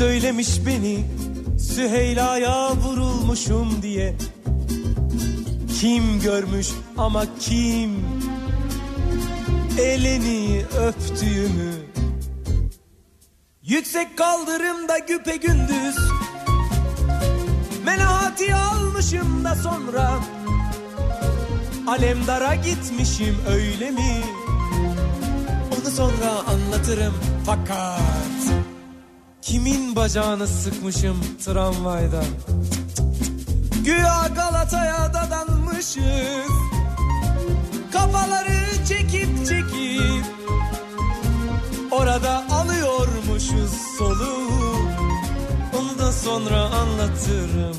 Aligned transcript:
Söylemiş 0.00 0.66
beni 0.66 1.04
Süheyla'ya 1.58 2.76
vurulmuşum 2.76 3.82
diye. 3.82 4.16
Kim 5.80 6.20
görmüş 6.20 6.68
ama 6.98 7.24
kim? 7.40 8.04
Elini 9.78 10.64
öptüğümü. 10.64 11.72
Yüksek 13.62 14.18
kaldırımda 14.18 14.98
güpe 14.98 15.36
gündüz. 15.36 15.96
Menahati 17.84 18.54
almışım 18.54 19.44
da 19.44 19.54
sonra. 19.54 20.12
Alemdara 21.86 22.54
gitmişim 22.54 23.36
öyle 23.48 23.90
mi? 23.90 24.22
Onu 25.72 25.90
sonra 25.90 26.30
anlatırım 26.46 27.14
fakat 27.46 28.09
Kimin 29.50 29.96
bacağını 29.96 30.46
sıkmışım 30.46 31.20
tramvayda? 31.44 32.22
Güya 33.84 34.28
Galata'ya 34.34 35.14
dadanmışız. 35.14 36.52
Kafaları 37.92 38.86
çekip 38.88 39.46
çekip 39.48 40.24
Orada 41.90 42.44
alıyormuşuz 42.50 43.70
soluğu. 43.98 44.76
Onu 45.78 45.98
da 45.98 46.12
sonra 46.12 46.60
anlatırım 46.60 47.76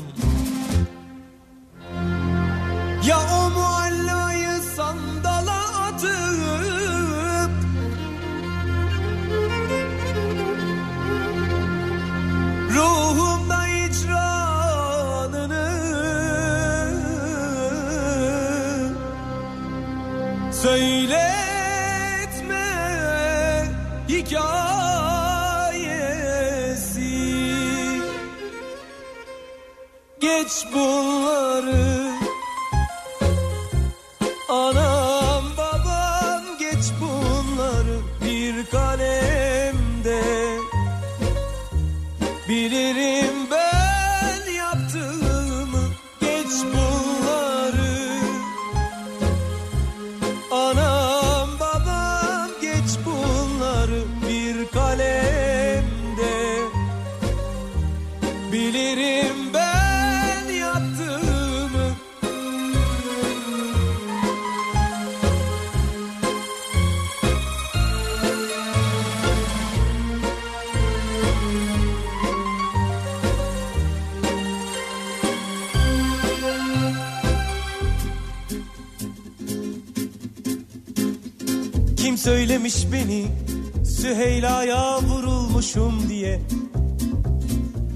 Geç 30.42 30.66
bunları 30.72 31.81
Söylemiş 82.62 82.92
beni 82.92 83.26
Süheyla'ya 83.84 85.02
vurulmuşum 85.02 86.08
diye. 86.08 86.40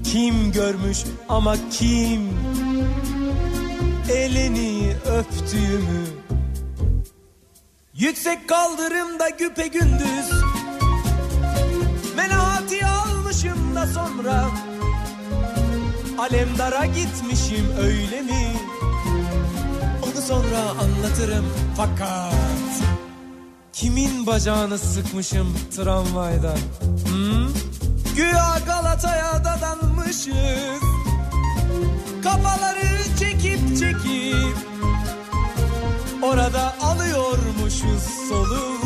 Kim 0.03 0.51
görmüş 0.51 0.97
ama 1.29 1.55
kim? 1.71 2.29
Elini 4.11 4.93
öptüğümü. 5.05 6.05
Yüksek 7.93 8.49
kaldırımda 8.49 9.29
güpe 9.29 9.67
gündüz. 9.67 10.31
Menahati 12.15 12.85
almışım 12.85 13.75
da 13.75 13.87
sonra. 13.87 14.45
Alemdara 16.17 16.85
gitmişim 16.85 17.65
öyle 17.81 18.21
mi? 18.21 18.53
Onu 20.03 20.21
sonra 20.21 20.59
anlatırım 20.59 21.45
fakat 21.77 22.56
Kimin 23.77 24.27
bacağını 24.27 24.77
sıkmışım 24.77 25.57
tramvayda? 25.75 26.55
Hmm? 27.07 27.47
Güya 28.15 28.59
Galata'ya 28.65 29.43
dadanmışız. 29.43 30.81
Kafaları 32.23 33.17
çekip 33.19 33.79
çekip 33.79 34.57
orada 36.21 36.75
alıyormuşuz 36.81 38.03
soluğu. 38.29 38.77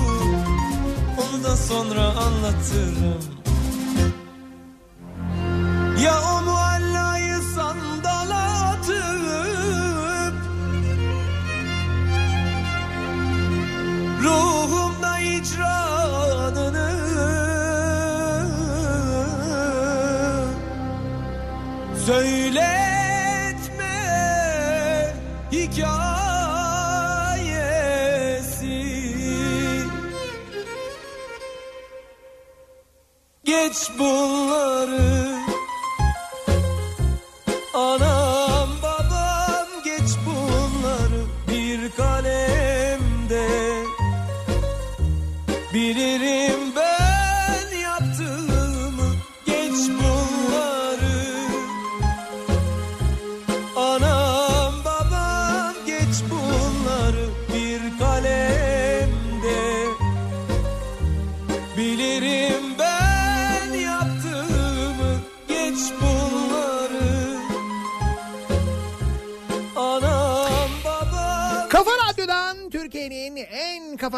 Onu 1.17 1.43
da 1.43 1.57
sonra 1.57 2.01
anlatırım. 2.01 3.23
Ya 6.03 6.13
o 6.21 6.50
Söyletme 22.05 23.91
hikayesi. 25.51 25.91
Geç 33.43 33.91
bunları 33.99 35.20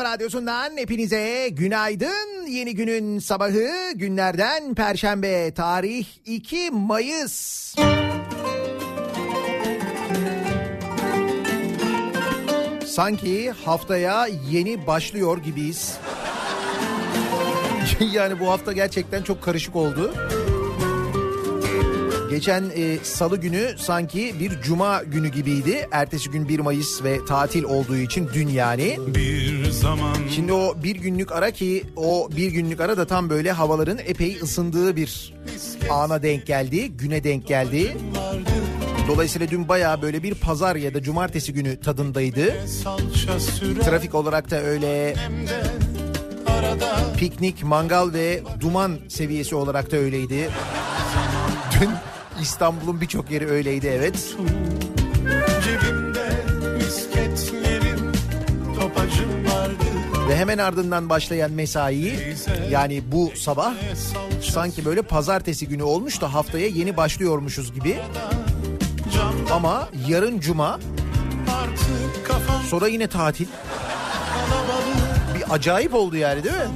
radyosundan 0.04 0.78
hepinize 0.78 1.50
günaydın. 1.50 2.48
Yeni 2.48 2.76
günün 2.76 3.20
sabahı 3.20 3.92
günlerden 3.96 4.76
Perşembe 4.76 5.54
tarih 5.54 6.06
2 6.26 6.72
Mayıs. 6.72 7.76
Sanki 12.86 13.52
haftaya 13.52 14.28
yeni 14.52 14.88
başlıyor 14.88 15.38
gibiyiz. 15.38 15.98
yani 18.14 18.40
bu 18.40 18.50
hafta 18.50 18.74
gerçekten 18.74 19.24
çok 19.24 19.44
karışık 19.44 19.76
oldu. 19.76 20.14
Geçen 22.34 22.64
e, 22.76 22.98
salı 23.04 23.38
günü 23.38 23.76
sanki 23.78 24.36
bir 24.40 24.62
cuma 24.62 25.04
günü 25.04 25.28
gibiydi. 25.28 25.88
Ertesi 25.92 26.30
gün 26.30 26.48
1 26.48 26.60
Mayıs 26.60 27.04
ve 27.04 27.26
tatil 27.26 27.64
olduğu 27.64 27.96
için 27.96 28.30
dün 28.34 28.48
yani. 28.48 28.98
Bir 29.08 29.72
zaman 29.72 30.16
Şimdi 30.36 30.54
o 30.54 30.84
bir 30.84 30.96
günlük 30.96 31.32
ara 31.32 31.52
ki 31.52 31.84
o 31.96 32.30
bir 32.38 32.52
günlük 32.52 32.82
ara 32.82 32.98
da 32.98 33.06
tam 33.06 33.30
böyle 33.30 33.52
havaların 33.52 33.98
epey 33.98 34.38
ısındığı 34.42 34.96
bir 34.96 35.34
ana 35.90 36.24
denk 36.24 36.46
geldi. 36.46 36.88
Güne 36.88 37.24
denk 37.24 37.48
geldi. 37.48 37.98
Dolayısıyla 39.08 39.50
dün 39.50 39.70
bayağı 39.70 40.02
böyle 40.02 40.24
bir 40.24 40.36
pazar 40.36 40.76
ya 40.76 40.94
da 40.94 41.04
cumartesi 41.04 41.54
günü 41.54 41.80
tadındaydı. 41.80 42.56
Trafik 43.86 44.16
olarak 44.16 44.52
da 44.52 44.62
öyle 44.62 45.16
piknik, 47.18 47.64
mangal 47.64 48.14
ve 48.14 48.44
duman 48.60 49.00
seviyesi 49.10 49.56
olarak 49.56 49.92
da 49.92 49.98
öyleydi. 49.98 50.50
Dün 51.82 51.90
İstanbul'un 52.44 53.02
birçok 53.02 53.32
yeri 53.32 53.48
öyleydi 53.50 53.88
evet. 53.88 54.36
Ve 60.30 60.36
hemen 60.36 60.58
ardından 60.58 61.10
başlayan 61.10 61.52
mesai 61.52 62.36
yani 62.70 63.04
bu 63.12 63.32
sabah 63.36 63.74
sanki 64.42 64.86
böyle 64.86 65.02
pazartesi 65.02 65.68
günü 65.68 65.84
olmuş 65.84 66.22
da 66.22 66.34
haftaya 66.34 66.68
yeni 66.68 66.98
başlıyormuşuz 66.98 67.74
gibi. 67.74 67.98
Ama 69.52 69.90
yarın 70.08 70.40
cuma 70.40 70.80
sonra 72.70 72.88
yine 72.88 73.08
tatil. 73.08 73.48
Bir 75.36 75.54
acayip 75.54 75.94
oldu 75.94 76.18
yani 76.18 76.44
değil 76.44 76.56
mi? 76.56 76.68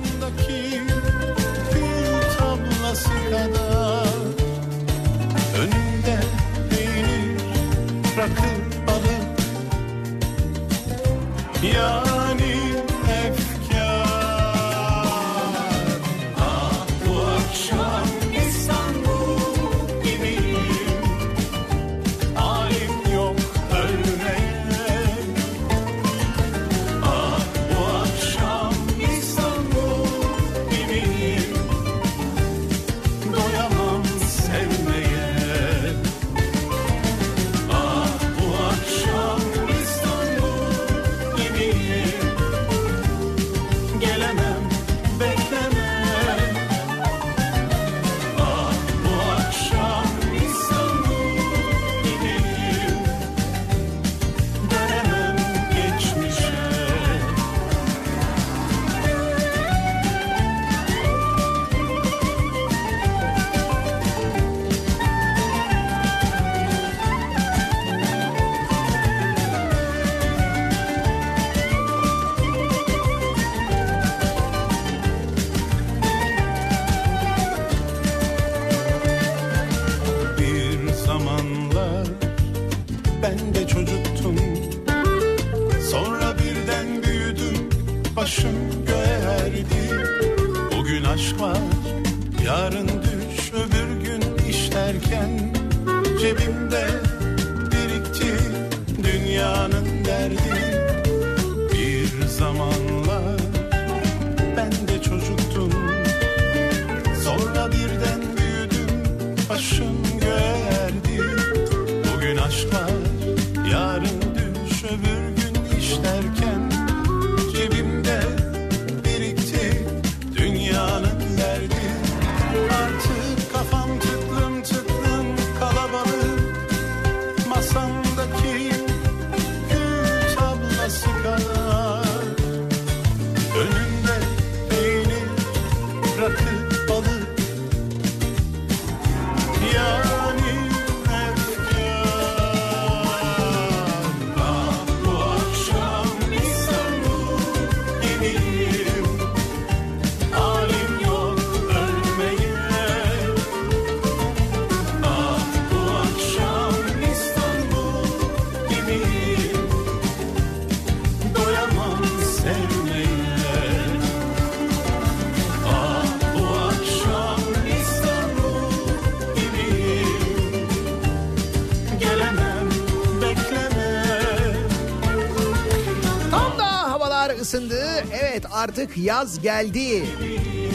Artık 178.57 178.97
yaz 178.97 179.41
geldi. 179.41 180.05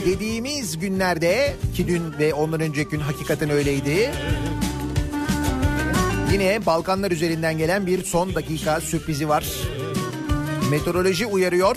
Dediğimiz 0.06 0.78
günlerde 0.78 1.56
ki 1.74 1.88
dün 1.88 2.18
ve 2.18 2.34
ondan 2.34 2.60
önceki 2.60 2.90
gün 2.90 3.00
hakikaten 3.00 3.50
öyleydi. 3.50 4.10
Yine 6.32 6.66
Balkanlar 6.66 7.10
üzerinden 7.10 7.58
gelen 7.58 7.86
bir 7.86 8.04
son 8.04 8.34
dakika 8.34 8.80
sürprizi 8.80 9.28
var. 9.28 9.44
Meteoroloji 10.70 11.26
uyarıyor. 11.26 11.76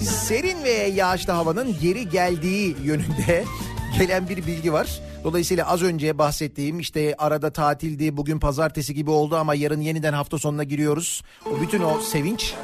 Serin 0.00 0.64
ve 0.64 0.70
yağışlı 0.70 1.32
havanın 1.32 1.76
geri 1.80 2.08
geldiği 2.08 2.76
yönünde 2.84 3.44
gelen 3.98 4.28
bir 4.28 4.46
bilgi 4.46 4.72
var. 4.72 5.00
Dolayısıyla 5.24 5.66
az 5.66 5.82
önce 5.82 6.18
bahsettiğim 6.18 6.80
işte 6.80 7.14
arada 7.18 7.50
tatildi, 7.50 8.16
bugün 8.16 8.38
pazartesi 8.38 8.94
gibi 8.94 9.10
oldu 9.10 9.36
ama 9.36 9.54
yarın 9.54 9.80
yeniden 9.80 10.12
hafta 10.12 10.38
sonuna 10.38 10.64
giriyoruz. 10.64 11.22
O 11.46 11.60
bütün 11.60 11.82
o 11.82 12.00
sevinç 12.00 12.54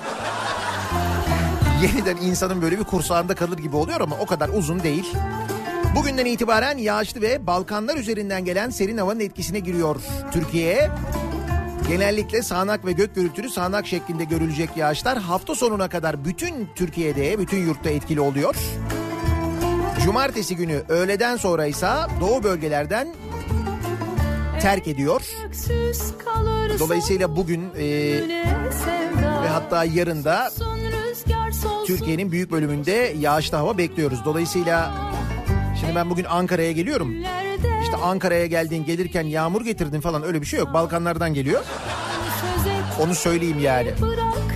yeniden 1.83 2.17
insanın 2.17 2.63
böyle 2.63 2.79
bir 2.79 2.85
kursağında 2.85 3.35
kalır 3.35 3.59
gibi 3.59 3.77
oluyor 3.77 4.01
ama 4.01 4.17
o 4.21 4.27
kadar 4.27 4.49
uzun 4.49 4.83
değil. 4.83 5.13
Bugünden 5.97 6.25
itibaren 6.25 6.79
yağışlı 6.79 7.21
ve 7.21 7.47
Balkanlar 7.47 7.97
üzerinden 7.97 8.45
gelen 8.45 8.71
serin 8.71 8.99
havanın 8.99 9.21
etkisine 9.21 9.59
giriyor 9.59 9.97
Türkiye'ye. 10.33 10.91
Genellikle 11.89 12.43
sağanak 12.43 12.87
ve 12.87 12.93
gök 12.93 13.15
gürültülü 13.15 13.51
sağanak 13.51 13.87
şeklinde 13.87 14.25
görülecek 14.25 14.77
yağışlar 14.77 15.19
hafta 15.19 15.55
sonuna 15.55 15.89
kadar 15.89 16.25
bütün 16.25 16.69
Türkiye'de, 16.75 17.39
bütün 17.39 17.67
yurtta 17.67 17.91
etkili 17.91 18.21
oluyor. 18.21 18.57
Cumartesi 20.05 20.57
günü 20.57 20.83
öğleden 20.89 21.37
sonra 21.37 21.67
ise 21.67 21.89
doğu 22.21 22.43
bölgelerden 22.43 23.09
terk 24.61 24.89
ediyor. 24.89 25.23
Dolayısıyla 26.79 27.37
bugün 27.37 27.71
e, 27.79 27.87
ve 29.47 29.51
hatta 29.51 29.85
yarın 29.85 30.25
da 30.25 30.51
Türkiye'nin 31.87 32.33
büyük 32.33 32.51
bölümünde 32.51 33.15
yağışlı 33.19 33.57
hava 33.57 33.79
bekliyoruz. 33.79 34.19
Dolayısıyla 34.25 34.95
şimdi 35.81 35.95
ben 35.95 36.11
bugün 36.11 36.25
Ankara'ya 36.25 36.73
geliyorum. 36.73 37.15
İşte 37.83 37.97
Ankara'ya 37.97 38.47
geldiğin 38.47 38.85
gelirken 38.85 39.23
yağmur 39.23 39.65
getirdin 39.65 40.01
falan 40.01 40.23
öyle 40.23 40.41
bir 40.41 40.47
şey 40.47 40.59
yok. 40.59 40.75
Balkanlardan 40.75 41.35
geliyor. 41.35 41.65
Onu 43.01 43.15
söyleyeyim 43.15 43.59
yani. 43.61 43.91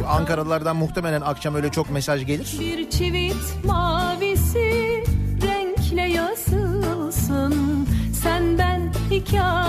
Ankaralılardan 0.08 0.76
muhtemelen 0.76 1.20
akşam 1.20 1.54
öyle 1.54 1.70
çok 1.70 1.90
mesaj 1.90 2.26
gelir. 2.26 2.56
Bir 2.60 2.90
çivit 2.90 3.64
mavisi 3.64 5.04
renkle 5.42 6.02
yazılsın 6.02 7.88
Sen 8.22 8.58
ben 8.58 8.92
hikayemiz 9.10 9.59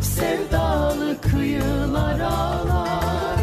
sevdalı 0.00 1.20
kıyılar 1.20 2.20
ağlar. 2.20 3.40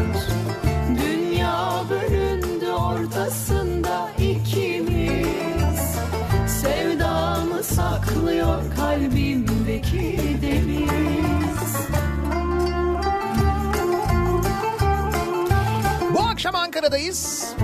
Dünya 0.88 1.82
bölündü 1.90 2.70
ortasında 2.70 4.10
ikimiz. 4.18 5.96
Sevdamı 6.46 7.62
saklıyor 7.62 8.62
kalbimdeki 8.76 10.20
deniz. 10.42 11.74
Bu 16.14 16.20
akşam 16.20 16.54
Ankara'dayız. 16.54 17.54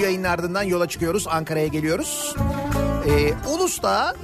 Yayının 0.00 0.24
ardından 0.24 0.62
yola 0.62 0.88
çıkıyoruz. 0.88 1.26
Ankara'ya 1.28 1.66
geliyoruz. 1.66 2.34
Ee, 3.08 3.32
Ulus'ta 3.54 4.14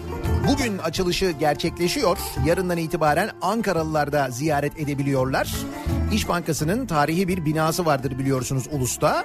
bugün 0.49 0.78
açılışı 0.78 1.30
gerçekleşiyor. 1.30 2.18
Yarından 2.45 2.76
itibaren 2.78 3.30
Ankaralılar 3.42 4.12
da 4.12 4.28
ziyaret 4.30 4.80
edebiliyorlar. 4.80 5.54
İş 6.12 6.28
Bankası'nın 6.28 6.87
tarihi 6.87 7.28
bir 7.28 7.45
binası 7.45 7.87
vardır 7.87 8.18
biliyorsunuz 8.18 8.64
Ulus'ta. 8.73 9.25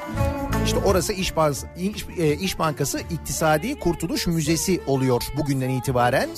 İşte 0.66 0.78
orası 0.78 1.14
İş, 1.14 1.36
Baz- 1.36 1.66
İş, 1.78 2.06
e, 2.18 2.34
İş 2.36 2.60
Bankası 2.60 3.00
İktisadi 3.12 3.80
Kurtuluş 3.80 4.28
Müzesi 4.28 4.82
oluyor 4.88 5.22
bugünden 5.38 5.70
itibaren. 5.70 6.30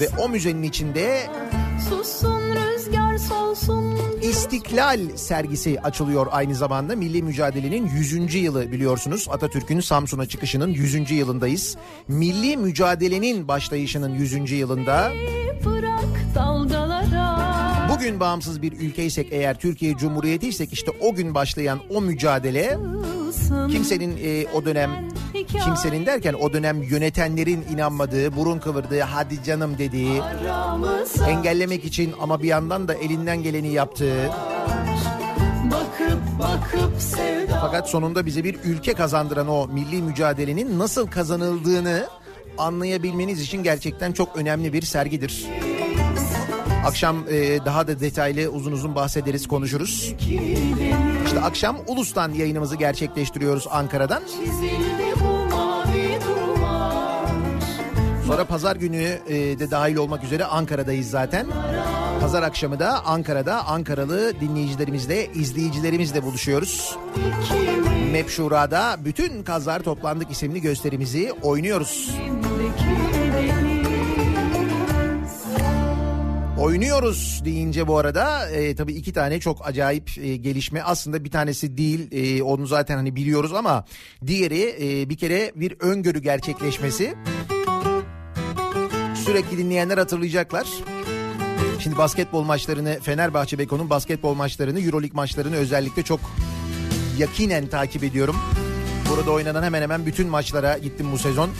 Ve 0.00 0.08
o 0.18 0.28
müzenin 0.28 0.62
içinde 0.62 1.26
sussun 1.80 2.40
rüzgar 2.40 3.18
solsun 3.18 3.96
İstiklal 4.22 5.00
sergisi 5.16 5.80
açılıyor 5.80 6.26
aynı 6.30 6.54
zamanda. 6.54 6.96
Milli 6.96 7.22
mücadelenin 7.22 7.86
100. 7.86 8.34
yılı 8.34 8.72
biliyorsunuz. 8.72 9.26
Atatürk'ün 9.30 9.80
Samsun'a 9.80 10.26
çıkışının 10.26 10.68
100. 10.68 11.10
yılındayız. 11.10 11.76
Milli 12.08 12.56
mücadelenin 12.56 13.48
başlayışının 13.48 14.14
100. 14.14 14.52
yılında. 14.52 15.10
bırak 15.64 16.34
dalgalara 16.34 16.85
Bugün 17.96 18.20
bağımsız 18.20 18.62
bir 18.62 18.72
ülkeysek 18.72 19.28
eğer 19.30 19.58
Türkiye 19.58 19.96
Cumhuriyeti 19.96 20.48
isek 20.48 20.72
işte 20.72 20.90
o 21.00 21.14
gün 21.14 21.34
başlayan 21.34 21.80
o 21.90 22.00
mücadele 22.00 22.78
kimsenin 23.70 24.16
e, 24.24 24.46
o 24.54 24.64
dönem 24.64 24.90
kimsenin 25.64 26.06
derken 26.06 26.34
o 26.34 26.52
dönem 26.52 26.82
yönetenlerin 26.82 27.64
inanmadığı, 27.72 28.36
burun 28.36 28.58
kıvırdığı, 28.58 29.00
hadi 29.00 29.44
canım 29.44 29.78
dediği, 29.78 30.22
engellemek 31.28 31.84
için 31.84 32.14
ama 32.20 32.42
bir 32.42 32.48
yandan 32.48 32.88
da 32.88 32.94
elinden 32.94 33.42
geleni 33.42 33.72
yaptığı 33.72 34.30
Fakat 37.60 37.90
sonunda 37.90 38.26
bize 38.26 38.44
bir 38.44 38.56
ülke 38.64 38.94
kazandıran 38.94 39.48
o 39.48 39.68
milli 39.68 40.02
mücadelenin 40.02 40.78
nasıl 40.78 41.06
kazanıldığını 41.06 42.06
anlayabilmeniz 42.58 43.40
için 43.40 43.62
gerçekten 43.62 44.12
çok 44.12 44.36
önemli 44.36 44.72
bir 44.72 44.82
sergidir. 44.82 45.46
Akşam 46.86 47.24
e, 47.30 47.64
daha 47.64 47.88
da 47.88 48.00
detaylı 48.00 48.48
uzun 48.48 48.72
uzun 48.72 48.94
bahsederiz, 48.94 49.48
konuşuruz. 49.48 50.14
İşte 51.26 51.40
akşam 51.40 51.76
Ulus'tan 51.86 52.32
yayınımızı 52.32 52.76
gerçekleştiriyoruz 52.76 53.66
Ankara'dan. 53.70 54.22
Sonra 58.26 58.44
pazar 58.44 58.76
günü 58.76 59.18
e, 59.28 59.34
de 59.34 59.70
dahil 59.70 59.96
olmak 59.96 60.24
üzere 60.24 60.44
Ankara'dayız 60.44 61.10
zaten. 61.10 61.46
Pazar 62.20 62.42
akşamı 62.42 62.78
da 62.78 63.06
Ankara'da 63.06 63.66
Ankaralı 63.66 64.40
dinleyicilerimizle, 64.40 65.32
izleyicilerimizle 65.32 66.22
buluşuyoruz. 66.22 66.96
MEP 68.12 68.30
Şura'da 68.30 68.96
bütün 69.04 69.42
kazlar 69.42 69.80
toplandık 69.80 70.30
isimli 70.30 70.60
gösterimizi 70.60 71.32
oynuyoruz. 71.42 72.10
Oynuyoruz 76.58 77.42
deyince 77.44 77.86
bu 77.86 77.98
arada 77.98 78.50
e, 78.50 78.74
tabii 78.74 78.92
iki 78.92 79.12
tane 79.12 79.40
çok 79.40 79.68
acayip 79.68 80.10
e, 80.18 80.36
gelişme 80.36 80.82
aslında 80.82 81.24
bir 81.24 81.30
tanesi 81.30 81.76
değil 81.76 82.08
e, 82.12 82.42
onu 82.42 82.66
zaten 82.66 82.96
hani 82.96 83.16
biliyoruz 83.16 83.52
ama 83.54 83.84
diğeri 84.26 84.76
e, 84.80 85.08
bir 85.08 85.16
kere 85.16 85.52
bir 85.54 85.76
öngörü 85.80 86.18
gerçekleşmesi. 86.18 87.14
Sürekli 89.24 89.58
dinleyenler 89.58 89.98
hatırlayacaklar. 89.98 90.66
Şimdi 91.78 91.98
basketbol 91.98 92.42
maçlarını 92.42 92.98
Fenerbahçe 93.02 93.58
Beko'nun 93.58 93.90
basketbol 93.90 94.34
maçlarını 94.34 94.80
Euroleague 94.80 95.16
maçlarını 95.16 95.56
özellikle 95.56 96.02
çok 96.02 96.20
yakinen 97.18 97.66
takip 97.66 98.04
ediyorum. 98.04 98.36
Burada 99.10 99.30
oynanan 99.30 99.62
hemen 99.62 99.82
hemen 99.82 100.06
bütün 100.06 100.28
maçlara 100.28 100.78
gittim 100.78 101.06
bu 101.12 101.18
sezon. 101.18 101.50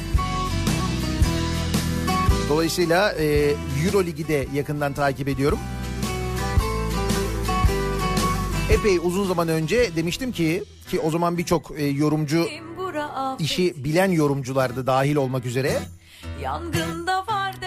Dolayısıyla 2.49 3.13
e, 3.13 3.55
Euro 3.85 4.05
Ligi 4.05 4.29
de 4.29 4.47
yakından 4.55 4.93
takip 4.93 5.29
ediyorum. 5.29 5.59
Epey 8.71 8.99
uzun 9.03 9.27
zaman 9.27 9.49
önce 9.49 9.97
demiştim 9.97 10.33
ki 10.33 10.65
ki 10.91 11.01
o 11.01 11.11
zaman 11.11 11.39
birçok 11.39 11.73
e, 11.77 11.87
yorumcu 11.87 12.49
işi 13.39 13.85
bilen 13.85 14.11
yorumcular 14.11 14.77
da 14.77 14.87
dahil 14.87 15.17
olmak 15.17 15.47
üzere. 15.47 15.79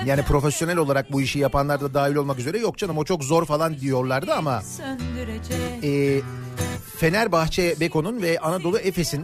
Yani 0.05 0.23
profesyonel 0.23 0.77
olarak 0.77 1.11
bu 1.11 1.21
işi 1.21 1.39
yapanlar 1.39 1.81
da 1.81 1.93
dahil 1.93 2.15
olmak 2.15 2.39
üzere. 2.39 2.57
Yok 2.59 2.77
canım 2.77 2.97
o 2.97 3.03
çok 3.05 3.23
zor 3.23 3.45
falan 3.45 3.79
diyorlardı 3.79 4.33
ama 4.33 4.61
e, 5.83 6.21
Fenerbahçe 6.97 7.75
Beko'nun 7.79 8.21
ve 8.21 8.39
Anadolu 8.39 8.79
Efes'in 8.79 9.23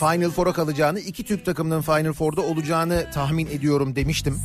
Final 0.00 0.30
Four'a 0.30 0.52
kalacağını, 0.52 1.00
iki 1.00 1.24
Türk 1.24 1.44
takımının 1.44 1.80
Final 1.82 2.12
Four'da 2.12 2.40
olacağını 2.40 3.10
tahmin 3.14 3.46
ediyorum 3.46 3.96
demiştim. 3.96 4.40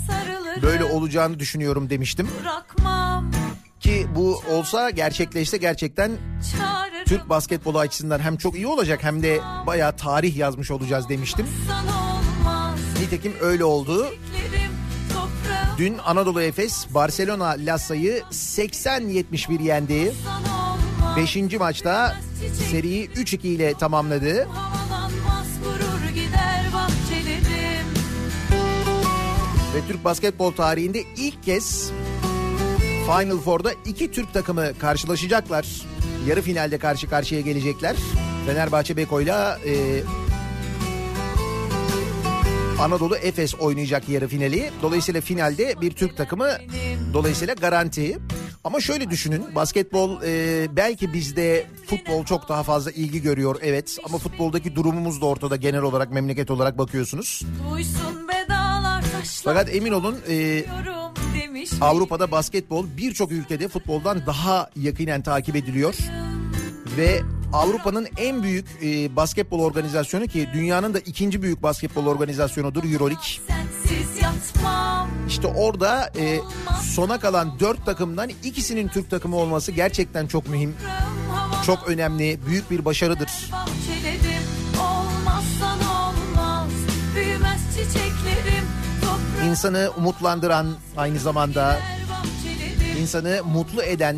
Böyle 0.62 0.84
olacağını 0.84 1.40
düşünüyorum 1.40 1.90
demiştim. 1.90 2.28
bırakmam 2.42 3.32
Ki 3.80 4.08
bu 4.16 4.42
olsa 4.52 4.90
gerçekleşse 4.90 5.58
gerçekten 5.58 6.12
çağırırım 6.58 7.06
Türk 7.06 7.30
basketbolu 7.30 7.80
açısından 7.80 8.20
hem 8.20 8.38
çok 8.38 8.56
iyi 8.56 8.68
olacak 8.68 9.04
hem 9.04 9.24
de 9.24 9.40
bayağı 9.68 9.98
tarih 9.98 10.38
yazmış 10.38 10.72
olacağız 10.72 11.10
demiştim. 11.10 11.48
Nitekim 13.02 13.34
öyle 13.42 13.64
oldu. 13.64 14.08
Dün 15.78 15.98
Anadolu 16.06 16.42
Efes 16.42 16.88
Barcelona 16.94 17.56
Lassa'yı 17.60 18.24
80-71 18.32 19.62
yendi. 19.62 20.14
sana 20.24 20.64
olmaz 20.64 21.18
5. 21.18 21.60
maçta 21.60 22.16
seriyi 22.72 23.10
3-2 23.10 23.48
ile 23.48 23.74
tamamladı. 23.74 24.48
Ve 29.76 29.88
Türk 29.88 30.04
basketbol 30.04 30.52
tarihinde 30.52 31.04
ilk 31.18 31.44
kez 31.44 31.92
Final 33.06 33.38
Four'da 33.38 33.72
iki 33.86 34.12
Türk 34.12 34.34
takımı 34.34 34.78
karşılaşacaklar. 34.80 35.82
Yarı 36.28 36.42
finalde 36.42 36.78
karşı 36.78 37.10
karşıya 37.10 37.42
gelecekler. 37.42 37.96
Fenerbahçe 38.46 38.98
Beko'yla 38.98 39.60
e, 39.66 40.02
Anadolu 42.80 43.16
Efes 43.16 43.56
oynayacak 43.56 44.10
yarı 44.10 44.28
finali. 44.28 44.70
Dolayısıyla 44.82 45.22
finalde 45.22 45.82
bir 45.82 45.92
Türk 45.92 46.18
takımı 46.18 46.50
dolayısıyla 47.14 47.54
garanti. 47.54 48.18
Ama 48.64 48.80
şöyle 48.80 49.10
düşünün 49.10 49.56
basketbol 49.56 50.22
e, 50.24 50.68
belki 50.76 51.14
bizde 51.14 51.68
futbol 51.88 52.26
çok 52.26 52.50
daha 52.50 52.64
fazla 52.64 52.92
ilgi 52.92 53.22
görüyor 53.22 53.56
evet 53.62 53.98
ama 54.06 54.18
futboldaki 54.18 54.76
durumumuz 54.76 55.22
da 55.22 55.26
ortada 55.26 55.56
genel 55.56 55.82
olarak 55.82 56.12
memleket 56.12 56.52
olarak 56.52 56.78
bakıyorsunuz. 56.78 57.42
Duysun 57.72 58.28
Fakat 59.44 59.76
emin 59.76 59.92
olun 59.92 60.18
e, 60.30 60.66
Avrupa'da 61.82 62.32
basketbol 62.32 62.86
birçok 62.98 63.32
ülkede 63.32 63.68
futboldan 63.68 64.26
daha 64.26 64.70
yakinen 64.76 65.22
takip 65.22 65.56
ediliyor. 65.56 65.96
Ve 66.98 67.22
Avrupa'nın 67.54 68.08
en 68.18 68.44
büyük 68.44 68.68
e, 68.84 69.16
basketbol 69.16 69.60
organizasyonu 69.60 70.28
ki 70.28 70.50
dünyanın 70.54 70.94
da 70.94 71.00
ikinci 71.00 71.42
büyük 71.42 71.64
basketbol 71.64 72.06
organizasyonudur 72.06 72.84
Euroleague. 72.84 73.26
yatmam 74.22 75.10
İşte 75.28 75.48
orada 75.48 76.12
e, 76.20 76.40
sona 76.94 77.20
kalan 77.20 77.60
dört 77.60 77.86
takımdan 77.86 78.30
ikisinin 78.44 78.88
Türk 78.88 79.10
takımı 79.10 79.36
olması 79.36 79.72
gerçekten 79.72 80.28
çok 80.28 80.50
mühim. 80.50 80.76
Çok 81.66 81.88
önemli, 81.88 82.40
büyük 82.48 82.72
bir 82.72 82.86
başarıdır. 82.86 83.30
bahçelerim 83.52 84.44
olmazsan 84.80 85.80
olmaz 85.80 86.70
büyümez 87.16 87.66
toprağım 87.76 88.35
İnsanı 89.46 89.92
umutlandıran 89.98 90.68
aynı 90.98 91.20
zamanda 91.20 91.80
insanı 93.02 93.42
mutlu 93.46 93.84
eden 93.84 94.18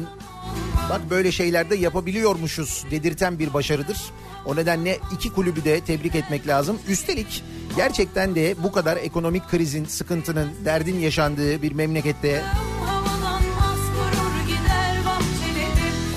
bak 0.89 1.01
böyle 1.09 1.31
şeylerde 1.31 1.75
yapabiliyormuşuz 1.75 2.85
dedirten 2.91 3.39
bir 3.39 3.53
başarıdır. 3.53 3.97
O 4.45 4.55
nedenle 4.55 4.99
iki 5.13 5.33
kulübü 5.33 5.63
de 5.63 5.81
tebrik 5.81 6.15
etmek 6.15 6.47
lazım. 6.47 6.79
Üstelik 6.87 7.43
gerçekten 7.75 8.35
de 8.35 8.63
bu 8.63 8.71
kadar 8.71 8.97
ekonomik 8.97 9.49
krizin, 9.49 9.85
sıkıntının, 9.85 10.49
derdin 10.65 10.99
yaşandığı 10.99 11.61
bir 11.61 11.71
memlekette 11.71 12.43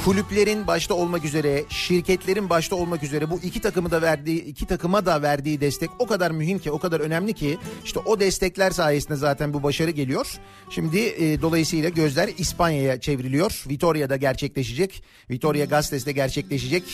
kulüplerin 0.04 0.66
başta 0.66 0.94
olmak 0.94 1.24
üzere, 1.24 1.64
şirketlerin 1.68 2.50
başta 2.50 2.76
olmak 2.76 3.02
üzere 3.02 3.30
bu 3.30 3.40
iki 3.42 3.60
takımı 3.60 3.90
da 3.90 4.02
verdiği, 4.02 4.44
iki 4.44 4.66
takıma 4.66 5.06
da 5.06 5.22
verdiği 5.22 5.60
destek 5.60 5.90
o 5.98 6.06
kadar 6.06 6.30
mühim 6.30 6.58
ki, 6.58 6.70
o 6.70 6.78
kadar 6.78 7.00
önemli 7.00 7.32
ki 7.34 7.58
işte 7.84 7.98
o 7.98 8.20
destekler 8.20 8.70
sayesinde 8.70 9.16
zaten 9.16 9.54
bu 9.54 9.62
başarı 9.62 9.90
geliyor. 9.90 10.26
Şimdi 10.70 10.98
e, 10.98 11.42
dolayısıyla 11.42 11.88
gözler 11.88 12.30
İspanya'ya 12.38 13.00
çevriliyor. 13.00 13.64
Vitoria'da 13.68 14.16
gerçekleşecek. 14.16 15.02
Vitoria 15.30 15.64
Gasteiz'de 15.64 16.12
gerçekleşecek 16.12 16.84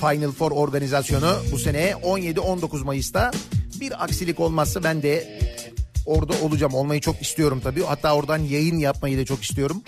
Final 0.00 0.32
Four 0.32 0.50
organizasyonu 0.50 1.36
bu 1.52 1.58
sene 1.58 1.90
17-19 1.90 2.84
Mayıs'ta 2.84 3.30
bir 3.80 4.04
aksilik 4.04 4.40
olmazsa 4.40 4.84
ben 4.84 5.02
de 5.02 5.38
Orada 6.06 6.32
olacağım. 6.42 6.74
Olmayı 6.74 7.00
çok 7.00 7.22
istiyorum 7.22 7.60
tabii. 7.64 7.82
Hatta 7.82 8.14
oradan 8.14 8.38
yayın 8.38 8.78
yapmayı 8.78 9.18
da 9.18 9.24
çok 9.24 9.42
istiyorum. 9.42 9.82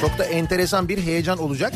Çok 0.00 0.18
da 0.18 0.24
enteresan 0.24 0.88
bir 0.88 1.02
heyecan 1.02 1.38
olacak. 1.38 1.72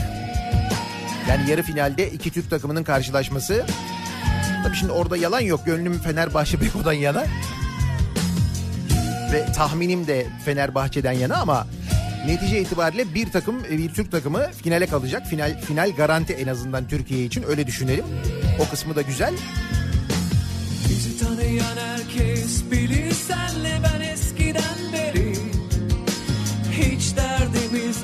Yani 1.28 1.50
yarı 1.50 1.62
finalde 1.62 2.10
iki 2.10 2.30
Türk 2.30 2.50
takımının 2.50 2.84
karşılaşması. 2.84 3.66
Tabii 4.64 4.76
şimdi 4.76 4.92
orada 4.92 5.16
yalan 5.16 5.40
yok. 5.40 5.66
Gönlüm 5.66 5.98
Fenerbahçe 5.98 6.60
Beko'dan 6.60 6.92
yana. 6.92 7.24
Ve 9.32 9.52
tahminim 9.52 10.06
de 10.06 10.26
Fenerbahçe'den 10.44 11.12
yana 11.12 11.36
ama 11.36 11.66
netice 12.26 12.60
itibariyle 12.60 13.14
bir 13.14 13.32
takım 13.32 13.64
bir 13.64 13.94
Türk 13.94 14.10
takımı 14.10 14.52
finale 14.52 14.86
kalacak. 14.86 15.26
Final 15.26 15.60
final 15.60 15.90
garanti 15.96 16.32
en 16.32 16.46
azından 16.46 16.88
Türkiye 16.88 17.24
için 17.24 17.42
öyle 17.42 17.66
düşünelim. 17.66 18.04
O 18.58 18.70
kısmı 18.70 18.96
da 18.96 19.02
güzel. 19.02 19.34
Bizi 20.88 21.18
tanıyan 21.18 21.76
herkes 21.76 22.70
bilir 22.70 23.12
senle 23.12 23.78
ben 23.84 24.00
eskiden 24.00 24.29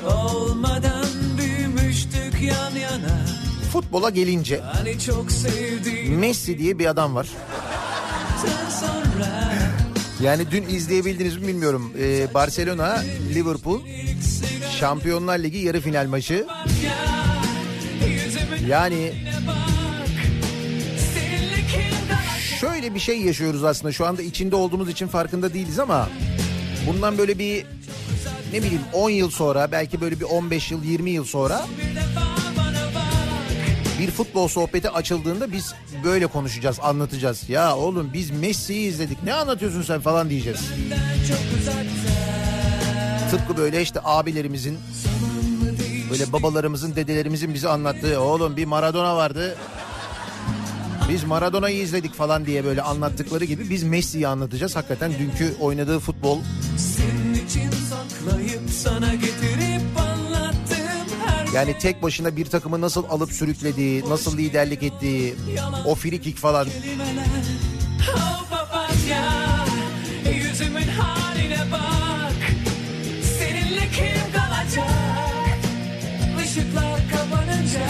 olmadan 0.07 1.07
büyümüştük 1.39 2.43
yan 2.43 2.77
yana 2.77 3.27
Futbola 3.73 4.11
gelince 4.11 4.61
Hani 4.61 4.99
çok 4.99 5.33
sevdiğim 5.33 6.19
Messi 6.19 6.59
diye 6.59 6.79
bir 6.79 6.87
adam 6.87 7.15
var. 7.15 7.29
Yani 10.23 10.51
dün 10.51 10.63
izleyebildiniz 10.63 11.37
mi 11.37 11.49
bilmiyorum. 11.49 11.93
Ee, 11.99 12.35
Barcelona, 12.35 13.03
Liverpool 13.35 13.81
Şampiyonlar 14.81 15.39
Ligi 15.39 15.59
yarı 15.59 15.81
final 15.81 16.07
maçı. 16.07 16.47
Yani 18.69 19.13
şöyle 22.61 22.95
bir 22.95 23.01
şey 23.01 23.23
yaşıyoruz 23.23 23.65
aslında. 23.65 23.93
Şu 23.93 24.07
anda 24.07 24.23
içinde 24.23 24.57
olduğumuz 24.57 24.89
için 24.89 25.07
farkında 25.07 25.55
değiliz 25.55 25.79
ama 25.79 26.09
bundan 26.87 27.19
böyle 27.19 27.39
bir 27.39 27.67
ne 28.53 28.63
bileyim 28.63 28.83
10 28.93 29.11
yıl 29.11 29.31
sonra 29.31 29.73
belki 29.73 30.01
böyle 30.01 30.21
bir 30.21 30.25
15 30.25 30.71
yıl 30.71 30.85
20 30.85 31.11
yıl 31.11 31.25
sonra 31.25 31.67
bir 33.99 34.11
futbol 34.11 34.49
sohbeti 34.49 34.91
açıldığında 34.91 35.53
biz 35.53 35.75
böyle 36.05 36.27
konuşacağız, 36.27 36.79
anlatacağız. 36.83 37.49
Ya 37.49 37.77
oğlum 37.77 38.11
biz 38.13 38.31
Messi'yi 38.31 38.89
izledik. 38.89 39.23
Ne 39.23 39.35
anlatıyorsun 39.35 39.83
sen 39.83 40.01
falan 40.01 40.31
diyeceğiz. 40.31 40.61
Tıpkı 43.31 43.57
böyle 43.57 43.83
işte 43.83 44.01
abilerimizin 44.05 44.79
böyle 46.11 46.33
babalarımızın, 46.33 46.97
dedelerimizin 46.97 47.55
bize 47.55 47.69
anlattığı 47.69 48.21
oğlum 48.21 48.57
bir 48.57 48.65
Maradona 48.65 49.17
vardı. 49.17 49.57
Biz 51.09 51.25
Maradona'yı 51.25 51.83
izledik 51.83 52.15
falan 52.15 52.47
diye 52.47 52.65
böyle 52.65 52.83
anlattıkları 52.83 53.45
gibi 53.45 53.71
biz 53.71 53.83
Messi'yi 53.83 54.29
anlatacağız. 54.29 54.77
Hakikaten 54.77 55.13
dünkü 55.19 55.55
oynadığı 55.61 55.99
futbol 55.99 56.39
sana 58.87 59.15
getirip 59.15 59.83
anlattım 59.99 61.07
her 61.27 61.47
yani 61.55 61.79
tek 61.79 62.03
başına 62.03 62.37
bir 62.37 62.45
takımı 62.47 62.81
nasıl 62.81 63.05
alıp 63.09 63.33
sürüklediği, 63.33 64.09
nasıl 64.09 64.39
liderlik 64.39 64.83
ettiği, 64.83 65.35
o 65.85 65.95
free 65.95 66.21
kick 66.21 66.39
falan. 66.39 66.69
kelimeler. 66.69 67.27
Oh 68.17 68.45
papatya 68.51 69.25
Yüzümün 70.35 70.89
haline 70.89 71.59
bak. 71.73 72.33
Seninle 73.39 73.81
kim 73.81 74.33
kalacak? 74.33 75.59
Işıklar 76.45 77.01
kapanınca 77.13 77.87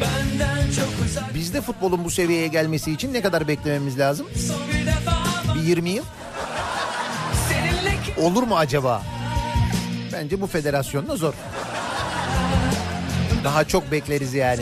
Benden 0.00 0.70
çok 0.72 1.06
uzak. 1.06 1.34
Bizde 1.34 1.60
futbolun 1.60 2.04
bu 2.04 2.10
seviyeye 2.10 2.46
gelmesi 2.46 2.92
için 2.92 3.12
ne 3.12 3.22
kadar 3.22 3.48
beklememiz 3.48 3.98
lazım? 3.98 4.26
Son 4.48 4.60
bir 4.68 4.86
defa 4.86 5.54
Bir 5.54 5.62
20 5.62 5.90
yıl? 5.90 6.04
Olur 8.20 8.42
mu 8.42 8.56
acaba? 8.56 9.02
Bence 10.12 10.40
bu 10.40 10.46
federasyonda 10.46 11.16
zor. 11.16 11.34
Daha 13.44 13.64
çok 13.64 13.92
bekleriz 13.92 14.34
yani. 14.34 14.60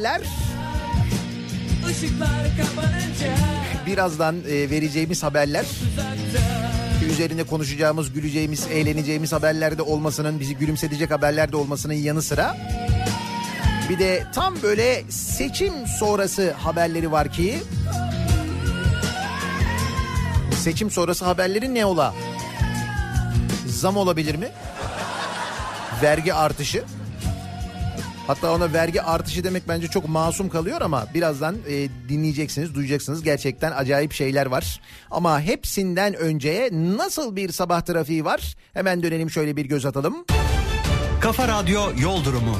Haberler. 0.00 0.20
Birazdan 3.86 4.36
e, 4.48 4.70
vereceğimiz 4.70 5.22
haberler 5.22 5.66
üzerine 7.10 7.44
konuşacağımız, 7.44 8.12
güleceğimiz, 8.12 8.66
eğleneceğimiz 8.70 9.32
haberlerde 9.32 9.82
olmasının, 9.82 10.40
bizi 10.40 10.56
gülümsetecek 10.56 11.10
haberlerde 11.10 11.56
olmasının 11.56 11.94
yanı 11.94 12.22
sıra 12.22 12.56
bir 13.88 13.98
de 13.98 14.24
tam 14.34 14.62
böyle 14.62 15.04
seçim 15.08 15.72
sonrası 15.98 16.52
haberleri 16.52 17.12
var 17.12 17.32
ki 17.32 17.58
seçim 20.56 20.90
sonrası 20.90 21.24
haberleri 21.24 21.74
ne 21.74 21.86
ola? 21.86 22.14
Zam 23.66 23.96
olabilir 23.96 24.34
mi? 24.34 24.48
Vergi 26.02 26.34
artışı. 26.34 26.84
Hatta 28.30 28.52
ona 28.54 28.72
vergi 28.72 29.02
artışı 29.02 29.44
demek 29.44 29.68
bence 29.68 29.86
çok 29.88 30.08
masum 30.08 30.48
kalıyor 30.48 30.80
ama 30.80 31.06
birazdan 31.14 31.56
e, 31.68 31.88
dinleyeceksiniz, 32.08 32.74
duyacaksınız. 32.74 33.22
Gerçekten 33.22 33.72
acayip 33.72 34.12
şeyler 34.12 34.46
var. 34.46 34.80
Ama 35.10 35.40
hepsinden 35.40 36.14
önce 36.14 36.68
nasıl 36.72 37.36
bir 37.36 37.52
sabah 37.52 37.80
trafiği 37.80 38.24
var? 38.24 38.56
Hemen 38.74 39.02
dönelim 39.02 39.30
şöyle 39.30 39.56
bir 39.56 39.64
göz 39.64 39.86
atalım. 39.86 40.24
Kafa 41.20 41.48
Radyo 41.48 41.80
Yol 41.98 42.24
Durumu. 42.24 42.56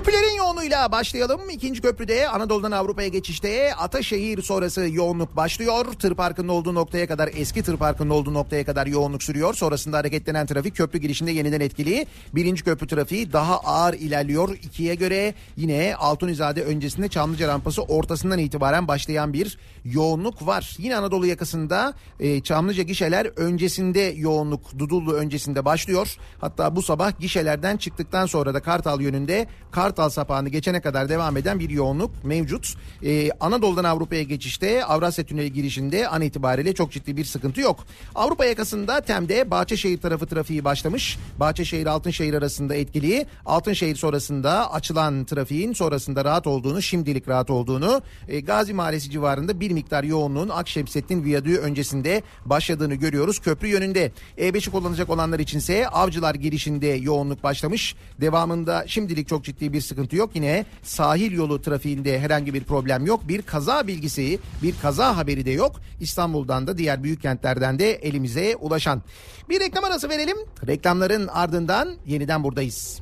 Köprülerin 0.00 0.36
yoğunluğuyla 0.36 0.92
başlayalım. 0.92 1.40
İkinci 1.50 1.80
köprüde 1.80 2.28
Anadolu'dan 2.28 2.70
Avrupa'ya 2.70 3.08
geçişte 3.08 3.74
Ataşehir 3.74 4.42
sonrası 4.42 4.88
yoğunluk 4.92 5.36
başlıyor. 5.36 5.84
Tır 5.84 6.14
parkının 6.14 6.48
olduğu 6.48 6.74
noktaya 6.74 7.06
kadar 7.06 7.30
eski 7.34 7.62
tır 7.62 7.76
parkının 7.76 8.10
olduğu 8.10 8.34
noktaya 8.34 8.64
kadar 8.64 8.86
yoğunluk 8.86 9.22
sürüyor. 9.22 9.54
Sonrasında 9.54 9.98
hareketlenen 9.98 10.46
trafik 10.46 10.76
köprü 10.76 10.98
girişinde 10.98 11.30
yeniden 11.30 11.60
etkili. 11.60 12.06
Birinci 12.34 12.64
köprü 12.64 12.86
trafiği 12.86 13.32
daha 13.32 13.58
ağır 13.58 13.94
ilerliyor. 13.94 14.48
İkiye 14.62 14.94
göre 14.94 15.34
yine 15.56 15.94
Altunizade 15.98 16.62
öncesinde 16.62 17.08
Çamlıca 17.08 17.48
rampası 17.48 17.82
ortasından 17.82 18.38
itibaren 18.38 18.88
başlayan 18.88 19.32
bir 19.32 19.58
yoğunluk 19.84 20.46
var. 20.46 20.76
Yine 20.78 20.96
Anadolu 20.96 21.26
yakasında 21.26 21.94
e, 22.20 22.40
Çamlıca 22.40 22.82
gişeler 22.82 23.26
öncesinde 23.36 24.00
yoğunluk 24.00 24.78
Dudullu 24.78 25.12
öncesinde 25.12 25.64
başlıyor. 25.64 26.16
Hatta 26.40 26.76
bu 26.76 26.82
sabah 26.82 27.20
gişelerden 27.20 27.76
çıktıktan 27.76 28.26
sonra 28.26 28.54
da 28.54 28.60
Kartal 28.60 29.00
yönünde 29.00 29.46
Kars 29.70 29.89
Kartal 29.90 30.10
sapağını 30.10 30.48
geçene 30.48 30.80
kadar 30.80 31.08
devam 31.08 31.36
eden 31.36 31.58
bir 31.58 31.70
yoğunluk 31.70 32.24
mevcut. 32.24 32.74
Ee, 33.04 33.30
Anadolu'dan 33.40 33.84
Avrupa'ya 33.84 34.22
geçişte 34.22 34.84
Avrasya 34.84 35.24
Tüneli 35.24 35.52
girişinde 35.52 36.08
an 36.08 36.22
itibariyle 36.22 36.74
çok 36.74 36.92
ciddi 36.92 37.16
bir 37.16 37.24
sıkıntı 37.24 37.60
yok. 37.60 37.84
Avrupa 38.14 38.44
yakasında 38.44 39.00
Tem'de 39.00 39.50
Bahçeşehir 39.50 39.98
tarafı 39.98 40.26
trafiği 40.26 40.64
başlamış. 40.64 41.18
Bahçeşehir 41.40 41.86
Altınşehir 41.86 42.34
arasında 42.34 42.74
etkili. 42.74 43.26
Altınşehir 43.46 43.96
sonrasında 43.96 44.72
açılan 44.72 45.24
trafiğin 45.24 45.72
sonrasında 45.72 46.24
rahat 46.24 46.46
olduğunu, 46.46 46.82
şimdilik 46.82 47.28
rahat 47.28 47.50
olduğunu, 47.50 48.02
e, 48.28 48.40
Gazi 48.40 48.74
Mahallesi 48.74 49.10
civarında 49.10 49.60
bir 49.60 49.70
miktar 49.70 50.04
yoğunluğun 50.04 50.48
Akşemsettin 50.48 51.24
Viyadüğü 51.24 51.56
öncesinde 51.56 52.22
başladığını 52.46 52.94
görüyoruz 52.94 53.38
köprü 53.38 53.68
yönünde. 53.68 54.12
E5'i 54.38 54.70
kullanacak 54.70 55.10
olanlar 55.10 55.38
içinse 55.38 55.88
Avcılar 55.88 56.34
girişinde 56.34 56.86
yoğunluk 56.86 57.42
başlamış. 57.42 57.94
Devamında 58.20 58.84
şimdilik 58.86 59.28
çok 59.28 59.44
ciddi 59.44 59.72
bir 59.72 59.79
sıkıntı 59.80 60.16
yok. 60.16 60.30
Yine 60.34 60.66
sahil 60.82 61.32
yolu 61.32 61.62
trafiğinde 61.62 62.20
herhangi 62.20 62.54
bir 62.54 62.64
problem 62.64 63.06
yok. 63.06 63.28
Bir 63.28 63.42
kaza 63.42 63.86
bilgisi, 63.86 64.38
bir 64.62 64.74
kaza 64.82 65.16
haberi 65.16 65.46
de 65.46 65.50
yok. 65.50 65.80
İstanbul'dan 66.00 66.66
da 66.66 66.78
diğer 66.78 67.02
büyük 67.02 67.22
kentlerden 67.22 67.78
de 67.78 67.92
elimize 67.92 68.56
ulaşan. 68.56 69.02
Bir 69.48 69.60
reklam 69.60 69.84
arası 69.84 70.08
verelim. 70.08 70.36
Reklamların 70.66 71.28
ardından 71.28 71.96
yeniden 72.06 72.44
buradayız. 72.44 73.00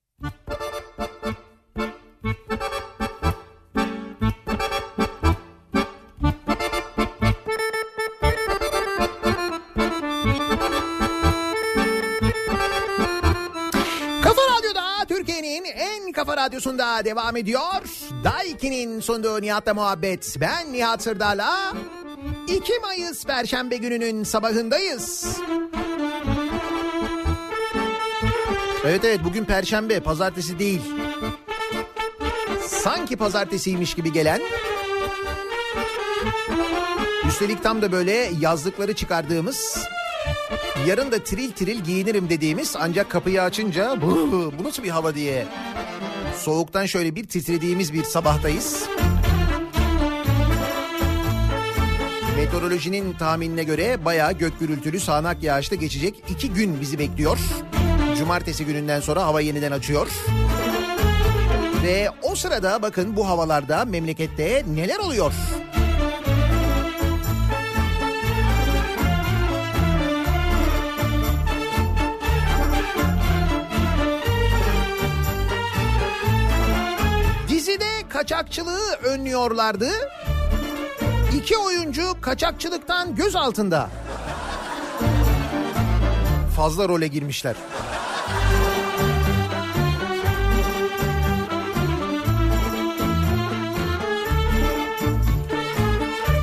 Radyosunda 16.59 17.05
devam 17.05 17.37
ediyor. 17.37 17.83
Daiki'nin 18.25 19.01
sunduğu 19.01 19.43
Nihat'la 19.43 19.75
muhabbet. 19.75 20.37
Ben 20.41 20.73
Nihat 20.73 21.03
Sırdar'la 21.03 21.75
2 22.49 22.73
Mayıs 22.83 23.25
Perşembe 23.25 23.77
gününün 23.77 24.25
sabahındayız. 24.25 25.39
Evet 28.85 29.05
evet 29.05 29.21
bugün 29.25 29.45
Perşembe, 29.45 30.01
pazartesi 30.01 30.59
değil. 30.59 30.81
Sanki 32.69 33.17
pazartesiymiş 33.17 33.95
gibi 33.95 34.13
gelen 34.13 34.41
Üstelik 37.29 37.63
tam 37.63 37.83
da 37.83 37.93
böyle 37.93 38.31
yazlıkları 38.41 38.95
çıkardığımız 38.95 39.79
yarın 40.87 41.13
da 41.13 41.25
tril 41.25 41.53
tril 41.53 41.81
giyinirim 41.81 42.29
dediğimiz 42.31 42.77
ancak 42.79 43.11
kapıyı 43.11 43.43
açınca 43.43 44.03
bu, 44.03 44.53
bu 44.59 44.65
nasıl 44.65 44.83
bir 44.83 44.91
hava 44.91 45.15
diye 45.15 45.47
soğuktan 46.39 46.87
şöyle 46.87 47.15
bir 47.15 47.25
titrediğimiz 47.25 47.93
bir 47.93 48.05
sabahtayız. 48.05 48.89
Meteorolojinin 52.37 53.13
tahminine 53.13 53.65
göre 53.65 54.05
bayağı 54.05 54.33
gök 54.33 54.61
gürültülü 54.61 55.01
sağanak 55.01 55.43
yağışta 55.43 55.75
geçecek 55.75 56.23
iki 56.29 56.51
gün 56.51 56.81
bizi 56.81 56.99
bekliyor. 56.99 57.39
Cumartesi 58.19 58.65
gününden 58.67 59.01
sonra 59.01 59.25
hava 59.25 59.41
yeniden 59.41 59.73
açıyor. 59.73 60.09
Ve 61.83 62.11
o 62.23 62.35
sırada 62.35 62.83
bakın 62.83 63.17
bu 63.17 63.29
havalarda 63.29 63.85
memlekette 63.85 64.65
neler 64.75 64.99
oluyor? 64.99 65.33
Kaçakçılığı 78.19 78.93
önlüyorlardı. 79.05 79.91
İki 81.37 81.57
oyuncu 81.57 82.21
kaçakçılıktan 82.21 83.15
göz 83.15 83.37
altında. 83.37 83.91
Fazla 86.57 86.89
role 86.89 87.07
girmişler. 87.07 87.57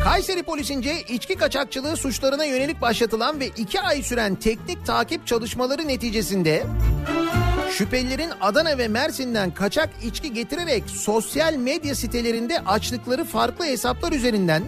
Kayseri 0.04 0.44
polisince 0.44 1.02
içki 1.02 1.36
kaçakçılığı 1.36 1.98
suçlarına 1.98 2.46
yönelik 2.46 2.82
başlatılan 2.82 3.40
ve 3.40 3.48
iki 3.48 3.82
ay 3.82 4.04
süren 4.04 4.36
teknik 4.36 4.86
takip 4.86 5.28
çalışmaları 5.28 5.88
neticesinde 5.88 6.64
Şüphelilerin 7.78 8.32
Adana 8.42 8.78
ve 8.78 8.88
Mersin'den 8.88 9.52
kaçak 9.52 9.90
içki 10.04 10.34
getirerek 10.34 10.84
sosyal 10.88 11.54
medya 11.54 11.96
sitelerinde 11.96 12.60
açtıkları 12.60 13.24
farklı 13.24 13.66
hesaplar 13.66 14.12
üzerinden 14.12 14.64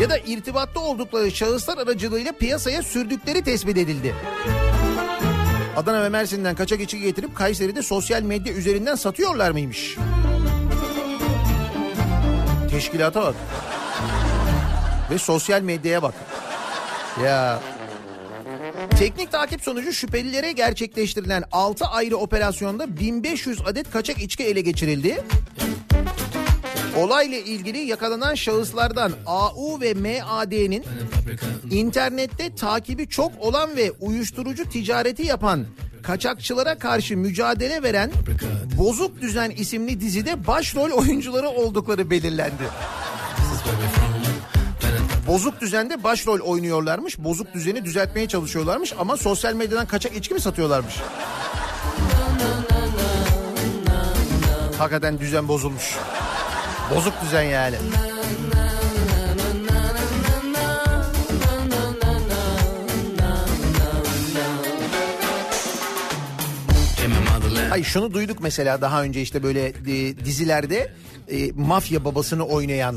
ya 0.00 0.10
da 0.10 0.18
irtibatta 0.18 0.80
oldukları 0.80 1.30
şahıslar 1.30 1.78
aracılığıyla 1.78 2.32
piyasaya 2.32 2.82
sürdükleri 2.82 3.44
tespit 3.44 3.76
edildi. 3.76 4.14
Adana 5.76 6.02
ve 6.02 6.08
Mersin'den 6.08 6.54
kaçak 6.54 6.80
içki 6.80 7.00
getirip 7.00 7.36
Kayseri'de 7.36 7.82
sosyal 7.82 8.22
medya 8.22 8.54
üzerinden 8.54 8.94
satıyorlar 8.94 9.50
mıymış? 9.50 9.96
Teşkilata 12.70 13.22
bak. 13.22 13.34
Ve 15.10 15.18
sosyal 15.18 15.62
medyaya 15.62 16.02
bak. 16.02 16.14
Ya 17.24 17.60
Teknik 19.00 19.32
takip 19.32 19.62
sonucu 19.62 19.92
şüphelilere 19.92 20.52
gerçekleştirilen 20.52 21.44
6 21.52 21.84
ayrı 21.84 22.16
operasyonda 22.16 22.98
1500 22.98 23.60
adet 23.66 23.90
kaçak 23.90 24.22
içki 24.22 24.44
ele 24.44 24.60
geçirildi. 24.60 25.24
Olayla 26.96 27.38
ilgili 27.38 27.78
yakalanan 27.78 28.34
şahıslardan 28.34 29.12
AU 29.26 29.80
ve 29.80 29.94
MAD'nin 29.94 30.84
internette 31.70 32.54
takibi 32.54 33.08
çok 33.08 33.32
olan 33.40 33.76
ve 33.76 33.90
uyuşturucu 33.90 34.68
ticareti 34.68 35.26
yapan 35.26 35.66
kaçakçılara 36.02 36.78
karşı 36.78 37.16
mücadele 37.16 37.82
veren 37.82 38.10
Bozuk 38.78 39.20
Düzen 39.20 39.50
isimli 39.50 40.00
dizide 40.00 40.46
başrol 40.46 40.90
oyuncuları 40.90 41.48
oldukları 41.48 42.10
belirlendi. 42.10 42.64
Bozuk 45.30 45.60
düzende 45.60 46.02
başrol 46.02 46.40
oynuyorlarmış. 46.40 47.18
Bozuk 47.18 47.54
düzeni 47.54 47.84
düzeltmeye 47.84 48.28
çalışıyorlarmış 48.28 48.92
ama 48.98 49.16
sosyal 49.16 49.54
medyadan 49.54 49.86
kaçak 49.86 50.16
içki 50.16 50.34
mi 50.34 50.40
satıyorlarmış? 50.40 50.94
Hakikaten 54.78 55.18
düzen 55.18 55.48
bozulmuş. 55.48 55.96
Bozuk 56.94 57.14
düzen 57.24 57.42
yani. 57.42 57.76
Ay 67.70 67.82
şunu 67.82 68.12
duyduk 68.12 68.40
mesela 68.40 68.80
daha 68.80 69.02
önce 69.02 69.22
işte 69.22 69.42
böyle 69.42 69.66
e, 69.66 70.16
dizilerde 70.24 70.92
e, 71.28 71.52
mafya 71.52 72.04
babasını 72.04 72.44
oynayan 72.46 72.96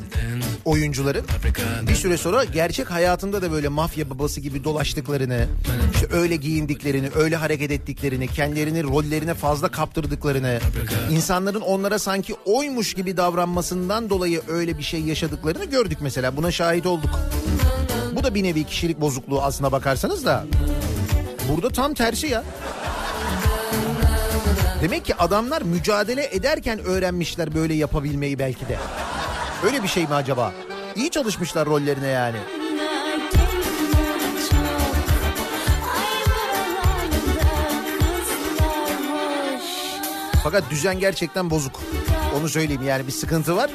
oyuncuların 0.65 1.25
bir 1.87 1.95
süre 1.95 2.17
sonra 2.17 2.43
gerçek 2.43 2.91
hayatında 2.91 3.41
da 3.41 3.51
böyle 3.51 3.67
mafya 3.67 4.09
babası 4.09 4.41
gibi 4.41 4.63
dolaştıklarını, 4.63 5.45
işte 5.93 6.07
öyle 6.11 6.35
giyindiklerini, 6.35 7.09
öyle 7.15 7.35
hareket 7.35 7.71
ettiklerini, 7.71 8.27
kendilerini 8.27 8.83
rollerine 8.83 9.33
fazla 9.33 9.69
kaptırdıklarını, 9.69 10.59
insanların 11.11 11.61
onlara 11.61 11.99
sanki 11.99 12.35
oymuş 12.45 12.93
gibi 12.93 13.17
davranmasından 13.17 14.09
dolayı 14.09 14.41
öyle 14.47 14.77
bir 14.77 14.83
şey 14.83 15.01
yaşadıklarını 15.01 15.65
gördük 15.65 15.97
mesela. 16.01 16.37
Buna 16.37 16.51
şahit 16.51 16.85
olduk. 16.85 17.09
Bu 18.15 18.23
da 18.23 18.35
bir 18.35 18.43
nevi 18.43 18.63
kişilik 18.63 19.01
bozukluğu 19.01 19.41
aslına 19.41 19.71
bakarsanız 19.71 20.25
da. 20.25 20.45
Burada 21.49 21.69
tam 21.69 21.93
tersi 21.93 22.27
ya. 22.27 22.43
Demek 24.81 25.05
ki 25.05 25.15
adamlar 25.15 25.61
mücadele 25.61 26.35
ederken 26.35 26.79
öğrenmişler 26.79 27.55
böyle 27.55 27.73
yapabilmeyi 27.73 28.39
belki 28.39 28.67
de. 28.67 28.77
Öyle 29.65 29.83
bir 29.83 29.87
şey 29.87 30.07
mi 30.07 30.13
acaba? 30.13 30.53
İyi 30.95 31.11
çalışmışlar 31.11 31.65
rollerine 31.65 32.07
yani. 32.07 32.37
Fakat 40.43 40.69
düzen 40.69 40.99
gerçekten 40.99 41.49
bozuk. 41.49 41.79
Onu 42.39 42.49
söyleyeyim 42.49 42.83
yani 42.87 43.07
bir 43.07 43.11
sıkıntı 43.11 43.55
var. 43.55 43.71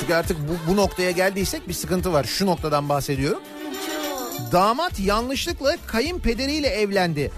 Çünkü 0.00 0.14
artık 0.14 0.36
bu, 0.48 0.72
bu 0.72 0.76
noktaya 0.76 1.10
geldiysek 1.10 1.68
bir 1.68 1.74
sıkıntı 1.74 2.12
var. 2.12 2.24
Şu 2.24 2.46
noktadan 2.46 2.88
bahsediyorum. 2.88 3.42
Damat 4.52 5.00
yanlışlıkla 5.00 5.76
kayınpederiyle 5.86 6.68
evlendi. 6.68 7.32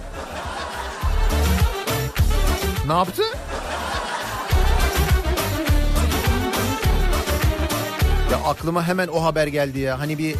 Ne 2.87 2.93
yaptı? 2.93 3.23
Ya 8.31 8.38
aklıma 8.45 8.87
hemen 8.88 9.09
o 9.09 9.25
haber 9.25 9.47
geldi 9.47 9.79
ya. 9.79 9.99
Hani 9.99 10.19
bir 10.19 10.37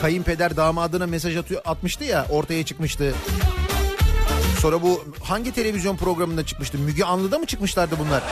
kayınpeder 0.00 0.56
damadına 0.56 1.06
mesaj 1.06 1.36
atıyor 1.36 1.62
atmıştı 1.64 2.04
ya 2.04 2.26
ortaya 2.30 2.64
çıkmıştı. 2.64 3.14
Sonra 4.60 4.82
bu 4.82 5.04
hangi 5.24 5.52
televizyon 5.52 5.96
programında 5.96 6.46
çıkmıştı? 6.46 6.78
Müge 6.78 7.04
Anlı'da 7.04 7.38
mı 7.38 7.46
çıkmışlardı 7.46 7.96
bunlar? 7.98 8.22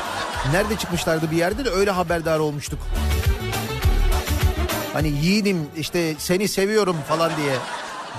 Nerede 0.53 0.77
çıkmışlardı 0.77 1.31
bir 1.31 1.37
yerde 1.37 1.65
de 1.65 1.71
öyle 1.71 1.91
haberdar 1.91 2.39
olmuştuk. 2.39 2.79
Hani 4.93 5.09
yiğidim 5.09 5.67
işte 5.77 6.15
seni 6.19 6.49
seviyorum 6.49 6.97
falan 7.09 7.33
diye 7.37 7.55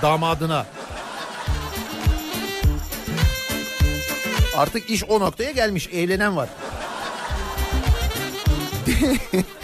damadına. 0.02 0.66
Artık 4.58 4.90
iş 4.90 5.04
o 5.04 5.20
noktaya 5.20 5.52
gelmiş. 5.52 5.88
Evlenen 5.94 6.36
var. 6.36 6.50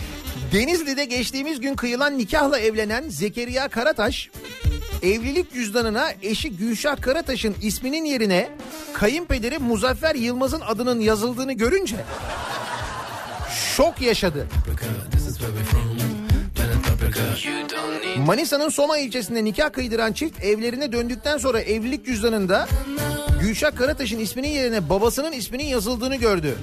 Denizli'de 0.55 1.05
geçtiğimiz 1.05 1.59
gün 1.59 1.75
kıyılan 1.75 2.17
nikahla 2.17 2.59
evlenen 2.59 3.09
Zekeriya 3.09 3.67
Karataş 3.67 4.29
evlilik 5.03 5.53
cüzdanına 5.53 6.07
eşi 6.21 6.57
Gülşah 6.57 7.01
Karataş'ın 7.01 7.55
isminin 7.61 8.05
yerine 8.05 8.49
kayınpederi 8.93 9.59
Muzaffer 9.59 10.15
Yılmaz'ın 10.15 10.61
adının 10.61 10.99
yazıldığını 10.99 11.53
görünce 11.53 11.95
şok 13.75 14.01
yaşadı. 14.01 14.47
Manisa'nın 18.17 18.69
Soma 18.69 18.97
ilçesinde 18.97 19.43
nikah 19.43 19.73
kıydıran 19.73 20.13
çift 20.13 20.43
evlerine 20.43 20.91
döndükten 20.91 21.37
sonra 21.37 21.61
evlilik 21.61 22.05
cüzdanında 22.05 22.67
Gülşah 23.41 23.75
Karataş'ın 23.75 24.19
isminin 24.19 24.49
yerine 24.49 24.89
babasının 24.89 25.31
isminin 25.31 25.65
yazıldığını 25.65 26.15
gördü. 26.15 26.57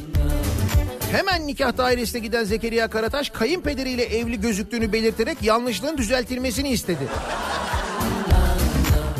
Hemen 1.12 1.46
nikah 1.46 1.77
dairesine 1.77 2.20
giden 2.20 2.44
Zekeriya 2.44 2.88
Karataş 2.88 3.31
kayınpederiyle 3.31 4.03
evli 4.03 4.40
gözüktüğünü 4.40 4.92
belirterek 4.92 5.42
yanlışlığın 5.42 5.98
düzeltilmesini 5.98 6.68
istedi. 6.68 7.09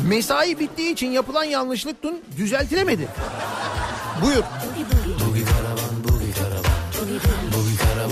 Mesai 0.07 0.59
bittiği 0.59 0.93
için 0.93 1.11
yapılan 1.11 1.43
yanlışlık 1.43 2.03
dün 2.03 2.23
düzeltilemedi. 2.37 3.07
Buyur. 4.21 4.43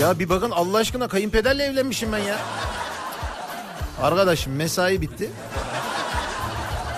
Ya 0.00 0.18
bir 0.18 0.28
bakın 0.28 0.50
Allah 0.50 0.78
aşkına 0.78 1.08
kayınpederle 1.08 1.64
evlenmişim 1.64 2.12
ben 2.12 2.18
ya. 2.18 2.38
Arkadaşım 4.02 4.56
mesai 4.56 5.00
bitti. 5.00 5.30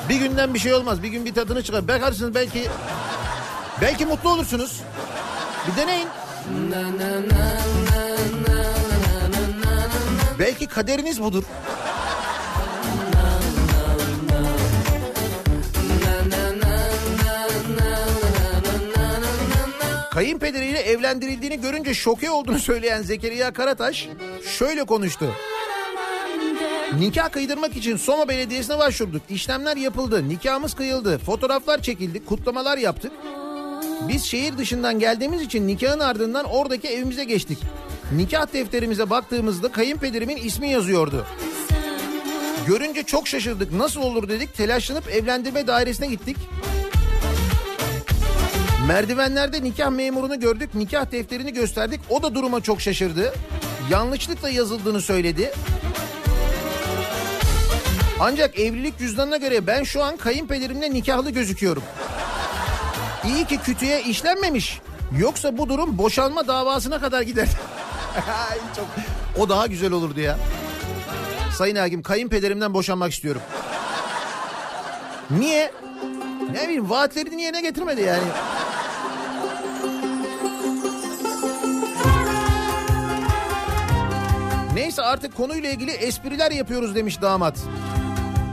Bir 0.08 0.16
günden 0.16 0.54
bir 0.54 0.58
şey 0.58 0.74
olmaz. 0.74 1.02
Bir 1.02 1.08
gün 1.08 1.24
bir 1.24 1.34
tadını 1.34 1.62
çıkar. 1.62 1.88
Bakarsınız 1.88 2.34
belki 2.34 2.68
belki 3.80 4.06
mutlu 4.06 4.30
olursunuz. 4.30 4.80
Bir 5.66 5.82
deneyin. 5.82 6.08
Belki 10.38 10.66
kaderiniz 10.66 11.22
budur. 11.22 11.44
Kayınpederiyle 20.10 20.78
evlendirildiğini 20.78 21.60
görünce 21.60 21.94
şoke 21.94 22.30
olduğunu 22.30 22.58
söyleyen 22.58 23.02
Zekeriya 23.02 23.52
Karataş 23.52 24.08
şöyle 24.58 24.84
konuştu. 24.84 25.34
Nikah 26.98 27.32
kıydırmak 27.32 27.76
için 27.76 27.96
Soma 27.96 28.28
Belediyesi'ne 28.28 28.78
başvurduk. 28.78 29.22
İşlemler 29.30 29.76
yapıldı. 29.76 30.28
Nikahımız 30.28 30.74
kıyıldı. 30.74 31.18
Fotoğraflar 31.18 31.82
çekildi. 31.82 32.24
Kutlamalar 32.24 32.78
yaptık. 32.78 33.12
Biz 34.00 34.24
şehir 34.24 34.58
dışından 34.58 34.98
geldiğimiz 34.98 35.42
için 35.42 35.66
nikahın 35.66 36.00
ardından 36.00 36.44
oradaki 36.44 36.88
evimize 36.88 37.24
geçtik. 37.24 37.58
Nikah 38.16 38.52
defterimize 38.52 39.10
baktığımızda 39.10 39.72
kayınpederimin 39.72 40.36
ismi 40.36 40.70
yazıyordu. 40.70 41.26
Görünce 42.66 43.02
çok 43.02 43.28
şaşırdık. 43.28 43.72
Nasıl 43.72 44.02
olur 44.02 44.28
dedik. 44.28 44.54
Telaşlanıp 44.54 45.08
evlendirme 45.08 45.66
dairesine 45.66 46.06
gittik. 46.06 46.36
Merdivenlerde 48.88 49.62
nikah 49.62 49.90
memurunu 49.90 50.40
gördük. 50.40 50.74
Nikah 50.74 51.12
defterini 51.12 51.52
gösterdik. 51.52 52.00
O 52.10 52.22
da 52.22 52.34
duruma 52.34 52.60
çok 52.60 52.80
şaşırdı. 52.80 53.34
Yanlışlıkla 53.90 54.50
yazıldığını 54.50 55.00
söyledi. 55.00 55.52
Ancak 58.20 58.58
evlilik 58.58 58.98
cüzdanına 58.98 59.36
göre 59.36 59.66
ben 59.66 59.82
şu 59.82 60.04
an 60.04 60.16
kayınpederimle 60.16 60.90
nikahlı 60.90 61.30
gözüküyorum. 61.30 61.82
İyi 63.28 63.44
ki 63.44 63.58
kütüye 63.58 64.02
işlenmemiş. 64.02 64.80
Yoksa 65.18 65.58
bu 65.58 65.68
durum 65.68 65.98
boşanma 65.98 66.46
davasına 66.46 67.00
kadar 67.00 67.22
gider. 67.22 67.48
Çok... 68.76 68.86
O 69.38 69.48
daha 69.48 69.66
güzel 69.66 69.92
olurdu 69.92 70.20
ya. 70.20 70.38
Sayın 71.58 71.76
Hakim 71.76 72.02
kayınpederimden 72.02 72.74
boşanmak 72.74 73.12
istiyorum. 73.12 73.42
Niye? 75.30 75.72
Ne 76.52 76.62
bileyim 76.62 76.90
vaatlerini 76.90 77.42
yerine 77.42 77.60
getirmedi 77.60 78.00
yani. 78.00 78.22
Neyse 84.74 85.02
artık 85.02 85.36
konuyla 85.36 85.70
ilgili 85.70 85.90
espriler 85.90 86.50
yapıyoruz 86.50 86.94
demiş 86.94 87.22
damat. 87.22 87.58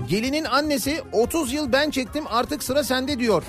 Gelinin 0.09 0.45
annesi 0.45 1.01
30 1.11 1.53
yıl 1.53 1.71
ben 1.71 1.89
çektim 1.89 2.23
artık 2.29 2.63
sıra 2.63 2.83
sende 2.83 3.19
diyor. 3.19 3.43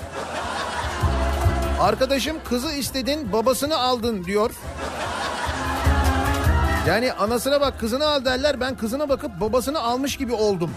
Arkadaşım 1.83 2.37
kızı 2.45 2.73
istedin 2.73 3.33
babasını 3.33 3.79
aldın 3.79 4.25
diyor. 4.25 4.51
Yani 6.89 7.13
anasına 7.13 7.61
bak 7.61 7.81
kızını 7.81 8.07
al 8.07 8.25
derler 8.25 8.61
ben 8.61 8.77
kızına 8.77 9.09
bakıp 9.09 9.41
babasını 9.41 9.81
almış 9.81 10.17
gibi 10.17 10.33
oldum. 10.33 10.71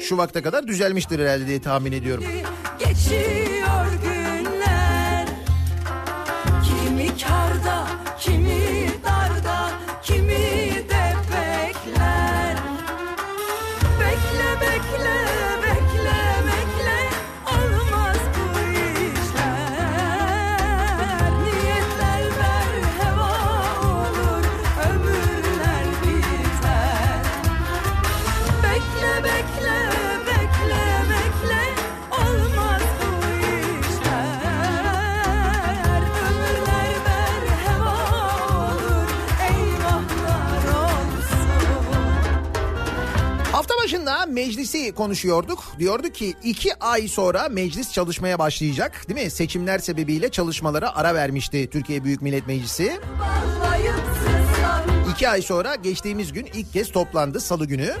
Şu 0.00 0.16
vakte 0.18 0.42
kadar 0.42 0.66
düzelmiştir 0.66 1.20
herhalde 1.20 1.46
diye 1.46 1.62
tahmin 1.62 1.92
ediyorum. 1.92 2.24
geçiyor 2.78 3.86
günler 4.02 5.28
Kimi 6.64 7.06
karda, 7.06 7.86
kimi 8.20 8.83
meclisi 44.34 44.92
konuşuyorduk. 44.92 45.64
Diyorduk 45.78 46.14
ki 46.14 46.34
iki 46.44 46.78
ay 46.84 47.08
sonra 47.08 47.48
meclis 47.48 47.92
çalışmaya 47.92 48.38
başlayacak. 48.38 49.08
Değil 49.08 49.24
mi? 49.24 49.30
Seçimler 49.30 49.78
sebebiyle 49.78 50.28
çalışmalara 50.28 50.96
ara 50.96 51.14
vermişti 51.14 51.68
Türkiye 51.70 52.04
Büyük 52.04 52.22
Millet 52.22 52.46
Meclisi. 52.46 53.00
İki 55.12 55.28
ay 55.28 55.42
sonra 55.42 55.74
geçtiğimiz 55.74 56.32
gün 56.32 56.46
ilk 56.54 56.72
kez 56.72 56.92
toplandı 56.92 57.40
salı 57.40 57.66
günü. 57.66 57.94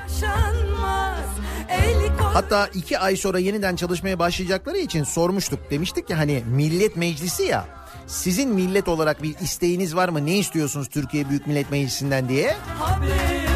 Hatta 2.18 2.68
iki 2.74 2.98
ay 2.98 3.16
sonra 3.16 3.38
yeniden 3.38 3.76
çalışmaya 3.76 4.18
başlayacakları 4.18 4.78
için 4.78 5.04
sormuştuk. 5.04 5.70
Demiştik 5.70 6.08
ki 6.08 6.14
hani 6.14 6.42
millet 6.46 6.96
meclisi 6.96 7.42
ya. 7.42 7.66
Sizin 8.06 8.50
millet 8.50 8.88
olarak 8.88 9.22
bir 9.22 9.34
isteğiniz 9.40 9.96
var 9.96 10.08
mı? 10.08 10.26
Ne 10.26 10.38
istiyorsunuz 10.38 10.88
Türkiye 10.88 11.28
Büyük 11.28 11.46
Millet 11.46 11.70
Meclisi'nden 11.70 12.28
diye? 12.28 12.56
haberi 12.78 13.53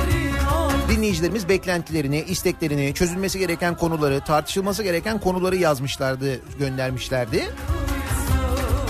Dinleyicilerimiz 0.89 1.49
beklentilerini, 1.49 2.21
isteklerini, 2.21 2.95
çözülmesi 2.95 3.39
gereken 3.39 3.77
konuları, 3.77 4.21
tartışılması 4.21 4.83
gereken 4.83 5.21
konuları 5.21 5.57
yazmışlardı, 5.57 6.41
göndermişlerdi. 6.59 7.45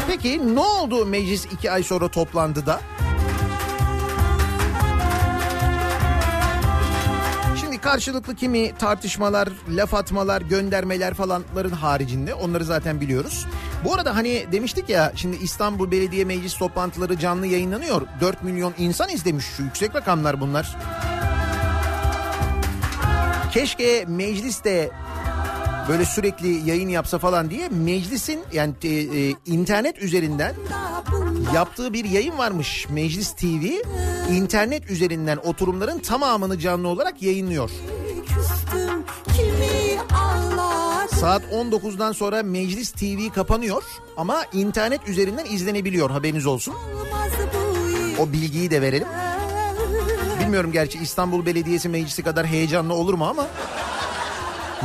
Peki 0.07 0.55
ne 0.55 0.61
oldu 0.61 1.07
meclis 1.07 1.47
iki 1.47 1.71
ay 1.71 1.83
sonra 1.83 2.09
toplandı 2.09 2.67
da? 2.67 2.81
Şimdi 7.61 7.79
karşılıklı 7.79 8.35
kimi 8.35 8.73
tartışmalar, 8.79 9.49
laf 9.69 9.95
atmalar, 9.95 10.43
göndermeler 10.43 11.15
falanların 11.15 11.71
haricinde 11.71 12.35
onları 12.35 12.65
zaten 12.65 13.01
biliyoruz. 13.01 13.47
Bu 13.85 13.95
arada 13.95 14.17
hani 14.17 14.47
demiştik 14.53 14.89
ya 14.89 15.13
şimdi 15.17 15.37
İstanbul 15.37 15.91
Belediye 15.91 16.25
Meclis 16.25 16.59
toplantıları 16.59 17.19
canlı 17.19 17.47
yayınlanıyor. 17.47 18.03
4 18.21 18.43
milyon 18.43 18.75
insan 18.79 19.09
izlemiş 19.09 19.45
şu 19.45 19.63
yüksek 19.63 19.95
rakamlar 19.95 20.41
bunlar. 20.41 20.77
Keşke 23.53 24.05
mecliste 24.09 24.91
böyle 25.89 26.05
sürekli 26.05 26.71
yayın 26.71 26.89
yapsa 26.89 27.19
falan 27.19 27.51
diye 27.51 27.69
meclisin 27.69 28.41
yani 28.53 28.75
e, 28.83 28.89
e, 28.89 29.35
internet 29.47 29.99
üzerinden 29.99 30.55
yaptığı 31.55 31.93
bir 31.93 32.05
yayın 32.05 32.39
varmış. 32.39 32.87
Meclis 32.91 33.33
TV 33.33 33.65
internet 34.33 34.91
üzerinden 34.91 35.37
oturumların 35.37 35.99
tamamını 35.99 36.59
canlı 36.59 36.89
olarak 36.89 37.23
yayınlıyor. 37.23 37.71
Saat 41.21 41.43
19'dan 41.43 42.13
sonra 42.13 42.43
Meclis 42.43 42.93
TV 42.93 43.35
kapanıyor 43.35 43.83
ama 44.17 44.45
internet 44.53 45.09
üzerinden 45.09 45.45
izlenebiliyor 45.45 46.11
haberiniz 46.11 46.47
olsun. 46.47 46.75
O 48.21 48.33
bilgiyi 48.33 48.71
de 48.71 48.83
verelim. 48.83 49.09
Bilmiyorum 50.41 50.73
gerçi 50.73 50.99
İstanbul 50.99 51.47
Belediyesi 51.47 51.89
Meclisi 51.89 52.23
kadar 52.23 52.47
heyecanlı 52.47 52.95
olur 52.95 53.15
mu 53.15 53.27
ama 53.27 53.47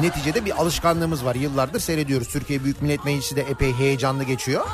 neticede 0.02 0.46
bir 0.46 0.62
alışkanlığımız 0.62 1.26
var. 1.26 1.36
Yıllardır 1.36 1.80
seyrediyoruz. 1.80 2.28
Türkiye 2.28 2.64
Büyük 2.64 2.82
Millet 2.82 3.06
Meclisi 3.06 3.36
de 3.36 3.42
epey 3.42 3.74
heyecanlı 3.74 4.24
geçiyor. 4.24 4.66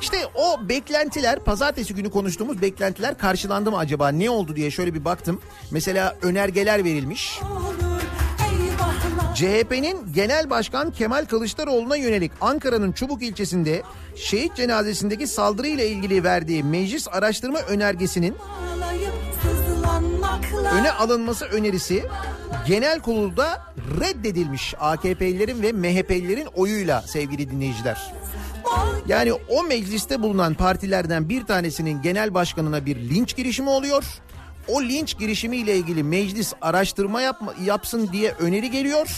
İşte 0.00 0.16
o 0.34 0.68
beklentiler 0.68 1.38
pazartesi 1.38 1.94
günü 1.94 2.10
konuştuğumuz 2.10 2.62
beklentiler 2.62 3.18
karşılandı 3.18 3.70
mı 3.70 3.78
acaba 3.78 4.08
ne 4.08 4.30
oldu 4.30 4.56
diye 4.56 4.70
şöyle 4.70 4.94
bir 4.94 5.04
baktım. 5.04 5.40
Mesela 5.70 6.16
önergeler 6.22 6.84
verilmiş. 6.84 7.40
CHP'nin 9.34 10.12
Genel 10.14 10.50
Başkan 10.50 10.90
Kemal 10.90 11.24
Kılıçdaroğlu'na 11.24 11.96
yönelik 11.96 12.32
Ankara'nın 12.40 12.92
Çubuk 12.92 13.22
ilçesinde 13.22 13.82
şehit 14.16 14.56
cenazesindeki 14.56 15.26
saldırıyla 15.26 15.84
ilgili 15.84 16.24
verdiği 16.24 16.64
meclis 16.64 17.08
araştırma 17.08 17.58
önergesinin 17.58 18.36
öne 20.72 20.92
alınması 20.92 21.44
önerisi 21.44 22.04
genel 22.66 23.00
kurulda 23.00 23.74
reddedilmiş 24.00 24.74
AKP'lilerin 24.80 25.62
ve 25.62 25.72
MHP'lilerin 25.72 26.46
oyuyla 26.46 27.02
sevgili 27.02 27.50
dinleyiciler. 27.50 28.12
Yani 29.08 29.32
o 29.32 29.62
mecliste 29.62 30.22
bulunan 30.22 30.54
partilerden 30.54 31.28
bir 31.28 31.46
tanesinin 31.46 32.02
genel 32.02 32.34
başkanına 32.34 32.86
bir 32.86 32.96
linç 32.96 33.36
girişimi 33.36 33.68
oluyor. 33.70 34.04
O 34.68 34.82
linç 34.82 35.18
girişimiyle 35.18 35.76
ilgili 35.76 36.02
meclis 36.02 36.52
araştırma 36.60 37.22
yapma, 37.22 37.54
yapsın 37.64 38.08
diye 38.12 38.32
öneri 38.32 38.70
geliyor. 38.70 39.08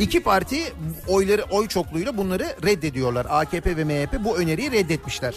İki 0.00 0.22
parti 0.22 0.72
oyları 1.08 1.44
oy 1.50 1.68
çokluğuyla 1.68 2.16
bunları 2.16 2.56
reddediyorlar. 2.64 3.26
AKP 3.30 3.76
ve 3.76 3.84
MHP 3.84 4.24
bu 4.24 4.38
öneriyi 4.38 4.72
reddetmişler. 4.72 5.34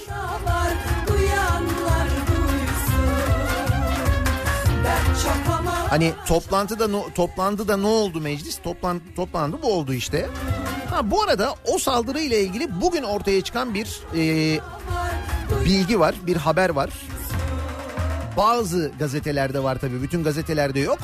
Hani 5.89 6.13
toplantıda 6.27 6.87
no, 6.87 7.03
toplantıda 7.15 7.77
ne 7.77 7.87
oldu 7.87 8.21
meclis? 8.21 8.61
Toplan, 8.61 9.01
toplandı 9.15 9.57
bu 9.61 9.73
oldu 9.73 9.93
işte. 9.93 10.29
Ha 10.89 11.11
bu 11.11 11.23
arada 11.23 11.55
o 11.65 11.77
saldırı 11.77 12.19
ile 12.19 12.41
ilgili 12.41 12.81
bugün 12.81 13.03
ortaya 13.03 13.41
çıkan 13.41 13.73
bir 13.73 13.99
e, 14.15 14.59
bilgi 15.65 15.99
var, 15.99 16.15
bir 16.27 16.35
haber 16.35 16.69
var. 16.69 16.89
Bazı 18.37 18.91
gazetelerde 18.99 19.63
var 19.63 19.77
tabii, 19.81 20.01
bütün 20.01 20.23
gazetelerde 20.23 20.79
yok. 20.79 20.99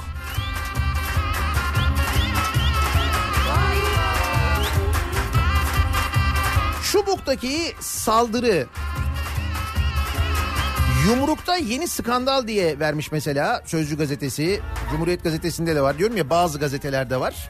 Çubuk'taki 6.92 7.74
saldırı 7.80 8.68
Yumrukta 11.08 11.56
yeni 11.56 11.88
skandal 11.88 12.48
diye 12.48 12.80
vermiş 12.80 13.12
mesela 13.12 13.62
Sözcü 13.66 13.98
gazetesi. 13.98 14.60
Cumhuriyet 14.92 15.24
gazetesinde 15.24 15.76
de 15.76 15.82
var. 15.82 15.98
Diyorum 15.98 16.18
ya 16.18 16.30
bazı 16.30 16.60
gazetelerde 16.60 17.20
var. 17.20 17.50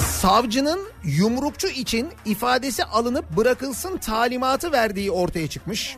Savcının 0.00 0.80
yumrukçu 1.04 1.68
için 1.68 2.08
ifadesi 2.24 2.84
alınıp 2.84 3.36
bırakılsın 3.36 3.96
talimatı 3.96 4.72
verdiği 4.72 5.10
ortaya 5.10 5.48
çıkmış. 5.48 5.96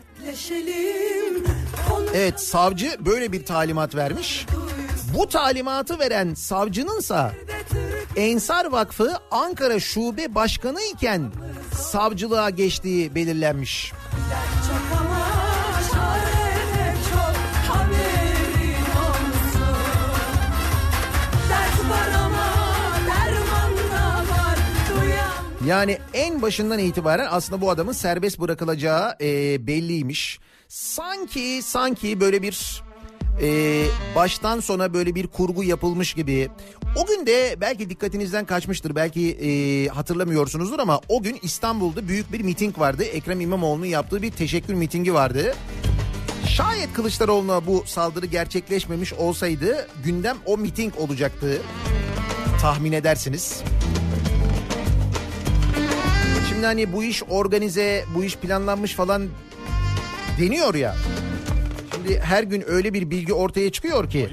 Evet 2.14 2.40
savcı 2.40 2.96
böyle 3.00 3.32
bir 3.32 3.44
talimat 3.44 3.94
vermiş. 3.94 4.46
Bu 5.14 5.28
talimatı 5.28 5.98
veren 5.98 6.34
savcınınsa 6.34 7.32
Ensar 8.16 8.64
Vakfı 8.64 9.16
Ankara 9.30 9.80
Şube 9.80 10.34
Başkanı 10.34 10.82
iken 10.82 11.32
savcılığa 11.74 12.50
geçtiği 12.50 13.14
belirlenmiş. 13.14 13.92
Yani 25.68 25.98
en 26.14 26.42
başından 26.42 26.78
itibaren 26.78 27.26
aslında 27.30 27.60
bu 27.60 27.70
adamın 27.70 27.92
serbest 27.92 28.40
bırakılacağı 28.40 29.16
e, 29.20 29.66
belliymiş. 29.66 30.38
Sanki 30.68 31.60
sanki 31.62 32.20
böyle 32.20 32.42
bir 32.42 32.82
e, 33.42 33.84
baştan 34.14 34.60
sona 34.60 34.94
böyle 34.94 35.14
bir 35.14 35.26
kurgu 35.26 35.64
yapılmış 35.64 36.14
gibi. 36.14 36.48
O 36.96 37.06
gün 37.06 37.26
de 37.26 37.56
belki 37.60 37.90
dikkatinizden 37.90 38.44
kaçmıştır 38.44 38.94
belki 38.94 39.30
e, 39.30 39.48
hatırlamıyorsunuzdur 39.88 40.78
ama 40.78 41.00
o 41.08 41.22
gün 41.22 41.38
İstanbul'da 41.42 42.08
büyük 42.08 42.32
bir 42.32 42.40
miting 42.40 42.78
vardı. 42.78 43.04
Ekrem 43.04 43.40
İmamoğlu'nun 43.40 43.86
yaptığı 43.86 44.22
bir 44.22 44.30
teşekkür 44.30 44.74
mitingi 44.74 45.14
vardı. 45.14 45.54
Şayet 46.46 46.92
Kılıçdaroğlu'na 46.92 47.66
bu 47.66 47.82
saldırı 47.86 48.26
gerçekleşmemiş 48.26 49.12
olsaydı 49.12 49.88
gündem 50.04 50.36
o 50.46 50.58
miting 50.58 50.96
olacaktı. 50.98 51.62
Tahmin 52.60 52.92
edersiniz. 52.92 53.62
Şimdi 56.58 56.66
hani 56.66 56.92
bu 56.92 57.04
iş 57.04 57.22
organize, 57.22 58.04
bu 58.14 58.24
iş 58.24 58.36
planlanmış 58.36 58.94
falan 58.94 59.28
deniyor 60.40 60.74
ya. 60.74 60.96
Şimdi 61.94 62.20
her 62.20 62.42
gün 62.42 62.64
öyle 62.66 62.94
bir 62.94 63.10
bilgi 63.10 63.32
ortaya 63.32 63.72
çıkıyor 63.72 64.10
ki. 64.10 64.28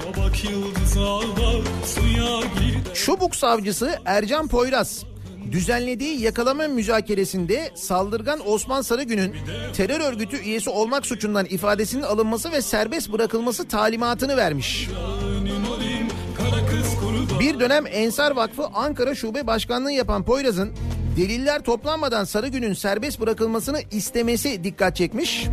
Çubuk 2.93 3.35
savcısı 3.35 3.99
Ercan 4.05 4.47
Poyraz 4.47 5.03
düzenlediği 5.51 6.21
yakalama 6.21 6.67
müzakeresinde 6.67 7.71
saldırgan 7.75 8.49
Osman 8.49 8.81
Sarıgün'ün 8.81 9.35
terör 9.73 9.99
örgütü 9.99 10.37
üyesi 10.37 10.69
olmak 10.69 11.05
suçundan 11.05 11.45
ifadesinin 11.45 12.03
alınması 12.03 12.51
ve 12.51 12.61
serbest 12.61 13.11
bırakılması 13.11 13.67
talimatını 13.67 14.37
vermiş. 14.37 14.89
Bir 17.39 17.59
dönem 17.59 17.85
Ensar 17.87 18.31
Vakfı 18.31 18.65
Ankara 18.65 19.15
Şube 19.15 19.47
Başkanlığı 19.47 19.91
yapan 19.91 20.23
Poyraz'ın 20.23 20.73
deliller 21.15 21.63
toplanmadan 21.63 22.23
Sarıgün'ün 22.23 22.73
serbest 22.73 23.19
bırakılmasını 23.19 23.81
istemesi 23.91 24.63
dikkat 24.63 24.95
çekmiş. 24.95 25.47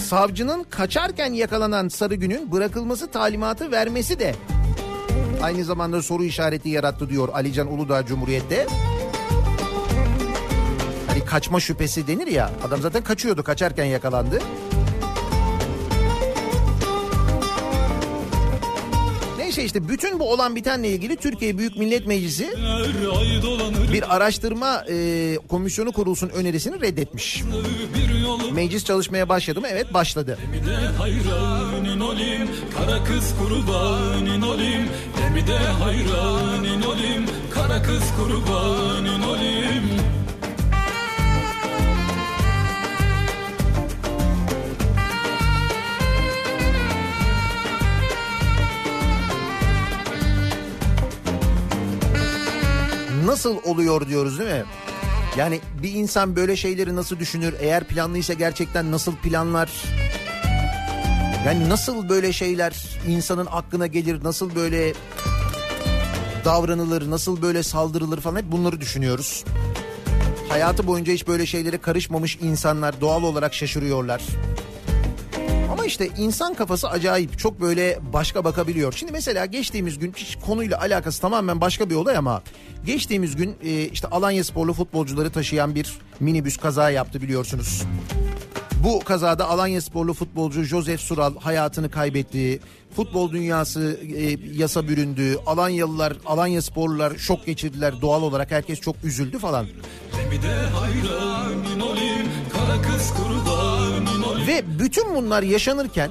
Savcının 0.00 0.64
kaçarken 0.64 1.32
yakalanan 1.32 1.88
Sarıgün'ün 1.88 2.52
bırakılması 2.52 3.10
talimatı 3.10 3.72
vermesi 3.72 4.18
de 4.18 4.34
aynı 5.42 5.64
zamanda 5.64 6.02
soru 6.02 6.24
işareti 6.24 6.68
yarattı 6.68 7.08
diyor 7.08 7.28
Alican 7.34 7.72
Uludağ 7.72 8.06
Cumhuriyet'te. 8.06 8.66
Hani 11.06 11.24
kaçma 11.24 11.60
şüphesi 11.60 12.06
denir 12.06 12.26
ya 12.26 12.50
adam 12.66 12.80
zaten 12.80 13.04
kaçıyordu 13.04 13.42
kaçarken 13.44 13.84
yakalandı. 13.84 14.38
Neyse 19.50 19.64
işte 19.64 19.88
bütün 19.88 20.18
bu 20.18 20.32
olan 20.32 20.56
bitenle 20.56 20.88
ilgili 20.88 21.16
Türkiye 21.16 21.58
Büyük 21.58 21.76
Millet 21.76 22.06
Meclisi 22.06 22.48
bir 23.92 24.16
araştırma 24.16 24.84
e, 24.88 25.36
komisyonu 25.48 25.92
kurulsun 25.92 26.28
önerisini 26.28 26.80
reddetmiş. 26.80 27.42
Meclis 28.52 28.84
çalışmaya 28.84 29.28
başladı 29.28 29.60
mı? 29.60 29.66
Evet 29.70 29.94
başladı. 29.94 30.38
Kara 32.76 33.04
kız 33.04 33.34
kurbanın 33.38 34.42
olayım 34.42 34.84
Bir 35.36 35.46
de 35.46 35.58
hayranın 35.58 36.82
olayım 36.82 37.24
Kara 37.50 37.82
kız 37.82 38.02
kurbanın 38.18 39.22
olayım 39.22 39.84
Nasıl 53.30 53.56
oluyor 53.64 54.08
diyoruz 54.08 54.38
değil 54.38 54.50
mi? 54.50 54.64
Yani 55.36 55.60
bir 55.82 55.92
insan 55.92 56.36
böyle 56.36 56.56
şeyleri 56.56 56.96
nasıl 56.96 57.18
düşünür? 57.18 57.54
Eğer 57.60 57.84
planlıysa 57.84 58.32
gerçekten 58.32 58.92
nasıl 58.92 59.16
planlar? 59.16 59.70
Yani 61.46 61.68
nasıl 61.68 62.08
böyle 62.08 62.32
şeyler 62.32 62.98
insanın 63.08 63.48
aklına 63.50 63.86
gelir? 63.86 64.24
Nasıl 64.24 64.54
böyle 64.54 64.92
davranılır? 66.44 67.10
Nasıl 67.10 67.42
böyle 67.42 67.62
saldırılır 67.62 68.20
falan 68.20 68.36
hep 68.36 68.52
bunları 68.52 68.80
düşünüyoruz. 68.80 69.44
Hayatı 70.48 70.86
boyunca 70.86 71.12
hiç 71.12 71.28
böyle 71.28 71.46
şeylere 71.46 71.78
karışmamış 71.78 72.38
insanlar 72.42 73.00
doğal 73.00 73.22
olarak 73.22 73.54
şaşırıyorlar. 73.54 74.22
İşte 75.90 76.08
insan 76.18 76.54
kafası 76.54 76.90
acayip 76.90 77.38
çok 77.38 77.60
böyle 77.60 77.98
başka 78.12 78.44
bakabiliyor. 78.44 78.92
Şimdi 78.92 79.12
mesela 79.12 79.46
geçtiğimiz 79.46 79.98
gün 79.98 80.12
hiç 80.16 80.36
konuyla 80.46 80.80
alakası 80.80 81.20
tamamen 81.20 81.60
başka 81.60 81.90
bir 81.90 81.94
olay 81.94 82.16
ama 82.16 82.42
geçtiğimiz 82.86 83.36
gün 83.36 83.56
e, 83.62 83.88
işte 83.88 84.08
Alanya 84.08 84.44
sporlu 84.44 84.72
futbolcuları 84.72 85.30
taşıyan 85.32 85.74
bir 85.74 85.98
minibüs 86.20 86.56
kaza 86.56 86.90
yaptı 86.90 87.22
biliyorsunuz. 87.22 87.82
Bu 88.84 89.00
kazada 89.00 89.48
Alanya 89.48 89.80
sporlu 89.80 90.14
futbolcu 90.14 90.62
Josef 90.62 91.00
Sural 91.00 91.36
hayatını 91.36 91.90
kaybetti. 91.90 92.60
Futbol 92.96 93.32
dünyası 93.32 94.00
e, 94.16 94.36
yasa 94.52 94.88
büründü. 94.88 95.36
Alanyalılar, 95.46 96.16
Alanya 96.26 96.62
sporlular 96.62 97.16
şok 97.16 97.46
geçirdiler. 97.46 98.00
Doğal 98.02 98.22
olarak 98.22 98.50
herkes 98.50 98.80
çok 98.80 98.96
üzüldü 99.04 99.38
falan. 99.38 99.66
Ve 104.46 104.64
bütün 104.78 105.14
bunlar 105.14 105.42
yaşanırken 105.42 106.10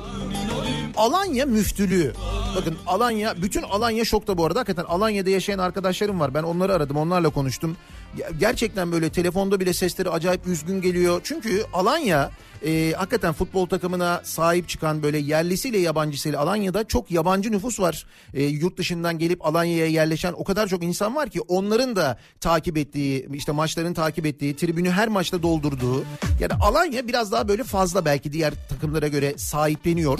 Alanya 0.97 1.45
müftülüğü. 1.45 2.13
Bakın 2.55 2.77
Alanya, 2.87 3.41
bütün 3.41 3.61
Alanya 3.61 4.05
şokta 4.05 4.37
bu 4.37 4.45
arada. 4.45 4.59
Hakikaten 4.59 4.89
Alanya'da 4.89 5.29
yaşayan 5.29 5.59
arkadaşlarım 5.59 6.19
var. 6.19 6.33
Ben 6.33 6.43
onları 6.43 6.73
aradım, 6.73 6.97
onlarla 6.97 7.29
konuştum. 7.29 7.77
Ge- 8.17 8.39
Gerçekten 8.39 8.91
böyle 8.91 9.09
telefonda 9.09 9.59
bile 9.59 9.73
sesleri 9.73 10.09
acayip 10.09 10.47
üzgün 10.47 10.81
geliyor. 10.81 11.21
Çünkü 11.23 11.63
Alanya 11.73 12.31
e, 12.65 12.93
hakikaten 12.97 13.33
futbol 13.33 13.65
takımına 13.67 14.21
sahip 14.23 14.69
çıkan 14.69 15.03
böyle 15.03 15.17
yerlisiyle 15.17 15.77
yabancısıyla 15.77 16.39
Alanya'da 16.39 16.83
çok 16.83 17.11
yabancı 17.11 17.51
nüfus 17.51 17.79
var. 17.79 18.05
E, 18.33 18.43
yurt 18.43 18.77
dışından 18.77 19.19
gelip 19.19 19.45
Alanya'ya 19.45 19.85
yerleşen 19.85 20.33
o 20.37 20.43
kadar 20.43 20.67
çok 20.67 20.83
insan 20.83 21.15
var 21.15 21.29
ki 21.29 21.41
onların 21.41 21.95
da 21.95 22.17
takip 22.41 22.77
ettiği, 22.77 23.27
işte 23.33 23.51
maçların 23.51 23.93
takip 23.93 24.25
ettiği, 24.25 24.55
tribünü 24.55 24.89
her 24.89 25.07
maçta 25.07 25.43
doldurduğu. 25.43 26.03
Yani 26.39 26.53
Alanya 26.61 27.07
biraz 27.07 27.31
daha 27.31 27.47
böyle 27.47 27.63
fazla 27.63 28.05
belki 28.05 28.33
diğer 28.33 28.53
takımlara 28.69 29.07
göre 29.07 29.33
sahipleniyor 29.37 30.19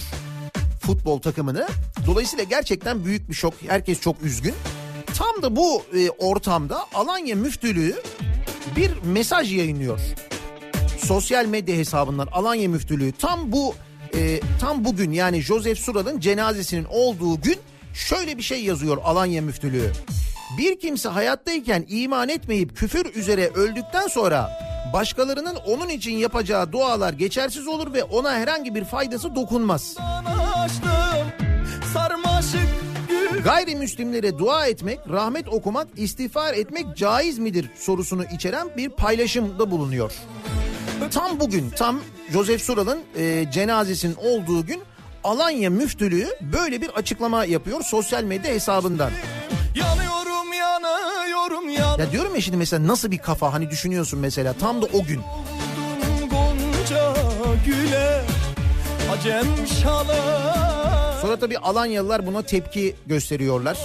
futbol 0.81 1.19
takımını. 1.21 1.67
Dolayısıyla 2.07 2.43
gerçekten 2.43 3.05
büyük 3.05 3.29
bir 3.29 3.33
şok. 3.33 3.53
Herkes 3.67 3.99
çok 4.01 4.21
üzgün. 4.23 4.53
Tam 5.19 5.41
da 5.41 5.55
bu 5.55 5.83
e, 5.93 6.09
ortamda 6.09 6.85
Alanya 6.93 7.35
Müftülüğü 7.35 7.95
bir 8.75 8.91
mesaj 9.03 9.57
yayınlıyor. 9.57 9.99
Sosyal 10.97 11.45
medya 11.45 11.75
hesabından 11.75 12.27
Alanya 12.27 12.69
Müftülüğü 12.69 13.11
tam 13.11 13.51
bu 13.51 13.75
e, 14.15 14.39
tam 14.61 14.85
bugün 14.85 15.11
yani 15.11 15.41
Josef 15.41 15.79
Sural'ın 15.79 16.19
cenazesinin 16.19 16.85
olduğu 16.89 17.41
gün 17.41 17.57
şöyle 17.93 18.37
bir 18.37 18.43
şey 18.43 18.63
yazıyor 18.63 18.97
Alanya 19.03 19.41
Müftülüğü. 19.41 19.91
Bir 20.57 20.79
kimse 20.79 21.09
hayattayken 21.09 21.85
iman 21.89 22.29
etmeyip 22.29 22.77
küfür 22.77 23.15
üzere 23.15 23.47
öldükten 23.47 24.07
sonra 24.07 24.49
başkalarının 24.93 25.55
onun 25.55 25.89
için 25.89 26.17
yapacağı 26.17 26.71
dualar 26.71 27.13
geçersiz 27.13 27.67
olur 27.67 27.93
ve 27.93 28.03
ona 28.03 28.31
herhangi 28.31 28.75
bir 28.75 28.85
faydası 28.85 29.35
dokunmaz. 29.35 29.95
açtım 30.55 31.48
Gayrimüslimlere 33.43 34.37
dua 34.37 34.67
etmek, 34.67 34.99
rahmet 35.09 35.47
okumak, 35.47 35.87
istiğfar 35.97 36.53
etmek 36.53 36.97
caiz 36.97 37.39
midir 37.39 37.69
sorusunu 37.75 38.23
içeren 38.25 38.67
bir 38.77 38.89
paylaşımda 38.89 39.71
bulunuyor. 39.71 40.11
Tam 41.11 41.39
bugün, 41.39 41.69
tam 41.69 41.99
Josef 42.33 42.61
Sural'ın 42.61 42.99
e, 43.17 43.51
cenazesinin 43.51 44.15
olduğu 44.15 44.65
gün 44.65 44.81
Alanya 45.23 45.69
Müftülüğü 45.69 46.27
böyle 46.41 46.81
bir 46.81 46.89
açıklama 46.89 47.45
yapıyor 47.45 47.81
sosyal 47.81 48.23
medya 48.23 48.53
hesabından. 48.53 49.11
yanıyorum 49.75 50.53
yanıyorum 50.53 51.69
yanıyorum 51.69 51.99
Ya 51.99 52.11
diyorum 52.11 52.35
ya 52.35 52.41
şimdi 52.41 52.57
mesela 52.57 52.87
nasıl 52.87 53.11
bir 53.11 53.17
kafa 53.17 53.53
hani 53.53 53.69
düşünüyorsun 53.69 54.19
mesela 54.19 54.53
tam 54.53 54.81
da 54.81 54.85
o 54.93 55.03
gün. 55.03 55.21
Gonca 56.29 57.13
güle 57.65 58.21
Acem 59.11 59.47
şala 59.81 60.78
Sonra 61.21 61.35
tabii 61.39 61.57
Alanyalılar 61.57 62.27
buna 62.27 62.41
tepki 62.41 62.95
gösteriyorlar. 63.07 63.77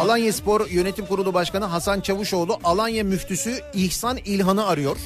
Alanya 0.00 0.32
Spor 0.32 0.66
Yönetim 0.70 1.06
Kurulu 1.06 1.34
Başkanı 1.34 1.64
Hasan 1.64 2.00
Çavuşoğlu 2.00 2.58
Alanya 2.64 3.04
Müftüsü 3.04 3.60
İhsan 3.74 4.16
İlhan'ı 4.24 4.66
arıyor. 4.66 4.96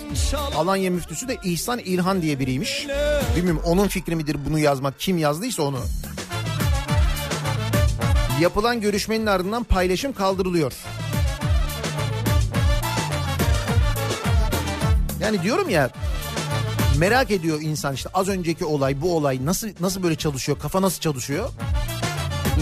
Alanya 0.57 0.91
Müftüsü 0.91 1.29
de 1.29 1.37
İhsan 1.45 1.79
İlhan 1.79 2.23
diye 2.23 2.39
biriymiş. 2.39 2.87
Bilmiyorum 3.37 3.63
onun 3.65 3.89
fikri 3.89 4.17
midir 4.17 4.37
bunu 4.47 4.59
yazmak 4.59 5.01
kim 5.01 5.19
yazdıysa 5.19 5.63
onu. 5.63 5.79
Yapılan 8.41 8.81
görüşmenin 8.81 9.27
ardından 9.27 9.65
paylaşım 9.65 10.13
kaldırılıyor. 10.13 10.73
Yani 15.21 15.43
diyorum 15.43 15.69
ya 15.69 15.91
merak 17.01 17.31
ediyor 17.31 17.61
insan 17.61 17.95
işte 17.95 18.09
az 18.15 18.29
önceki 18.29 18.65
olay 18.65 19.01
bu 19.01 19.17
olay 19.17 19.41
nasıl 19.45 19.69
nasıl 19.81 20.03
böyle 20.03 20.15
çalışıyor 20.15 20.59
kafa 20.59 20.83
nasıl 20.83 21.01
çalışıyor? 21.01 21.51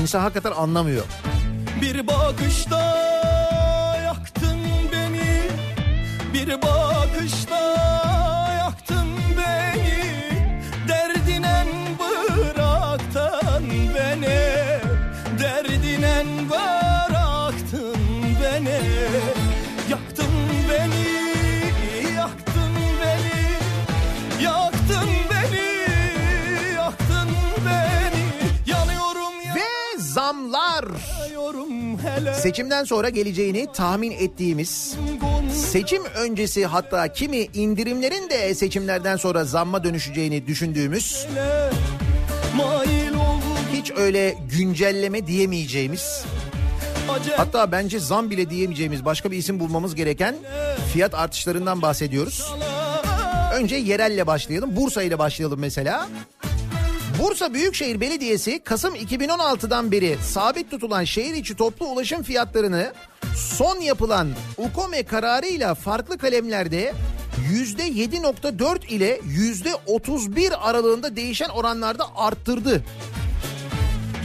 İnsan 0.03 0.21
hakikaten 0.21 0.53
anlamıyor. 0.53 1.05
Bir 1.83 2.07
bakışta 2.07 2.97
yaktın 4.05 4.59
beni 4.93 5.43
Bir 6.35 6.63
bakışta 6.63 6.88
Seçimden 32.39 32.85
sonra 32.85 33.09
geleceğini 33.09 33.67
tahmin 33.73 34.11
ettiğimiz 34.11 34.97
seçim 35.53 36.05
öncesi 36.05 36.67
hatta 36.67 37.13
kimi 37.13 37.37
indirimlerin 37.37 38.31
de 38.31 38.55
seçimlerden 38.55 39.17
sonra 39.17 39.45
zamma 39.45 39.85
dönüşeceğini 39.85 40.47
düşündüğümüz 40.47 41.27
hiç 43.73 43.93
öyle 43.97 44.35
güncelleme 44.51 45.27
diyemeyeceğimiz 45.27 46.25
hatta 47.37 47.73
bence 47.73 47.99
zam 47.99 48.31
bile 48.31 48.51
diyemeyeceğimiz 48.51 49.05
başka 49.05 49.31
bir 49.31 49.37
isim 49.37 49.61
bulmamız 49.61 49.95
gereken 49.95 50.35
fiyat 50.93 51.15
artışlarından 51.15 51.83
bahsediyoruz. 51.83 52.53
Önce 53.55 53.77
yerelle 53.77 54.27
başlayalım. 54.27 54.77
Bursa 54.77 55.03
ile 55.03 55.19
başlayalım 55.19 55.61
mesela. 55.61 56.09
Bursa 57.19 57.55
Büyükşehir 57.55 58.01
Belediyesi 58.01 58.61
Kasım 58.65 58.95
2016'dan 58.95 59.93
beri 59.93 60.17
sabit 60.23 60.71
tutulan 60.71 61.05
şehir 61.05 61.35
içi 61.35 61.57
toplu 61.57 61.87
ulaşım 61.87 62.23
fiyatlarını 62.23 62.93
son 63.37 63.81
yapılan 63.81 64.29
UKOME 64.57 65.03
kararıyla 65.03 65.75
farklı 65.75 66.19
kalemlerde 66.19 66.93
%7.4 67.53 68.87
ile 68.87 69.19
%31 69.19 70.57
aralığında 70.57 71.17
değişen 71.17 71.49
oranlarda 71.49 72.05
arttırdı. 72.17 72.85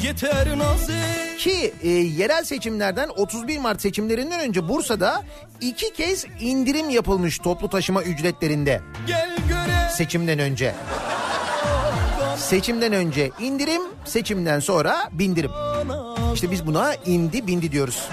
yeter 0.04 0.58
nazik 0.58 1.40
Ki 1.40 1.74
e, 1.84 1.90
yerel 1.90 2.44
seçimlerden 2.44 3.10
31 3.18 3.58
Mart 3.58 3.82
seçimlerinden 3.82 4.40
önce 4.40 4.70
Bursa'da 4.70 5.24
iki 5.62 5.94
kez 5.94 6.26
indirim 6.40 6.90
yapılmış 6.90 7.38
toplu 7.40 7.70
taşıma 7.70 8.04
ücretlerinde 8.04 8.82
seçimden 9.92 10.40
önce. 10.40 10.76
Seçimden 12.38 12.94
önce 12.94 13.32
indirim, 13.40 13.82
seçimden 14.06 14.60
sonra 14.60 15.10
bindirim. 15.12 15.52
İşte 16.34 16.52
biz 16.52 16.66
buna 16.66 16.96
indi 16.96 17.48
bindi 17.48 17.72
diyoruz. 17.72 18.08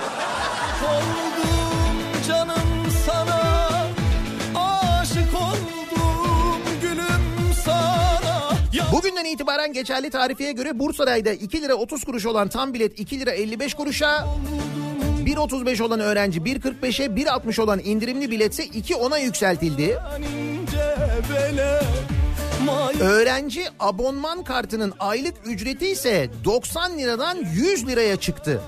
Bugünden 8.92 9.24
itibaren 9.24 9.72
geçerli 9.72 10.10
tarifeye 10.10 10.52
göre 10.52 10.78
Bursa'da 10.78 11.16
2 11.16 11.62
lira 11.62 11.74
30 11.74 12.04
kuruş 12.04 12.26
olan 12.26 12.48
tam 12.48 12.74
bilet 12.74 13.00
2 13.00 13.20
lira 13.20 13.30
55 13.30 13.74
kuruşa 13.74 14.26
1.35 15.24 15.82
olan 15.82 16.00
öğrenci 16.00 16.40
1.45'e 16.40 17.06
1.60 17.06 17.60
olan 17.60 17.80
indirimli 17.84 18.30
biletse 18.30 18.66
2.10'a 18.66 19.18
yükseltildi. 19.18 19.98
Öğrenci 23.00 23.64
abonman 23.80 24.44
kartının 24.44 24.92
aylık 25.00 25.34
ücreti 25.44 25.86
ise 25.86 26.30
90 26.44 26.98
liradan 26.98 27.36
100 27.54 27.86
liraya 27.86 28.16
çıktı. 28.16 28.60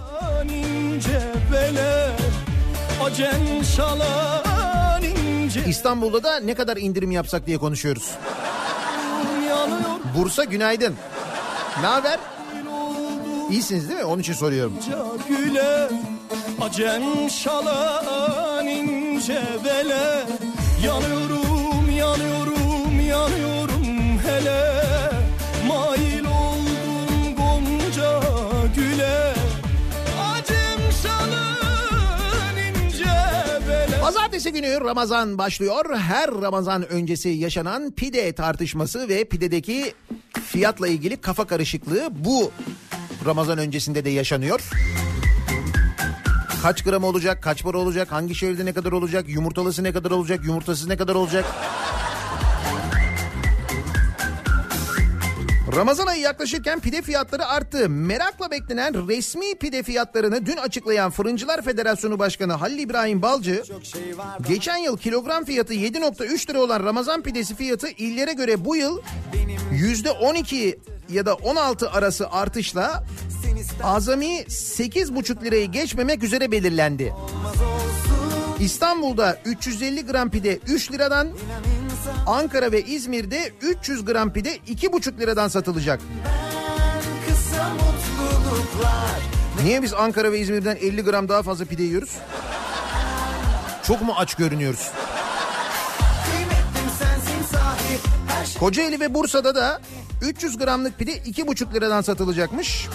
İstanbul'da 5.67 6.23
da 6.23 6.41
ne 6.41 6.55
kadar 6.55 6.77
indirim 6.77 7.11
yapsak 7.11 7.47
diye 7.47 7.59
konuşuyoruz. 7.59 8.11
Bursa 10.19 10.45
günaydın. 10.45 10.95
Ne 11.81 11.87
haber? 11.87 12.19
İyisiniz 13.51 13.89
değil 13.89 14.01
mi? 14.01 14.05
Onun 14.05 14.21
için 14.23 14.33
soruyorum. 14.33 14.73
güle 15.29 15.89
Acem 16.61 17.31
şalan 17.31 18.67
ince 18.67 19.43
bele 19.65 20.25
yanıyorum 20.87 21.42
bele 24.43 25.11
Mail 25.67 26.25
oldum 26.25 27.37
gonca 27.37 28.21
güle 28.77 29.35
Acem 30.33 30.93
şalın 31.03 32.57
ince 32.57 33.05
bele 33.69 34.01
Pazartesi 34.01 34.53
günü 34.53 34.81
Ramazan 34.81 35.39
başlıyor. 35.39 35.97
Her 35.97 36.31
Ramazan 36.31 36.89
öncesi 36.89 37.29
yaşanan 37.29 37.91
pide 37.91 38.33
tartışması 38.33 39.09
ve 39.09 39.25
pidedeki 39.25 39.95
fiyatla 40.47 40.89
ilgili 40.89 41.17
kafa 41.17 41.47
karışıklığı 41.47 42.09
bu 42.11 42.51
Ramazan 43.27 43.59
öncesinde 43.59 44.05
de 44.05 44.11
yaşanıyor. 44.11 44.61
Kaç 46.63 46.83
gram 46.83 47.05
olacak, 47.05 47.43
kaç 47.43 47.63
para 47.63 47.79
olacak, 47.79 48.13
hangi 48.13 48.35
şehirde 48.35 48.65
ne 48.65 48.73
kadar 48.73 48.93
olacak, 48.93 49.25
yumurtalısı 49.29 49.85
ne 49.85 49.93
kadar 49.93 50.11
olacak, 50.11 50.45
yumurtasız 50.45 50.87
ne 50.87 50.97
kadar 50.97 51.15
olacak? 51.15 51.45
Ramazan 55.77 56.07
ayı 56.07 56.21
yaklaşırken 56.21 56.81
pide 56.81 57.03
fiyatları 57.03 57.47
arttı. 57.47 57.89
Merakla 57.89 58.51
beklenen 58.51 59.09
resmi 59.09 59.55
pide 59.55 59.83
fiyatlarını 59.83 60.47
dün 60.47 60.57
açıklayan 60.57 61.11
Fırıncılar 61.11 61.63
Federasyonu 61.63 62.19
Başkanı 62.19 62.53
Halil 62.53 62.79
İbrahim 62.79 63.23
Balcı, 63.23 63.63
geçen 64.49 64.77
yıl 64.77 64.99
kilogram 64.99 65.45
fiyatı 65.45 65.75
7.3 65.75 66.51
lira 66.51 66.61
olan 66.61 66.85
Ramazan 66.85 67.23
pidesi 67.23 67.55
fiyatı 67.55 67.89
illere 67.89 68.33
göre 68.33 68.65
bu 68.65 68.77
yıl 68.77 69.01
%12 69.73 70.79
ya 71.11 71.27
da 71.27 71.35
16 71.35 71.91
arası 71.91 72.31
artışla 72.31 73.05
azami 73.83 74.27
8,5 74.27 75.45
lirayı 75.45 75.71
geçmemek 75.71 76.23
üzere 76.23 76.53
belirlendi. 76.53 77.13
İstanbul'da 78.63 79.39
350 79.45 80.07
gram 80.07 80.31
pide 80.31 80.59
3 80.69 80.93
liradan, 80.93 81.29
Ankara 82.27 82.73
ve 82.73 82.83
İzmir'de 82.83 83.53
300 83.61 84.05
gram 84.05 84.33
pide 84.33 84.57
2,5 84.57 85.19
liradan 85.21 85.49
satılacak. 85.49 86.01
Niye 89.65 89.83
biz 89.83 89.95
Ankara 89.95 90.33
ve 90.33 90.39
İzmir'den 90.39 90.77
50 90.77 91.03
gram 91.03 91.29
daha 91.29 91.43
fazla 91.43 91.65
pide 91.65 91.83
yiyoruz? 91.83 92.17
Çok 93.87 94.03
mu 94.03 94.15
aç 94.17 94.35
görünüyoruz? 94.35 94.91
Kocaeli 98.59 99.01
ve 99.01 99.15
Bursa'da 99.15 99.55
da 99.55 99.81
300 100.23 100.59
gramlık 100.59 100.99
pide 100.99 101.13
2,5 101.13 101.75
liradan 101.75 102.01
satılacakmış. 102.01 102.89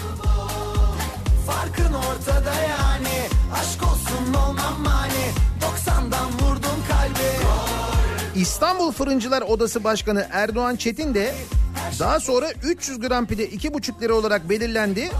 Farkın 1.48 1.92
ortada 1.94 2.54
yani 2.54 3.28
Aşk 3.54 3.82
olsun 3.82 4.34
olmam 4.34 4.80
mani 4.84 5.26
90'dan 5.60 6.26
vurdum 6.40 6.78
kalbi 6.88 7.28
İstanbul 8.40 8.92
Fırıncılar 8.92 9.42
Odası 9.42 9.84
Başkanı 9.84 10.26
Erdoğan 10.30 10.76
Çetin 10.76 11.14
de 11.14 11.34
daha 11.98 12.20
sonra 12.20 12.46
300 12.62 13.00
gram 13.00 13.26
pide 13.26 13.48
2,5 13.48 14.00
lira 14.00 14.14
olarak 14.14 14.50
belirlendi. 14.50 15.10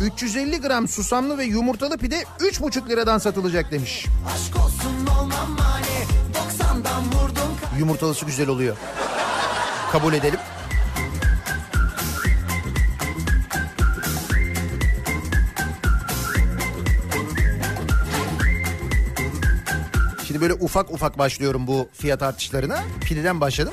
350 0.00 0.60
gram 0.60 0.88
susamlı 0.88 1.38
ve 1.38 1.44
yumurtalı 1.44 1.98
pide 1.98 2.24
3,5 2.38 2.88
liradan 2.88 3.18
satılacak 3.18 3.70
demiş. 3.70 4.06
Aşk 4.34 4.56
olsun 4.56 5.06
olmam 5.20 5.50
mani 5.50 6.06
90'dan 6.34 7.04
vurdum 7.04 7.56
Yumurtalısı 7.78 8.26
güzel 8.26 8.48
oluyor. 8.48 8.76
Kabul 9.92 10.12
edelim. 10.12 10.40
Şimdi 20.30 20.42
böyle 20.42 20.54
ufak 20.54 20.90
ufak 20.90 21.18
başlıyorum 21.18 21.66
bu 21.66 21.88
fiyat 21.92 22.22
artışlarına. 22.22 22.82
Pideden 23.04 23.40
başladım. 23.40 23.72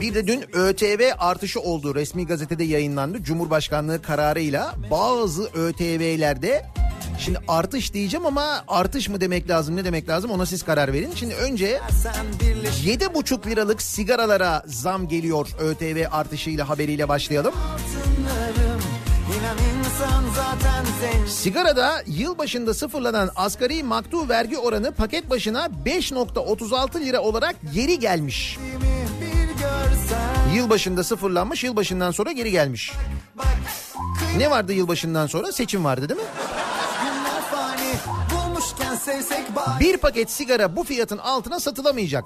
Bir 0.00 0.14
de 0.14 0.26
dün 0.26 0.44
ÖTV 0.52 1.10
artışı 1.18 1.60
oldu. 1.60 1.94
Resmi 1.94 2.26
gazetede 2.26 2.64
yayınlandı. 2.64 3.22
Cumhurbaşkanlığı 3.22 4.02
kararıyla 4.02 4.74
bazı 4.90 5.44
ÖTV'lerde 5.44 6.66
Şimdi 7.18 7.38
artış 7.48 7.94
diyeceğim 7.94 8.26
ama 8.26 8.64
artış 8.68 9.08
mı 9.08 9.20
demek 9.20 9.50
lazım 9.50 9.76
ne 9.76 9.84
demek 9.84 10.08
lazım 10.08 10.30
ona 10.30 10.46
siz 10.46 10.62
karar 10.62 10.92
verin. 10.92 11.12
Şimdi 11.14 11.34
önce 11.34 11.80
sen 12.02 12.26
birleş 12.40 12.84
7,5 12.84 13.46
liralık 13.50 13.82
sigaralara 13.82 14.62
zam 14.66 15.08
geliyor 15.08 15.48
ÖTV 15.60 16.04
artışıyla 16.12 16.68
haberiyle 16.68 17.08
başlayalım. 17.08 17.54
altınlarım 17.54 18.15
Sigarada 21.28 22.02
yıl 22.06 22.38
başında 22.38 22.74
sıfırlanan 22.74 23.30
asgari 23.36 23.82
maktu 23.82 24.28
vergi 24.28 24.58
oranı 24.58 24.92
paket 24.92 25.30
başına 25.30 25.68
5.36 25.84 27.00
lira 27.00 27.20
olarak 27.20 27.56
geri 27.74 27.98
gelmiş. 27.98 28.58
Yıl 30.54 30.70
başında 30.70 31.04
sıfırlanmış, 31.04 31.64
yıl 31.64 31.76
başından 31.76 32.10
sonra 32.10 32.32
geri 32.32 32.50
gelmiş. 32.50 32.92
Ne 34.36 34.50
vardı 34.50 34.72
yıl 34.72 34.88
başından 34.88 35.26
sonra? 35.26 35.52
Seçim 35.52 35.84
vardı 35.84 36.08
değil 36.08 36.20
mi? 36.20 36.26
Bir 39.80 39.96
paket 39.96 40.30
sigara 40.30 40.76
bu 40.76 40.84
fiyatın 40.84 41.18
altına 41.18 41.60
satılamayacak. 41.60 42.24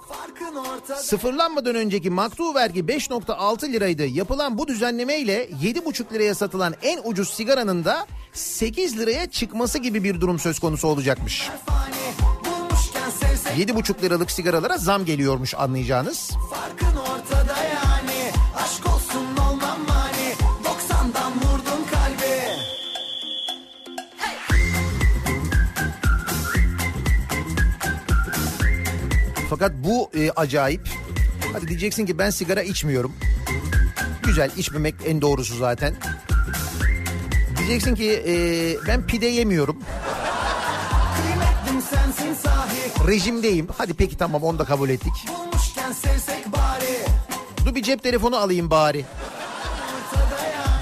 Sıfırlanmadan 0.97 1.75
önceki 1.75 2.11
maktu 2.11 2.55
vergi 2.55 2.81
5.6 2.81 3.73
liraydı. 3.73 4.07
Yapılan 4.07 4.59
bu 4.59 4.69
düzenleme 4.69 5.19
ile 5.19 5.45
7.5 5.47 6.13
liraya 6.13 6.35
satılan 6.35 6.75
en 6.83 7.01
ucuz 7.05 7.29
sigaranın 7.29 7.85
da 7.85 8.07
8 8.33 8.99
liraya 8.99 9.31
çıkması 9.31 9.79
gibi 9.79 10.05
bir 10.05 10.21
durum 10.21 10.39
söz 10.39 10.59
konusu 10.59 10.89
olacakmış. 10.89 11.51
fani 11.67 11.91
Bulmuşken 12.45 13.11
sevsek 13.11 13.69
7,5 13.69 14.03
liralık 14.03 14.31
sigaralara 14.31 14.79
zam 14.79 15.05
geliyormuş 15.05 15.55
anlayacağınız. 15.55 16.31
Farkın 16.51 16.97
ortada 16.97 17.63
yani 17.65 17.70
Fakat 29.51 29.73
bu 29.85 30.11
e, 30.15 30.31
acayip. 30.31 30.89
Hadi 31.53 31.69
diyeceksin 31.69 32.07
ki 32.07 32.19
ben 32.19 32.31
sigara 32.31 32.63
içmiyorum. 32.63 33.13
Güzel 34.23 34.51
içmemek 34.57 34.95
en 35.07 35.23
doğrusu 35.23 35.57
zaten. 35.57 35.95
Diyeceksin 37.59 37.95
ki 37.95 38.23
e, 38.27 38.35
ben 38.89 39.07
pide 39.07 39.27
yemiyorum. 39.27 39.77
Rejimdeyim. 43.09 43.69
Hadi 43.79 43.95
peki 43.95 44.19
tamam 44.19 44.43
onu 44.43 44.59
da 44.59 44.65
kabul 44.65 44.89
ettik. 44.89 45.13
Dur 47.67 47.75
bir 47.75 47.83
cep 47.83 48.03
telefonu 48.03 48.37
alayım 48.37 48.71
bari. 48.71 49.05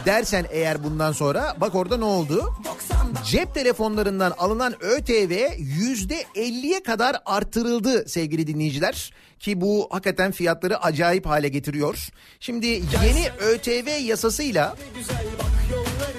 Dersen 0.08 0.46
eğer 0.50 0.84
bundan 0.84 1.12
sonra 1.12 1.56
bak 1.60 1.74
orada 1.74 1.96
ne 1.96 2.04
oldu? 2.04 2.54
90'dan 2.64 3.22
Cep 3.24 3.54
telefonlarından 3.54 4.30
alınan 4.38 4.74
ÖTV 4.84 5.50
yüzde 5.58 6.22
50'ye 6.34 6.82
kadar 6.82 7.16
artırıldı 7.26 8.08
sevgili 8.08 8.46
dinleyiciler. 8.46 9.12
Ki 9.38 9.60
bu 9.60 9.88
hakikaten 9.90 10.32
fiyatları 10.32 10.82
acayip 10.82 11.26
hale 11.26 11.48
getiriyor. 11.48 12.08
Şimdi 12.40 12.66
yeni 12.66 13.28
ÖTV 13.40 13.88
yasasıyla 14.02 14.76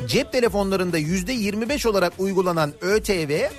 cep 0.10 0.32
telefonlarında 0.32 0.97
yüzde 0.97 1.34
25 1.34 1.86
olarak 1.86 2.14
uygulanan 2.18 2.74
ÖTV 2.82 3.49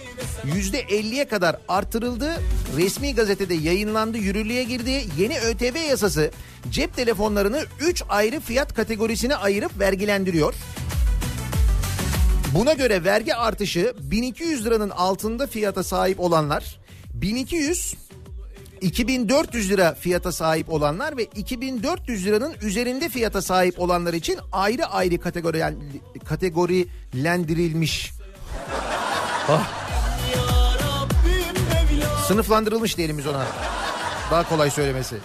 yüzde 0.54 0.82
50'ye 0.82 1.28
kadar 1.28 1.56
artırıldı. 1.68 2.42
Resmi 2.76 3.14
gazetede 3.14 3.54
yayınlandı, 3.54 4.18
yürürlüğe 4.18 4.64
girdi. 4.64 5.04
Yeni 5.18 5.40
ÖTV 5.40 5.76
yasası 5.88 6.30
cep 6.70 6.96
telefonlarını 6.96 7.64
3 7.80 8.02
ayrı 8.08 8.40
fiyat 8.40 8.74
kategorisine 8.74 9.36
ayırıp 9.36 9.78
vergilendiriyor. 9.78 10.54
Buna 12.54 12.72
göre 12.72 13.04
vergi 13.04 13.34
artışı 13.34 13.94
1200 14.00 14.64
liranın 14.66 14.90
altında 14.90 15.46
fiyata 15.46 15.82
sahip 15.82 16.20
olanlar, 16.20 16.78
1200 17.14 17.94
2400 18.80 19.70
lira 19.70 19.94
fiyata 19.94 20.32
sahip 20.32 20.72
olanlar 20.72 21.16
ve 21.16 21.24
2400 21.24 22.26
liranın 22.26 22.54
üzerinde 22.62 23.08
fiyata 23.08 23.42
sahip 23.42 23.80
olanlar 23.80 24.14
için 24.14 24.38
ayrı 24.52 24.86
ayrı 24.86 25.20
kategori 25.20 25.64
kategorilendirilmiş. 26.24 28.12
Ah. 29.48 29.68
Sınıflandırılmış 32.28 32.96
diyelim 32.96 33.18
biz 33.18 33.26
ona. 33.26 33.46
Daha 34.30 34.48
kolay 34.48 34.70
söylemesi. 34.70 35.16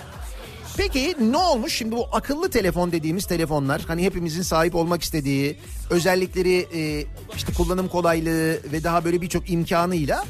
Peki 0.78 1.16
ne 1.20 1.38
olmuş 1.38 1.74
şimdi 1.74 1.96
bu 1.96 2.08
akıllı 2.12 2.50
telefon 2.50 2.92
dediğimiz 2.92 3.26
telefonlar 3.26 3.82
hani 3.88 4.04
hepimizin 4.04 4.42
sahip 4.42 4.76
olmak 4.76 5.04
istediği 5.04 5.58
özellikleri 5.90 6.68
e, 6.74 7.06
işte 7.36 7.54
kullanım 7.54 7.88
kolaylığı 7.88 8.60
ve 8.72 8.84
daha 8.84 9.06
böyle 9.06 9.22
birçok 9.22 9.50
imkanıyla 9.50 10.26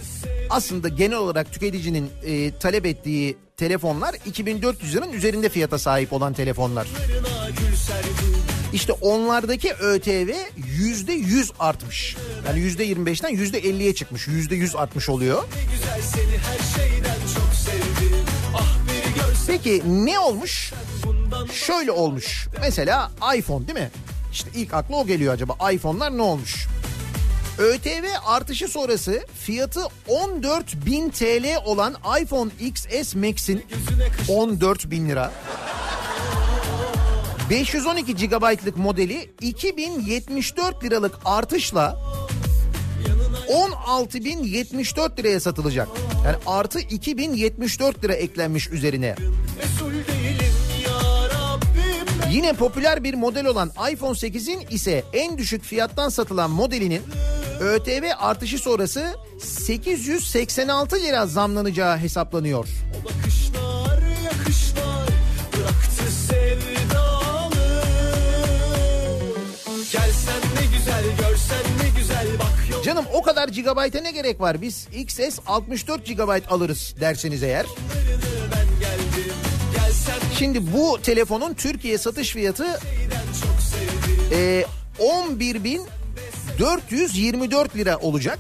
aslında 0.50 0.90
genel 0.90 1.18
olarak 1.18 1.52
tüketicinin 1.54 2.10
e, 2.26 2.58
talep 2.58 2.86
ettiği 2.86 3.38
telefonlar 3.58 4.16
2400 4.26 4.96
liranın 4.96 5.14
üzerinde 5.14 5.50
fiyata 5.50 5.80
sahip 5.80 6.14
olan 6.14 6.34
telefonlar. 6.34 6.88
İşte 8.74 8.94
onlardaki 8.94 9.74
ÖTV 9.74 10.34
yüzde 10.78 11.14
yüz 11.14 11.52
artmış. 11.60 12.16
Yani 12.48 12.60
yüzde 12.60 12.84
yirmi 12.84 13.06
beşten 13.06 13.30
yüzde 13.30 13.58
elliye 13.60 13.96
çıkmış. 13.96 14.28
Yüzde 14.28 14.56
yüz 14.56 14.76
artmış 14.76 15.10
oluyor. 15.10 15.44
güzel 15.74 16.02
seni 16.02 16.38
her 16.38 16.78
şeyden 16.78 17.20
çok 17.36 17.55
Peki 19.48 19.82
ne 19.86 20.20
olmuş? 20.20 20.74
Şöyle 21.54 21.92
olmuş. 21.92 22.48
Mesela 22.62 23.12
iPhone 23.38 23.68
değil 23.68 23.80
mi? 23.80 23.90
İşte 24.32 24.50
ilk 24.56 24.74
akla 24.74 24.96
o 24.96 25.06
geliyor 25.08 25.34
acaba. 25.34 25.72
iPhone'lar 25.72 26.18
ne 26.18 26.22
olmuş? 26.22 26.68
ÖTV 27.58 28.06
artışı 28.26 28.68
sonrası 28.68 29.26
fiyatı 29.40 29.80
14.000 30.08 31.12
TL 31.12 31.66
olan 31.66 31.96
iPhone 32.22 32.52
XS 32.60 33.16
Max'in 33.16 33.66
14.000 34.28 35.08
lira. 35.10 35.32
512 37.50 38.16
GB'lık 38.16 38.78
modeli 38.78 39.34
2074 39.42 40.84
liralık 40.84 41.16
artışla 41.26 41.98
16.074 43.50 45.20
liraya 45.20 45.40
satılacak. 45.40 45.88
Yani 46.26 46.36
artı 46.46 46.80
2074 46.80 48.04
lira 48.04 48.14
eklenmiş 48.14 48.70
üzerine. 48.70 49.16
Yine 52.32 52.54
popüler 52.54 53.04
bir 53.04 53.14
model 53.14 53.46
olan 53.46 53.72
iPhone 53.92 54.12
8'in 54.12 54.68
ise 54.70 55.04
en 55.14 55.38
düşük 55.38 55.64
fiyattan 55.64 56.10
satılan 56.10 56.52
modelinin 56.52 57.02
ÖTV 57.60 58.12
artışı 58.20 58.58
sonrası 58.58 59.16
886 59.40 60.96
lira 60.96 61.28
zamlanacağı 61.28 61.98
hesaplanıyor. 61.98 62.68
O 63.06 63.25
Canım 72.86 73.06
o 73.14 73.22
kadar 73.22 73.48
gigabayta 73.48 74.02
ne 74.02 74.12
gerek 74.12 74.42
var? 74.42 74.62
Biz 74.62 74.88
XS 74.94 75.40
64 75.48 76.06
GB 76.06 76.42
alırız 76.50 76.96
derseniz 77.00 77.44
eğer. 77.44 77.66
Şimdi 80.38 80.74
bu 80.74 81.02
telefonun 81.02 81.54
Türkiye 81.54 81.98
satış 81.98 82.32
fiyatı 82.32 82.80
e, 84.32 84.66
11.424 85.00 87.78
lira 87.78 87.98
olacak. 87.98 88.40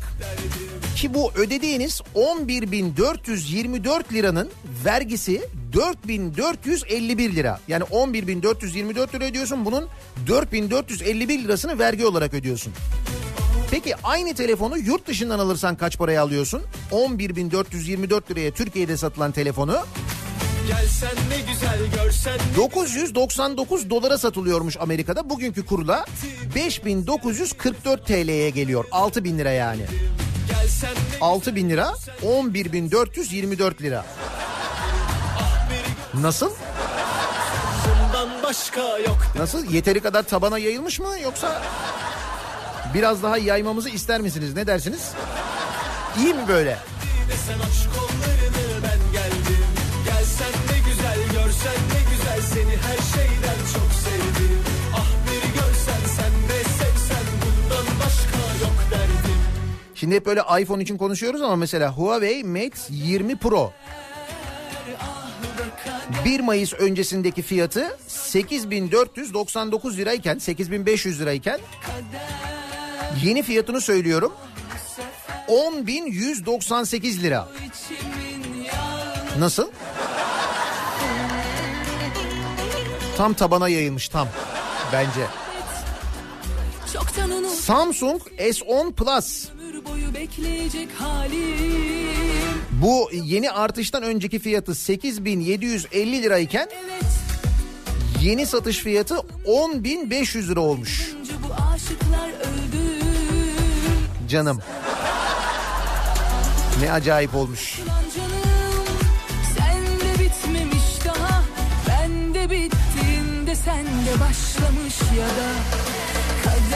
Ki 0.96 1.14
bu 1.14 1.32
ödediğiniz 1.36 2.02
11.424 2.16 4.14
liranın 4.14 4.50
vergisi 4.86 5.42
4.451 5.74 7.36
lira. 7.36 7.60
Yani 7.68 7.84
11.424 7.84 9.16
lira 9.16 9.26
ödüyorsun 9.26 9.66
bunun 9.66 9.88
4.451 10.28 11.44
lirasını 11.44 11.80
vergi 11.80 12.06
olarak 12.06 12.34
ödüyorsun. 12.34 12.74
Peki 13.76 13.96
aynı 14.04 14.34
telefonu 14.34 14.78
yurt 14.78 15.08
dışından 15.08 15.40
alırsan 15.40 15.76
kaç 15.76 15.98
paraya 15.98 16.22
alıyorsun? 16.22 16.62
11.424 16.92 18.32
liraya 18.32 18.52
Türkiye'de 18.52 18.98
satılan 18.98 19.32
telefonu 19.32 19.86
gelsen 20.68 21.16
ne 21.30 21.52
güzel 21.52 21.80
görsen 21.96 22.40
999 22.58 23.90
dolara 23.90 24.18
satılıyormuş 24.18 24.78
Amerika'da. 24.78 25.30
Bugünkü 25.30 25.66
kurla 25.66 26.06
5944 26.56 28.08
TL'ye 28.08 28.50
geliyor. 28.50 28.86
6000 28.92 29.38
lira 29.38 29.52
yani. 29.52 29.86
Gelsen 30.50 30.94
ne 30.94 31.18
6000 31.22 31.70
lira 31.70 31.94
11424 32.22 33.82
lira. 33.82 34.06
Nasıl? 36.14 36.52
bundan 38.06 38.44
başka 38.44 38.82
yok 38.82 39.18
Nasıl? 39.36 39.72
Yeteri 39.72 40.00
kadar 40.00 40.24
tabana 40.24 40.58
yayılmış 40.58 41.00
mı 41.00 41.10
yoksa 41.24 41.62
biraz 42.96 43.24
daha 43.24 43.38
yaymamızı 43.38 43.90
ister 43.90 44.22
misiniz? 44.22 44.54
Ne 44.56 44.68
dersiniz? 44.68 45.12
İyi 46.20 46.34
mi 46.34 46.48
böyle? 46.48 46.78
Sen 47.48 47.60
aç 47.60 47.96
kollarını 47.98 48.84
ben 48.84 49.12
geldim 49.14 49.66
Gelsen 50.06 50.54
ne 50.72 50.90
güzel 50.90 51.18
görsen 51.24 51.74
ne 51.94 52.02
güzel 52.12 52.42
Seni 52.42 52.78
her 52.78 52.98
şeyden 53.14 53.60
çok 53.74 53.92
sevdim 53.94 54.60
Ah 54.96 55.08
bir 55.26 55.60
görsen 55.60 56.02
sen 56.16 56.50
de 56.50 56.64
sevsen 56.64 57.26
Bundan 57.42 57.86
başka 58.00 58.66
yok 58.66 58.76
derdim 58.92 59.40
Şimdi 59.96 60.16
hep 60.16 60.26
böyle 60.26 60.42
iPhone 60.62 60.84
için 60.84 60.98
konuşuyoruz 60.98 61.42
ama 61.42 61.56
mesela 61.56 61.92
Huawei 61.92 62.44
Mate 62.44 62.80
20 62.90 63.36
Pro 63.36 63.74
1 66.26 66.40
Mayıs 66.40 66.74
öncesindeki 66.74 67.42
fiyatı 67.42 67.98
8499 68.08 69.98
lirayken 69.98 70.38
8500 70.38 71.22
lirayken 71.22 71.60
yeni 73.24 73.44
fiyatını 73.44 73.82
söylüyorum 73.82 74.34
10198 75.48 77.24
lira. 77.24 77.50
Nasıl? 79.40 79.68
Tam 83.18 83.34
tabana 83.34 83.70
yayılmış 83.70 84.10
tam 84.10 84.28
bence. 84.94 85.28
Samsung 87.56 88.22
S10 88.38 88.94
Plus 88.94 89.48
bu 92.72 93.10
yeni 93.14 93.52
artıştan 93.52 94.04
önceki 94.04 94.40
fiyatı 94.40 94.76
8750 94.76 96.24
lirayken 96.24 96.70
yeni 98.22 98.46
satış 98.46 98.78
fiyatı 98.78 99.16
10500 99.46 100.50
lira 100.50 100.60
olmuş. 100.60 101.12
bu 101.44 101.54
aşıklar 101.74 102.30
öldü 102.30 102.95
Canım. 104.28 104.60
Ne 106.82 106.92
acayip 106.92 107.36
olmuş. 107.36 107.80
Sen 113.66 113.86
de 113.86 114.20
başlamış 114.22 115.00
ya 115.18 115.28
da 115.28 115.50
Kader 116.44 116.76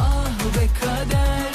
ah 0.00 0.28
be 0.56 0.66
kader 0.80 1.49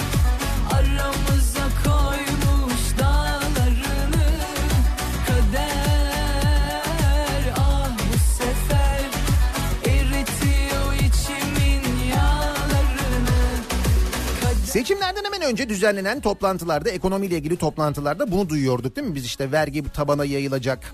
Seçimlerden 14.76 15.24
hemen 15.24 15.42
önce 15.42 15.70
düzenlenen 15.70 16.22
toplantılarda 16.22 16.90
ekonomiyle 16.90 17.36
ilgili 17.36 17.58
toplantılarda 17.58 18.32
bunu 18.32 18.50
duyuyorduk 18.50 18.96
değil 18.96 19.08
mi? 19.08 19.16
Biz 19.16 19.26
işte 19.26 19.52
vergi 19.52 19.84
tabana 19.92 20.26
yayılacak. 20.26 20.94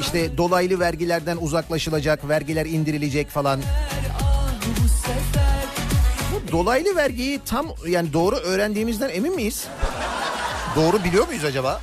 işte 0.00 0.36
dolaylı 0.36 0.80
vergilerden 0.80 1.36
uzaklaşılacak, 1.36 2.28
vergiler 2.28 2.66
indirilecek 2.66 3.28
falan. 3.28 3.60
Bu 6.32 6.52
dolaylı 6.52 6.96
vergiyi 6.96 7.40
tam 7.46 7.66
yani 7.88 8.12
doğru 8.12 8.36
öğrendiğimizden 8.36 9.08
emin 9.08 9.34
miyiz? 9.34 9.66
Doğru 10.76 11.04
biliyor 11.04 11.26
muyuz 11.26 11.44
acaba? 11.44 11.80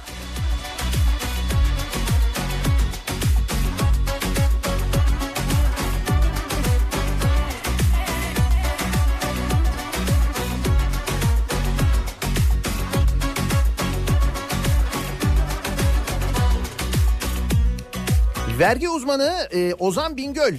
Vergi 18.59 18.89
uzmanı 18.89 19.47
e, 19.51 19.73
Ozan 19.73 20.17
Bingöl 20.17 20.55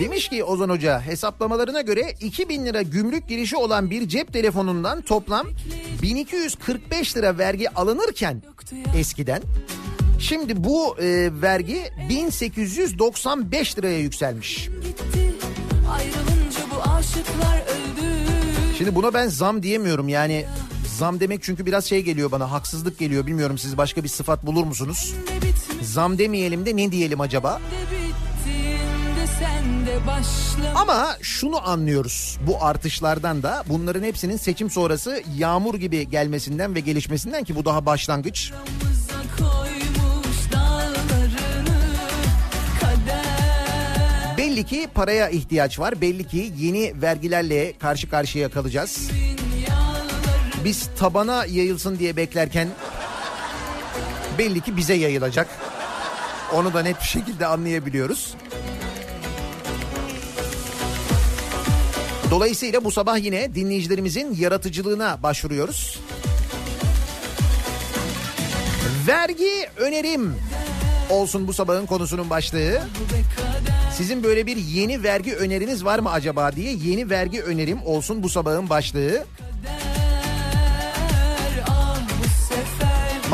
demiş 0.00 0.28
ki 0.28 0.44
Ozan 0.44 0.68
Hoca 0.68 1.00
hesaplamalarına 1.00 1.80
göre 1.80 2.14
2000 2.20 2.66
lira 2.66 2.82
gümrük 2.82 3.28
girişi 3.28 3.56
olan 3.56 3.90
bir 3.90 4.08
cep 4.08 4.32
telefonundan 4.32 5.02
toplam 5.02 5.46
1245 6.02 7.16
lira 7.16 7.38
vergi 7.38 7.70
alınırken 7.70 8.42
eskiden 8.96 9.42
şimdi 10.18 10.64
bu 10.64 10.96
e, 10.98 11.30
vergi 11.42 11.82
1895 12.08 13.78
liraya 13.78 13.98
yükselmiş. 13.98 14.68
Şimdi 18.78 18.94
buna 18.94 19.14
ben 19.14 19.28
zam 19.28 19.62
diyemiyorum 19.62 20.08
yani 20.08 20.46
zam 20.98 21.20
demek 21.20 21.42
çünkü 21.42 21.66
biraz 21.66 21.84
şey 21.84 22.02
geliyor 22.02 22.32
bana 22.32 22.50
haksızlık 22.50 22.98
geliyor 22.98 23.26
bilmiyorum 23.26 23.58
siz 23.58 23.76
başka 23.76 24.04
bir 24.04 24.08
sıfat 24.08 24.46
bulur 24.46 24.64
musunuz? 24.64 25.14
Zam 25.82 26.18
demeyelim 26.18 26.66
de 26.66 26.76
ne 26.76 26.92
diyelim 26.92 27.20
acaba? 27.20 27.60
Ama 30.74 31.16
şunu 31.22 31.68
anlıyoruz 31.68 32.38
bu 32.46 32.64
artışlardan 32.64 33.42
da 33.42 33.64
bunların 33.68 34.02
hepsinin 34.02 34.36
seçim 34.36 34.70
sonrası 34.70 35.22
yağmur 35.36 35.74
gibi 35.74 36.10
gelmesinden 36.10 36.74
ve 36.74 36.80
gelişmesinden 36.80 37.44
ki 37.44 37.56
bu 37.56 37.64
daha 37.64 37.86
başlangıç. 37.86 38.52
Belli 44.38 44.64
ki 44.64 44.88
paraya 44.94 45.28
ihtiyaç 45.28 45.78
var. 45.78 46.00
Belli 46.00 46.26
ki 46.26 46.52
yeni 46.58 47.02
vergilerle 47.02 47.72
karşı 47.78 48.10
karşıya 48.10 48.50
kalacağız. 48.50 49.10
Biz 50.64 50.88
tabana 50.98 51.44
yayılsın 51.44 51.98
diye 51.98 52.16
beklerken 52.16 52.68
belli 54.38 54.60
ki 54.60 54.76
bize 54.76 54.94
yayılacak. 54.94 55.48
Onu 56.54 56.74
da 56.74 56.82
net 56.82 57.00
bir 57.00 57.06
şekilde 57.06 57.46
anlayabiliyoruz. 57.46 58.34
Dolayısıyla 62.30 62.84
bu 62.84 62.90
sabah 62.90 63.18
yine 63.18 63.54
dinleyicilerimizin 63.54 64.34
yaratıcılığına 64.34 65.22
başvuruyoruz. 65.22 66.00
Vergi 69.06 69.68
önerim 69.76 70.34
olsun 71.10 71.48
bu 71.48 71.52
sabahın 71.52 71.86
konusunun 71.86 72.30
başlığı. 72.30 72.82
Sizin 73.96 74.22
böyle 74.22 74.46
bir 74.46 74.56
yeni 74.56 75.02
vergi 75.02 75.36
öneriniz 75.36 75.84
var 75.84 75.98
mı 75.98 76.10
acaba 76.10 76.52
diye 76.52 76.72
yeni 76.72 77.10
vergi 77.10 77.42
önerim 77.42 77.78
olsun 77.86 78.22
bu 78.22 78.28
sabahın 78.28 78.70
başlığı. 78.70 79.24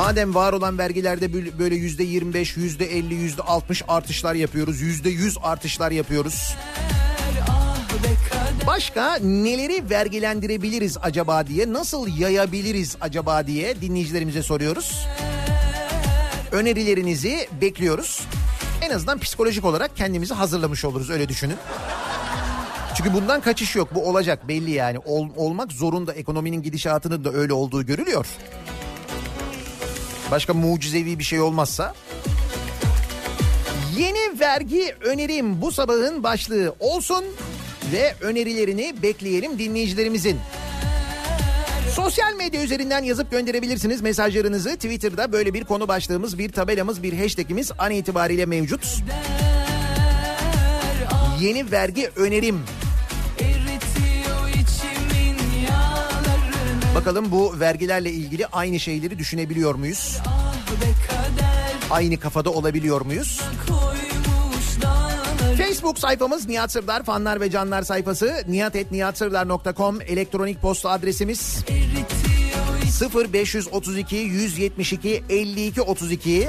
Madem 0.00 0.34
var 0.34 0.52
olan 0.52 0.78
vergilerde 0.78 1.26
bö- 1.26 1.58
böyle 1.58 1.74
yüzde 1.74 2.02
25, 2.02 2.56
yüzde 2.56 2.86
50, 2.98 3.14
yüzde 3.14 3.42
60 3.42 3.82
artışlar 3.88 4.34
yapıyoruz. 4.34 4.80
Yüzde 4.80 5.10
100 5.10 5.36
artışlar 5.42 5.90
yapıyoruz. 5.90 6.54
Başka 8.66 9.16
neleri 9.16 9.90
vergilendirebiliriz 9.90 10.96
acaba 11.02 11.46
diye, 11.46 11.72
nasıl 11.72 12.18
yayabiliriz 12.18 12.96
acaba 13.00 13.46
diye 13.46 13.80
dinleyicilerimize 13.80 14.42
soruyoruz. 14.42 15.06
Önerilerinizi 16.52 17.48
bekliyoruz. 17.60 18.20
En 18.82 18.90
azından 18.90 19.18
psikolojik 19.18 19.64
olarak 19.64 19.96
kendimizi 19.96 20.34
hazırlamış 20.34 20.84
oluruz 20.84 21.10
öyle 21.10 21.28
düşünün. 21.28 21.56
Çünkü 22.94 23.12
bundan 23.14 23.40
kaçış 23.40 23.76
yok. 23.76 23.94
Bu 23.94 24.08
olacak 24.08 24.48
belli 24.48 24.70
yani. 24.70 24.98
Ol- 24.98 25.28
olmak 25.36 25.72
zorunda. 25.72 26.12
Ekonominin 26.12 26.62
gidişatının 26.62 27.24
da 27.24 27.32
öyle 27.32 27.52
olduğu 27.52 27.86
görülüyor. 27.86 28.26
Başka 30.30 30.54
mucizevi 30.54 31.18
bir 31.18 31.24
şey 31.24 31.40
olmazsa. 31.40 31.94
Yeni 33.98 34.40
vergi 34.40 34.94
önerim 35.04 35.62
bu 35.62 35.72
sabahın 35.72 36.22
başlığı 36.22 36.74
olsun 36.80 37.24
ve 37.92 38.14
önerilerini 38.20 38.94
bekleyelim 39.02 39.58
dinleyicilerimizin. 39.58 40.40
Sosyal 41.94 42.34
medya 42.34 42.62
üzerinden 42.62 43.04
yazıp 43.04 43.30
gönderebilirsiniz 43.30 44.00
mesajlarınızı. 44.00 44.74
Twitter'da 44.74 45.32
böyle 45.32 45.54
bir 45.54 45.64
konu 45.64 45.88
başlığımız, 45.88 46.38
bir 46.38 46.52
tabelamız, 46.52 47.02
bir 47.02 47.12
hashtagimiz 47.18 47.72
an 47.78 47.90
itibariyle 47.90 48.46
mevcut. 48.46 48.96
Yeni 51.40 51.70
vergi 51.70 52.10
önerim. 52.16 52.60
Bakalım 57.00 57.30
bu 57.30 57.60
vergilerle 57.60 58.10
ilgili 58.10 58.46
aynı 58.46 58.80
şeyleri 58.80 59.18
düşünebiliyor 59.18 59.74
muyuz? 59.74 60.18
Aynı 61.90 62.20
kafada 62.20 62.50
olabiliyor 62.50 63.00
muyuz? 63.00 63.40
Facebook 65.58 65.98
sayfamız 65.98 66.48
Nihat 66.48 66.72
Sırdar 66.72 67.02
fanlar 67.02 67.40
ve 67.40 67.50
canlar 67.50 67.82
sayfası 67.82 68.44
nihatetnihatsırdar.com 68.48 70.00
elektronik 70.00 70.62
posta 70.62 70.90
adresimiz 70.90 71.64
eritiyor 71.68 73.32
0532 73.32 74.16
172 74.16 75.24
52 75.28 75.82
32 75.82 76.48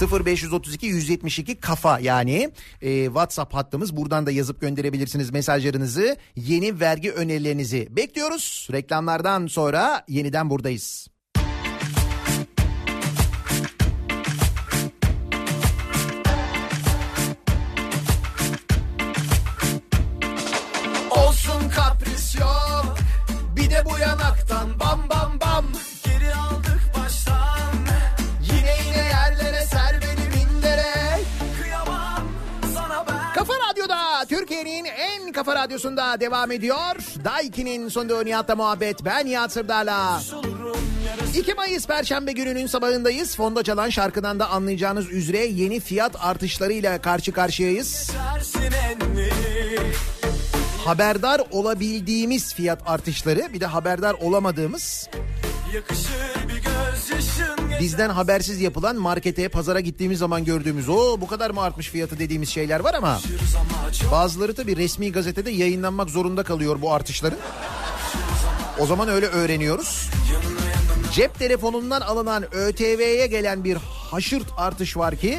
0532 0.00 0.86
172 0.86 1.54
kafa 1.54 1.98
yani. 1.98 2.50
E, 2.82 3.04
WhatsApp 3.04 3.54
hattımız 3.54 3.96
buradan 3.96 4.26
da 4.26 4.30
yazıp 4.30 4.60
gönderebilirsiniz 4.60 5.30
mesajlarınızı 5.30 6.16
yeni 6.36 6.80
vergi 6.80 7.12
önerilerinizi 7.12 7.88
bekliyoruz. 7.90 8.68
Reklamlardan 8.72 9.46
sonra 9.46 10.04
yeniden 10.08 10.50
buradayız. 10.50 11.08
Olsun 21.10 21.68
kapris 21.76 22.34
yok 22.40 22.96
Bir 23.56 23.70
de 23.70 23.84
bu 23.84 23.98
yanaktan 23.98 24.80
bam 24.80 25.00
bam 25.10 25.40
bam 25.40 25.64
kafa 35.46 35.62
radyosunda 35.62 36.20
devam 36.20 36.50
ediyor. 36.50 36.96
Daiki'nin 37.24 37.88
sonunda 37.88 38.22
Nihat'la 38.22 38.56
muhabbet. 38.56 39.04
Ben 39.04 39.26
Nihat 39.26 39.52
Sırdar'la. 39.52 40.20
2 41.34 41.54
Mayıs 41.54 41.86
Perşembe 41.86 42.32
gününün 42.32 42.66
sabahındayız. 42.66 43.36
Fonda 43.36 43.62
çalan 43.62 43.90
şarkıdan 43.90 44.38
da 44.38 44.50
anlayacağınız 44.50 45.10
üzere 45.10 45.46
yeni 45.46 45.80
fiyat 45.80 46.24
artışlarıyla 46.24 47.00
karşı 47.00 47.32
karşıyayız. 47.32 48.10
Haberdar 50.84 51.42
olabildiğimiz 51.50 52.54
fiyat 52.54 52.78
artışları 52.86 53.52
bir 53.52 53.60
de 53.60 53.66
haberdar 53.66 54.14
olamadığımız 54.14 55.08
Yakışır 55.74 56.48
bir 56.48 56.62
gözyaşın 56.62 57.65
bizden 57.80 58.10
habersiz 58.10 58.60
yapılan 58.60 58.96
markete 58.96 59.48
pazara 59.48 59.80
gittiğimiz 59.80 60.18
zaman 60.18 60.44
gördüğümüz 60.44 60.88
o 60.88 61.20
bu 61.20 61.26
kadar 61.26 61.50
mı 61.50 61.60
artmış 61.62 61.90
fiyatı 61.90 62.18
dediğimiz 62.18 62.48
şeyler 62.48 62.80
var 62.80 62.94
ama 62.94 63.20
bazıları 64.10 64.54
tabii 64.54 64.76
resmi 64.76 65.12
gazetede 65.12 65.50
yayınlanmak 65.50 66.10
zorunda 66.10 66.42
kalıyor 66.42 66.82
bu 66.82 66.92
artışların. 66.92 67.38
O 68.78 68.86
zaman 68.86 69.08
öyle 69.08 69.26
öğreniyoruz. 69.26 70.10
Cep 71.12 71.38
telefonundan 71.38 72.00
alınan 72.00 72.54
ÖTV'ye 72.54 73.26
gelen 73.26 73.64
bir 73.64 73.76
haşırt 74.10 74.46
artış 74.56 74.96
var 74.96 75.16
ki 75.16 75.38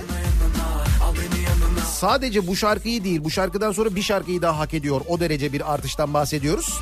sadece 1.92 2.48
bu 2.48 2.56
şarkıyı 2.56 3.04
değil 3.04 3.24
bu 3.24 3.32
şarkıdan 3.32 3.72
sonra 3.72 3.96
bir 3.96 4.02
şarkıyı 4.02 4.42
daha 4.42 4.60
hak 4.60 4.74
ediyor. 4.74 5.02
O 5.08 5.20
derece 5.20 5.54
bir 5.54 5.74
artıştan 5.74 6.14
bahsediyoruz. 6.14 6.80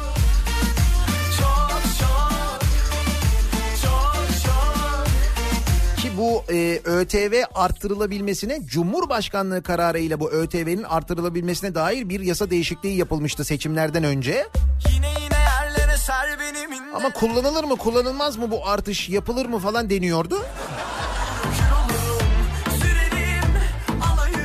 Bu 6.17 6.43
e, 6.53 6.81
ÖTV 6.85 7.43
arttırılabilmesine 7.55 8.59
Cumhurbaşkanlığı 8.65 9.63
kararıyla 9.63 10.19
bu 10.19 10.31
ÖTV'nin 10.31 10.83
arttırılabilmesine 10.83 11.75
dair 11.75 12.09
bir 12.09 12.19
yasa 12.19 12.49
değişikliği 12.49 12.97
yapılmıştı 12.97 13.45
seçimlerden 13.45 14.03
önce. 14.03 14.47
Yine 14.93 15.07
yine 15.23 15.35
yerlere 15.35 15.97
ser 15.97 16.39
beni 16.39 16.67
mindere 16.67 16.95
Ama 16.95 17.09
kullanılır 17.09 17.63
mı 17.63 17.75
kullanılmaz 17.75 18.37
mı 18.37 18.51
bu 18.51 18.67
artış 18.67 19.09
yapılır 19.09 19.45
mı 19.45 19.59
falan 19.59 19.89
deniyordu. 19.89 20.45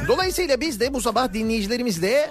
Dolayısıyla 0.08 0.60
biz 0.60 0.80
de 0.80 0.94
bu 0.94 1.00
sabah 1.00 1.32
dinleyicilerimizle 1.32 2.30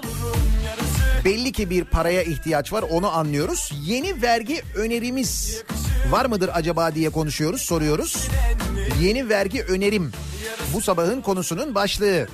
belli 1.29 1.51
ki 1.51 1.69
bir 1.69 1.83
paraya 1.83 2.23
ihtiyaç 2.23 2.73
var 2.73 2.83
onu 2.89 3.17
anlıyoruz. 3.17 3.71
Yeni 3.85 4.21
vergi 4.21 4.61
önerimiz 4.75 5.63
var 6.09 6.25
mıdır 6.25 6.49
acaba 6.53 6.95
diye 6.95 7.09
konuşuyoruz 7.09 7.61
soruyoruz. 7.61 8.27
Yeni 9.01 9.29
vergi 9.29 9.63
önerim 9.63 10.11
bu 10.73 10.81
sabahın 10.81 11.21
konusunun 11.21 11.75
başlığı. 11.75 12.27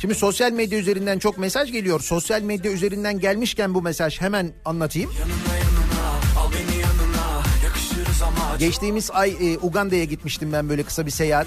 Şimdi 0.00 0.14
sosyal 0.14 0.52
medya 0.52 0.78
üzerinden 0.78 1.18
çok 1.18 1.38
mesaj 1.38 1.72
geliyor. 1.72 2.00
Sosyal 2.00 2.42
medya 2.42 2.72
üzerinden 2.72 3.20
gelmişken 3.20 3.74
bu 3.74 3.82
mesaj 3.82 4.20
hemen 4.20 4.52
anlatayım. 4.64 5.10
Yanına 5.10 5.56
Geçtiğimiz 8.58 9.10
ay 9.10 9.30
e, 9.30 9.58
Uganda'ya 9.58 10.04
gitmiştim 10.04 10.52
ben 10.52 10.68
böyle 10.68 10.82
kısa 10.82 11.06
bir 11.06 11.10
seyahat. 11.10 11.46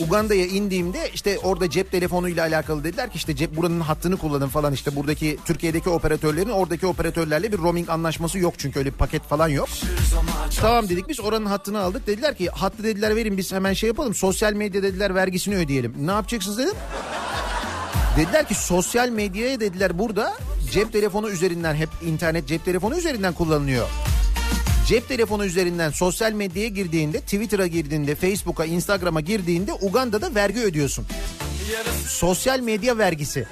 Uganda'ya 0.00 0.46
indiğimde 0.46 1.10
işte 1.14 1.38
orada 1.38 1.70
cep 1.70 1.90
telefonuyla 1.90 2.46
alakalı 2.46 2.84
dediler 2.84 3.10
ki 3.10 3.16
işte 3.16 3.36
cep 3.36 3.56
buranın 3.56 3.80
hattını 3.80 4.16
kullanın 4.16 4.48
falan 4.48 4.72
işte 4.72 4.96
buradaki 4.96 5.38
Türkiye'deki 5.44 5.88
operatörlerin 5.88 6.48
oradaki 6.48 6.86
operatörlerle 6.86 7.52
bir 7.52 7.58
roaming 7.58 7.90
anlaşması 7.90 8.38
yok 8.38 8.54
çünkü 8.58 8.78
öyle 8.78 8.92
bir 8.92 8.98
paket 8.98 9.22
falan 9.22 9.48
yok. 9.48 9.68
Tamam 10.60 10.88
dedik 10.88 11.08
biz 11.08 11.20
oranın 11.20 11.46
hattını 11.46 11.80
aldık 11.80 12.06
dediler 12.06 12.34
ki 12.36 12.48
hattı 12.48 12.84
dediler 12.84 13.16
verin 13.16 13.36
biz 13.36 13.52
hemen 13.52 13.72
şey 13.72 13.86
yapalım 13.86 14.14
sosyal 14.14 14.52
medya 14.52 14.82
dediler 14.82 15.14
vergisini 15.14 15.56
ödeyelim. 15.56 15.94
Ne 16.00 16.10
yapacaksınız 16.10 16.58
dedim. 16.58 16.74
Dediler 18.16 18.48
ki 18.48 18.54
sosyal 18.54 19.08
medyaya 19.08 19.60
dediler 19.60 19.98
burada 19.98 20.34
cep 20.72 20.92
telefonu 20.92 21.30
üzerinden 21.30 21.74
hep 21.74 21.88
internet 22.06 22.48
cep 22.48 22.64
telefonu 22.64 22.98
üzerinden 22.98 23.32
kullanılıyor. 23.32 23.88
Cep 24.88 25.08
telefonu 25.08 25.44
üzerinden 25.44 25.90
sosyal 25.90 26.32
medyaya 26.32 26.68
girdiğinde, 26.68 27.20
Twitter'a 27.20 27.66
girdiğinde, 27.66 28.14
Facebook'a, 28.14 28.64
Instagram'a 28.64 29.20
girdiğinde 29.20 29.72
Uganda'da 29.72 30.34
vergi 30.34 30.60
ödüyorsun. 30.60 31.06
Sosyal 32.06 32.60
medya 32.60 32.98
vergisi. 32.98 33.46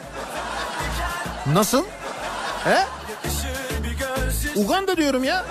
Nasıl? 1.52 1.84
He? 2.64 2.86
Uganda 4.56 4.96
diyorum 4.96 5.24
ya. 5.24 5.46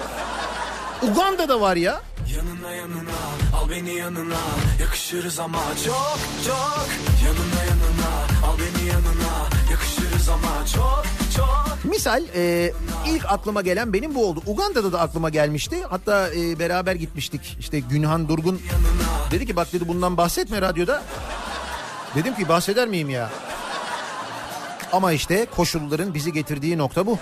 Uganda'da 1.02 1.62
var 1.62 1.76
ya. 1.76 2.02
Yanına 2.36 2.72
yanına 2.72 3.12
al 3.56 3.70
beni 3.70 3.94
yanına 3.96 4.42
yakışırız 4.82 5.40
ama 5.40 5.60
çok 5.86 6.20
çok 6.46 6.88
Yanına 7.26 7.64
yanına 7.64 8.12
al 8.48 8.58
beni 8.60 8.88
yanına 8.88 9.50
yakışırız 9.72 10.30
ama 10.30 10.66
çok 10.76 11.25
Misal 11.84 12.24
e, 12.36 12.74
ilk 13.08 13.26
aklıma 13.26 13.62
gelen 13.62 13.94
benim 13.94 14.16
bu 14.16 14.26
oldu. 14.26 14.42
Uganda'da 14.46 14.92
da 14.92 15.00
aklıma 15.00 15.30
gelmişti. 15.30 15.84
Hatta 15.90 16.30
e, 16.34 16.60
beraber 16.60 16.96
gitmiştik. 16.96 17.58
İşte 17.60 17.80
Günhan 17.80 18.30
Durgun 18.30 18.62
dedi 19.32 19.46
ki 19.46 19.56
bak 19.56 19.74
dedi 19.74 19.88
bundan 19.88 20.18
bahsetme 20.18 20.62
radyoda. 20.62 21.04
Dedim 22.16 22.36
ki 22.36 22.50
bahseder 22.50 22.88
miyim 22.88 23.10
ya? 23.10 23.30
Ama 24.92 25.12
işte 25.12 25.48
koşulların 25.56 26.14
bizi 26.14 26.34
getirdiği 26.34 26.78
nokta 26.78 27.06
bu. 27.06 27.20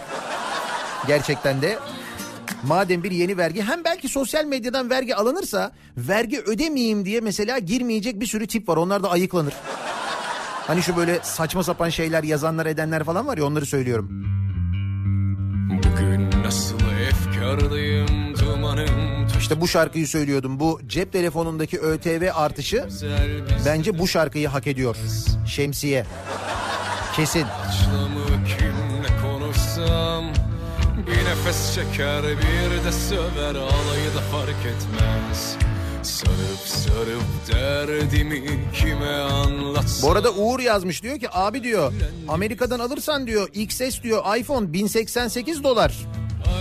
Gerçekten 1.07 1.61
de 1.61 1.79
madem 2.63 3.03
bir 3.03 3.11
yeni 3.11 3.37
vergi 3.37 3.61
hem 3.63 3.83
belki 3.83 4.09
sosyal 4.09 4.45
medyadan 4.45 4.89
vergi 4.89 5.15
alınırsa 5.15 5.71
vergi 5.97 6.41
ödemeyeyim 6.41 7.05
diye 7.05 7.21
mesela 7.21 7.59
girmeyecek 7.59 8.19
bir 8.19 8.25
sürü 8.25 8.47
tip 8.47 8.69
var. 8.69 8.77
Onlar 8.77 9.03
da 9.03 9.11
ayıklanır. 9.11 9.53
Hani 10.67 10.83
şu 10.83 10.97
böyle 10.97 11.19
saçma 11.23 11.63
sapan 11.63 11.89
şeyler 11.89 12.23
yazanlar 12.23 12.65
edenler 12.65 13.03
falan 13.03 13.27
var 13.27 13.37
ya 13.37 13.45
onları 13.45 13.65
söylüyorum. 13.65 14.09
Bugün 15.83 16.43
nasıl 16.43 16.77
efkarlıyım 17.09 18.37
dumanım 18.37 19.27
İşte 19.39 19.61
bu 19.61 19.67
şarkıyı 19.67 20.07
söylüyordum. 20.07 20.59
Bu 20.59 20.79
cep 20.87 21.11
telefonundaki 21.11 21.79
ÖTV 21.79 22.29
artışı 22.35 22.87
bence 23.65 23.99
bu 23.99 24.07
şarkıyı 24.07 24.47
hak 24.47 24.67
ediyor. 24.67 24.95
Şemsiye. 25.47 26.05
Kesin. 27.15 27.45
kimle 28.47 29.21
konuşsam 29.21 30.25
Bir 31.07 31.25
nefes 31.29 31.75
çeker 31.75 32.23
bir 32.23 32.85
de 32.85 32.91
söver 32.91 33.55
alayı 33.55 34.15
da 34.15 34.21
fark 34.31 34.65
etmez 34.65 35.57
Sarıp 36.03 36.59
sarıp 36.65 37.23
derdimi 37.51 38.41
kime 38.73 39.15
anlatsam 39.15 40.09
Bu 40.09 40.11
arada 40.13 40.31
Uğur 40.33 40.59
yazmış 40.59 41.03
diyor 41.03 41.19
ki 41.19 41.27
abi 41.31 41.63
diyor 41.63 41.93
Amerika'dan 42.27 42.79
alırsan 42.79 43.27
diyor 43.27 43.49
XS 43.53 44.01
diyor 44.03 44.37
iPhone 44.37 44.73
1088 44.73 45.63
dolar. 45.63 45.93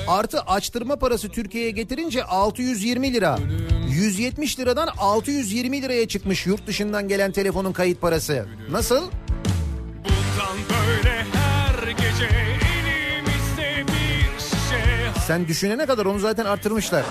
Artı 0.09 0.41
açtırma 0.41 0.97
parası 0.97 1.29
Türkiye'ye 1.29 1.71
getirince 1.71 2.25
620 2.25 3.13
lira. 3.15 3.39
170 3.89 4.59
liradan 4.59 4.89
620 4.99 5.83
liraya 5.83 6.09
çıkmış 6.09 6.47
yurt 6.47 6.67
dışından 6.67 7.09
gelen 7.09 7.33
telefonun 7.33 7.73
kayıt 7.73 8.01
parası. 8.01 8.47
Nasıl? 8.71 9.03
Bundan 10.05 10.57
böyle 10.71 11.25
her 11.33 11.89
gece 11.89 12.25
elimizde 12.25 13.87
bir 13.93 14.41
şişe 14.41 15.21
Sen 15.27 15.49
düşünene 15.49 15.87
kadar 15.87 16.07
onu 16.07 16.19
zaten 16.19 16.45
artırmışlar. 16.45 17.05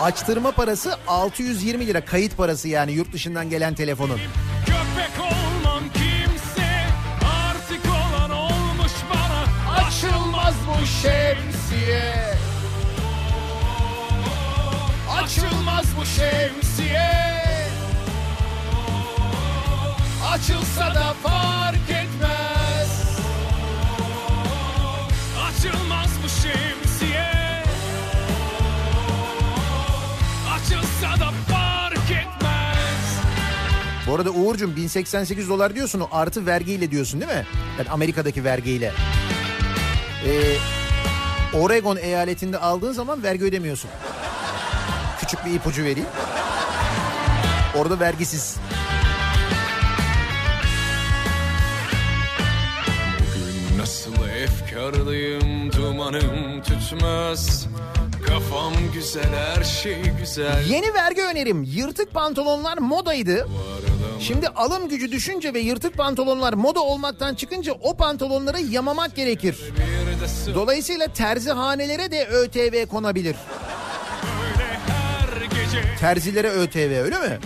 Açtırma 0.00 0.50
parası 0.50 0.96
620 1.06 1.86
lira. 1.86 2.04
Kayıt 2.04 2.36
parası 2.36 2.68
yani 2.68 2.92
yurt 2.92 3.12
dışından 3.12 3.50
gelen 3.50 3.74
telefonun. 3.74 4.18
Köpek 4.66 5.20
olmam 5.20 5.82
kimse 5.94 6.84
artık 7.48 7.80
olan 7.86 8.30
olmuş 8.30 8.92
bana. 9.10 9.76
Açılmaz 9.86 10.54
bu 10.68 10.86
şemsiye. 10.86 12.14
Açılmaz 15.22 15.84
bu 16.00 16.04
şemsiye. 16.06 17.10
Açılsa 20.30 20.94
da 20.94 21.14
fark 21.22 21.90
etmez. 21.90 23.18
Açılmaz 25.48 26.10
bu 26.24 26.28
şemsiye 26.28 26.75
Bu 34.06 34.14
arada 34.14 34.30
Uğur'cum 34.30 34.76
1088 34.76 35.48
dolar 35.48 35.74
diyorsun 35.74 36.00
o 36.00 36.08
artı 36.12 36.46
vergiyle 36.46 36.90
diyorsun 36.90 37.20
değil 37.20 37.32
mi? 37.32 37.46
Yani 37.78 37.90
Amerika'daki 37.90 38.44
vergiyle. 38.44 38.92
Ee, 40.26 40.56
Oregon 41.58 41.96
eyaletinde 41.96 42.58
aldığın 42.58 42.92
zaman 42.92 43.22
vergi 43.22 43.44
ödemiyorsun. 43.44 43.90
Küçük 45.20 45.44
bir 45.46 45.50
ipucu 45.54 45.84
vereyim. 45.84 46.08
Orada 47.76 48.00
vergisiz. 48.00 48.56
Bugün 53.18 53.78
nasıl 53.78 54.28
efkarlıyım 54.42 55.72
dumanım 55.72 56.45
tütmez 56.62 57.66
Kafam 58.26 58.72
güzel 58.94 59.34
her 59.34 59.64
şey 59.64 60.02
güzel 60.20 60.66
Yeni 60.70 60.94
vergi 60.94 61.22
önerim. 61.22 61.62
Yırtık 61.62 62.12
pantolonlar 62.12 62.78
modaydı. 62.78 63.48
Şimdi 64.20 64.48
alım 64.48 64.88
gücü 64.88 65.12
düşünce 65.12 65.54
ve 65.54 65.60
yırtık 65.60 65.96
pantolonlar 65.96 66.52
moda 66.52 66.80
olmaktan 66.80 67.34
çıkınca 67.34 67.72
o 67.72 67.96
pantolonları 67.96 68.60
yamamak 68.60 69.16
gerekir. 69.16 69.58
Dolayısıyla 70.54 71.06
terzihanelere 71.06 72.10
de 72.10 72.26
ÖTV 72.26 72.86
konabilir. 72.86 73.36
Terzilere 76.00 76.48
ÖTV 76.48 77.02
öyle 77.04 77.18
mi? 77.18 77.38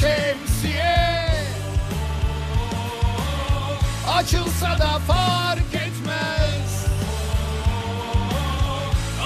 Şemsiye 0.00 0.96
Açılsa 4.14 4.78
da 4.78 4.98
fark 4.98 5.74
etmez 5.74 6.86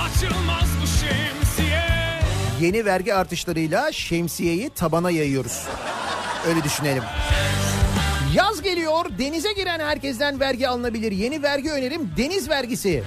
Açılmaz 0.05 0.69
bu 0.83 0.87
şemsiye 0.87 1.85
Yeni 2.61 2.85
vergi 2.85 3.15
artışlarıyla 3.15 3.93
şemsiyeyi 3.93 4.71
tabana 4.71 5.11
yayıyoruz. 5.11 5.63
Öyle 6.49 6.65
düşünelim. 6.65 7.03
Yaz 8.35 8.63
geliyor. 8.63 9.05
Denize 9.19 9.53
giren 9.53 9.81
herkesten 9.81 10.41
vergi 10.41 10.69
alınabilir. 10.69 11.13
Yeni 11.13 11.43
vergi 11.43 11.71
önerim 11.71 12.11
deniz 12.17 12.49
vergisi. 12.49 13.05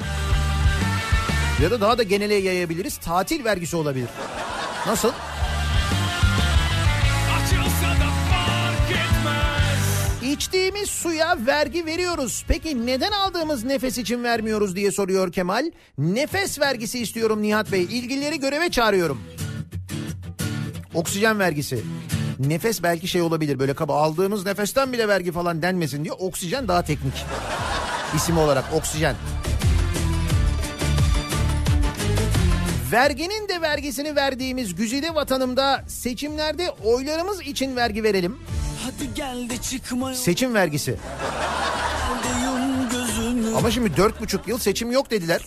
Ya 1.62 1.72
da 1.72 1.82
daha 1.82 1.98
da 1.98 2.04
genele 2.04 2.36
yayabiliriz. 2.36 2.98
Tatil 2.98 3.46
vergisi 3.46 3.76
olabilir. 3.76 4.10
Nasıl? 4.88 5.12
İçtiğimiz 10.48 10.90
suya 10.90 11.38
vergi 11.46 11.86
veriyoruz. 11.86 12.46
Peki 12.48 12.86
neden 12.86 13.12
aldığımız 13.12 13.64
nefes 13.64 13.98
için 13.98 14.24
vermiyoruz 14.24 14.76
diye 14.76 14.92
soruyor 14.92 15.32
Kemal. 15.32 15.72
Nefes 15.98 16.60
vergisi 16.60 17.00
istiyorum 17.00 17.42
Nihat 17.42 17.72
Bey. 17.72 17.84
İlgilileri 17.84 18.40
göreve 18.40 18.70
çağırıyorum. 18.70 19.22
Oksijen 20.94 21.40
vergisi. 21.40 21.84
Nefes 22.40 22.84
belki 22.84 23.08
şey 23.08 23.22
olabilir 23.22 23.60
böyle 23.60 23.74
kaba 23.74 24.02
aldığımız 24.02 24.46
nefesten 24.46 24.94
bile 24.94 25.08
vergi 25.08 25.32
falan 25.32 25.62
denmesin 25.62 26.04
diyor. 26.04 26.16
Oksijen 26.20 26.68
daha 26.68 26.82
teknik. 26.82 27.26
İsim 28.16 28.38
olarak 28.38 28.66
oksijen. 28.74 29.16
Verginin 32.92 33.50
de 33.50 33.62
vergisini 33.62 34.16
verdiğimiz 34.16 34.76
güzide 34.76 35.16
vatanımda 35.16 35.84
seçimlerde 35.88 36.72
oylarımız 36.84 37.42
için 37.42 37.76
vergi 37.76 38.04
verelim. 38.04 38.38
Hadi 38.84 39.14
gel 39.16 39.50
de 39.50 39.58
çıkma 39.58 40.14
Seçim 40.14 40.54
vergisi. 40.54 40.96
Ama 43.58 43.72
şimdi 43.72 43.98
dört 43.98 44.22
buçuk 44.22 44.48
yıl 44.48 44.58
seçim 44.58 44.92
yok 44.92 45.12
dediler. 45.12 45.42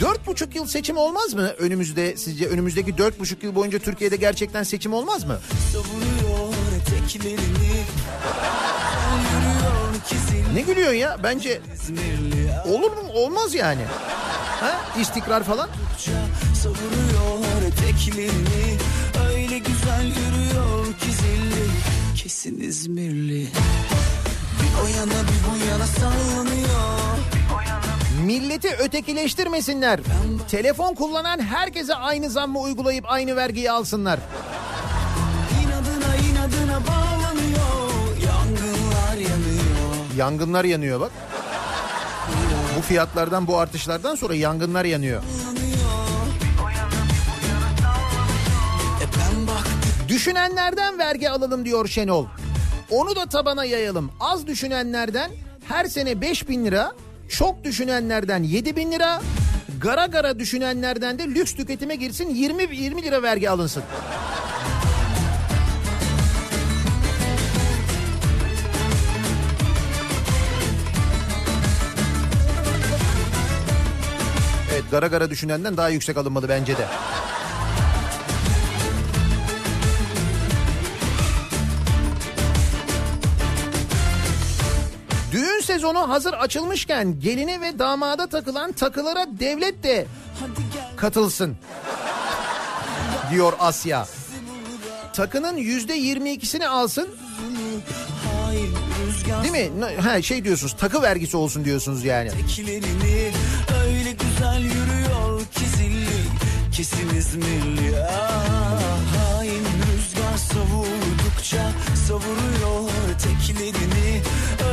Dört 0.00 0.26
buçuk 0.26 0.54
yıl 0.54 0.66
seçim 0.66 0.96
olmaz 0.96 1.34
mı 1.34 1.48
önümüzde? 1.58 2.16
Sizce 2.16 2.46
önümüzdeki 2.46 2.98
dört 2.98 3.20
buçuk 3.20 3.42
yıl 3.42 3.54
boyunca 3.54 3.78
Türkiye'de 3.78 4.16
gerçekten 4.16 4.62
seçim 4.62 4.92
olmaz 4.92 5.24
mı? 5.24 5.38
Ne 10.54 10.60
gülüyorsun 10.60 10.94
ya? 10.98 11.16
Bence 11.22 11.60
olur 12.64 12.90
mu? 12.90 13.02
Olmaz 13.14 13.54
yani. 13.54 13.82
Ha? 14.60 14.80
İstikrar 15.00 15.42
falan. 15.42 15.68
Savuruyor 16.54 17.62
eteklerini 17.66 18.78
Öyle 19.30 19.58
güzel 19.58 20.04
yürüyor 20.06 20.86
kizilli 21.00 21.66
Kesin 22.16 22.60
İzmirli 22.60 23.48
Bir 24.60 24.84
o 24.84 24.86
yana 24.98 25.12
bir 25.22 25.50
bu 25.50 25.70
yana 25.70 25.86
sallanıyor 25.86 26.96
Milleti 28.24 28.68
ötekileştirmesinler. 28.68 30.00
Telefon 30.50 30.94
kullanan 30.94 31.38
herkese 31.38 31.94
aynı 31.94 32.30
zammı 32.30 32.60
uygulayıp 32.60 33.04
aynı 33.08 33.36
vergiyi 33.36 33.70
alsınlar. 33.70 34.20
İnadına 35.62 36.16
inadına 36.16 36.80
bağlanıyor 36.86 38.16
Yangınlar 38.26 39.16
yanıyor 39.16 40.16
Yangınlar 40.16 40.64
yanıyor 40.64 41.00
bak. 41.00 41.10
Bu 42.76 42.80
fiyatlardan 42.80 43.46
bu 43.46 43.58
artışlardan 43.58 44.14
sonra 44.14 44.34
yangınlar 44.34 44.84
yanıyor. 44.84 45.22
Düşünenlerden 50.08 50.98
vergi 50.98 51.30
alalım 51.30 51.64
diyor 51.64 51.88
Şenol. 51.88 52.26
Onu 52.90 53.16
da 53.16 53.26
tabana 53.26 53.64
yayalım. 53.64 54.10
Az 54.20 54.46
düşünenlerden 54.46 55.30
her 55.68 55.84
sene 55.84 56.20
5 56.20 56.48
bin 56.48 56.64
lira, 56.64 56.92
çok 57.28 57.64
düşünenlerden 57.64 58.42
7 58.42 58.76
bin 58.76 58.92
lira, 58.92 59.20
gara 59.80 60.06
gara 60.06 60.38
düşünenlerden 60.38 61.18
de 61.18 61.26
lüks 61.28 61.54
tüketime 61.54 61.96
girsin 61.96 62.34
20 62.34 62.76
20 62.76 63.02
lira 63.02 63.22
vergi 63.22 63.50
alınsın. 63.50 63.82
Gara 74.90 75.06
gara 75.06 75.30
düşünenden 75.30 75.76
daha 75.76 75.88
yüksek 75.88 76.16
alınmalı 76.16 76.48
bence 76.48 76.78
de. 76.78 76.86
Düğün 85.32 85.60
sezonu 85.60 86.08
hazır 86.08 86.32
açılmışken 86.32 87.20
geline 87.20 87.60
ve 87.60 87.78
damada 87.78 88.26
takılan 88.26 88.72
takılara 88.72 89.26
devlet 89.40 89.82
de 89.82 90.06
katılsın 90.96 91.56
diyor 93.30 93.52
Asya. 93.58 94.06
Takının 95.12 95.56
yüzde 95.56 95.94
yirmi 95.94 96.32
ikisini 96.32 96.68
alsın. 96.68 97.08
Değil 99.42 99.70
mi? 99.70 99.94
Ha, 100.02 100.22
şey 100.22 100.44
diyorsunuz 100.44 100.76
takı 100.78 101.02
vergisi 101.02 101.36
olsun 101.36 101.64
diyorsunuz 101.64 102.04
yani. 102.04 102.30
Kilerini 102.48 103.32
Kesin 106.76 107.16
İzmirli 107.16 107.96
ah, 108.10 108.80
Hain 109.16 109.64
rüzgar 109.64 110.36
savurdukça 110.36 111.72
savuruyor 112.06 112.90
teklerini 113.18 114.22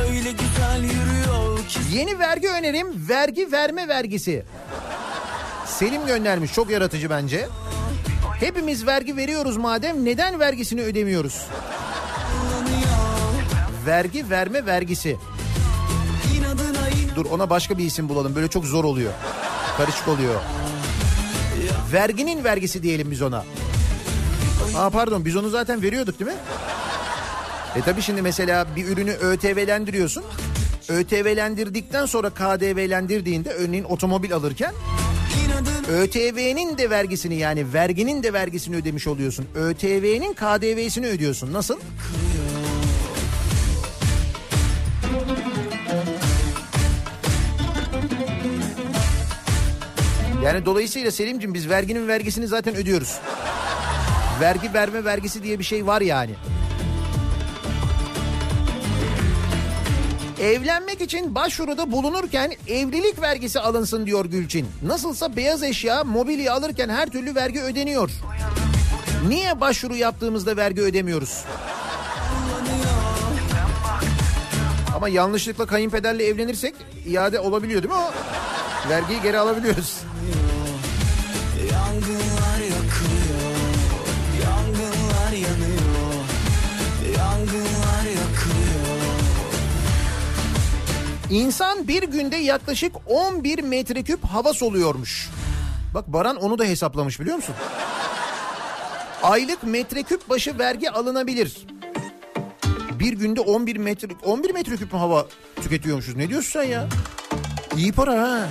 Öyle 0.00 0.30
güzel 0.30 0.82
yürüyor 0.82 1.58
ki 1.68 1.78
Yeni 1.92 2.18
vergi 2.18 2.48
önerim 2.48 3.08
vergi 3.08 3.52
verme 3.52 3.88
vergisi. 3.88 4.44
Selim 5.66 6.06
göndermiş 6.06 6.52
çok 6.52 6.70
yaratıcı 6.70 7.10
bence. 7.10 7.48
Hepimiz 8.40 8.86
vergi 8.86 9.16
veriyoruz 9.16 9.56
madem 9.56 10.04
neden 10.04 10.40
vergisini 10.40 10.82
ödemiyoruz? 10.82 11.46
Vergi 13.86 14.30
verme 14.30 14.66
vergisi. 14.66 15.16
Dur 17.16 17.26
ona 17.26 17.50
başka 17.50 17.78
bir 17.78 17.84
isim 17.84 18.08
bulalım 18.08 18.34
böyle 18.34 18.48
çok 18.48 18.64
zor 18.64 18.84
oluyor. 18.84 19.12
Karışık 19.76 20.08
oluyor. 20.08 20.40
Verginin 21.94 22.44
vergisi 22.44 22.82
diyelim 22.82 23.10
biz 23.10 23.22
ona. 23.22 23.44
Aa 24.76 24.90
pardon 24.90 25.24
biz 25.24 25.36
onu 25.36 25.48
zaten 25.48 25.82
veriyorduk 25.82 26.18
değil 26.18 26.30
mi? 26.30 26.36
E 27.76 27.80
tabi 27.80 28.02
şimdi 28.02 28.22
mesela 28.22 28.66
bir 28.76 28.88
ürünü 28.88 29.10
ÖTV'lendiriyorsun. 29.10 30.24
ÖTV'lendirdikten 30.88 32.06
sonra 32.06 32.30
KDV'lendirdiğinde 32.30 33.50
örneğin 33.50 33.84
otomobil 33.84 34.34
alırken 34.34 34.72
ÖTV'nin 35.88 36.78
de 36.78 36.90
vergisini 36.90 37.34
yani 37.34 37.72
verginin 37.72 38.22
de 38.22 38.32
vergisini 38.32 38.76
ödemiş 38.76 39.06
oluyorsun. 39.06 39.46
ÖTV'nin 39.54 40.32
KDV'sini 40.34 41.06
ödüyorsun. 41.06 41.52
Nasıl? 41.52 41.76
Yani 50.44 50.66
dolayısıyla 50.66 51.10
Selim'cim 51.10 51.54
biz 51.54 51.68
verginin 51.68 52.08
vergisini 52.08 52.46
zaten 52.46 52.76
ödüyoruz. 52.76 53.18
Vergi 54.40 54.74
verme 54.74 55.04
vergisi 55.04 55.42
diye 55.42 55.58
bir 55.58 55.64
şey 55.64 55.86
var 55.86 56.00
yani. 56.00 56.34
Evlenmek 60.40 61.00
için 61.00 61.34
başvuruda 61.34 61.92
bulunurken 61.92 62.52
evlilik 62.68 63.22
vergisi 63.22 63.60
alınsın 63.60 64.06
diyor 64.06 64.24
Gülçin. 64.24 64.66
Nasılsa 64.82 65.36
beyaz 65.36 65.62
eşya, 65.62 66.04
mobilya 66.04 66.54
alırken 66.54 66.88
her 66.88 67.08
türlü 67.08 67.34
vergi 67.34 67.62
ödeniyor. 67.62 68.10
Niye 69.28 69.60
başvuru 69.60 69.96
yaptığımızda 69.96 70.56
vergi 70.56 70.82
ödemiyoruz? 70.82 71.44
Ama 74.96 75.08
yanlışlıkla 75.08 75.66
kayınpederle 75.66 76.26
evlenirsek 76.26 76.74
iade 77.06 77.40
olabiliyor 77.40 77.82
değil 77.82 77.94
mi 77.94 78.00
o? 78.00 78.12
Vergiyi 78.88 79.22
geri 79.22 79.38
alabiliyoruz. 79.38 79.98
Yangınlar 81.72 82.58
yakılıyor 82.58 83.54
Yangınlar 84.44 85.32
yanıyor 85.32 86.14
Yangınlar 87.18 88.04
yakılıyor 88.04 88.84
İnsan 91.30 91.88
bir 91.88 92.02
günde 92.02 92.36
yaklaşık 92.36 92.92
11 93.06 93.62
metreküp 93.62 94.24
hava 94.24 94.52
soluyormuş. 94.52 95.30
Bak 95.94 96.08
Baran 96.08 96.36
onu 96.36 96.58
da 96.58 96.64
hesaplamış 96.64 97.20
biliyor 97.20 97.36
musun? 97.36 97.54
Aylık 99.22 99.62
metreküp 99.62 100.28
başı 100.28 100.58
vergi 100.58 100.90
alınabilir. 100.90 101.66
Bir 102.98 103.12
günde 103.12 103.40
11 103.40 103.76
metre 103.76 104.08
11 104.24 104.50
metreküp 104.54 104.92
mü 104.92 104.98
hava 104.98 105.26
tüketiyormuşuz? 105.62 106.16
Ne 106.16 106.28
diyorsun 106.28 106.50
sen 106.50 106.62
ya? 106.62 106.88
İyi 107.76 107.92
para 107.92 108.22
ha. 108.22 108.48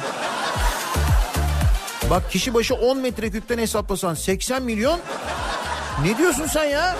Bak 2.09 2.31
kişi 2.31 2.53
başı 2.53 2.75
10 2.75 2.97
metreküpten 2.97 3.57
hesaplasan 3.57 4.13
80 4.13 4.63
milyon. 4.63 4.99
Ne 6.03 6.17
diyorsun 6.17 6.47
sen 6.47 6.65
ya? 6.65 6.95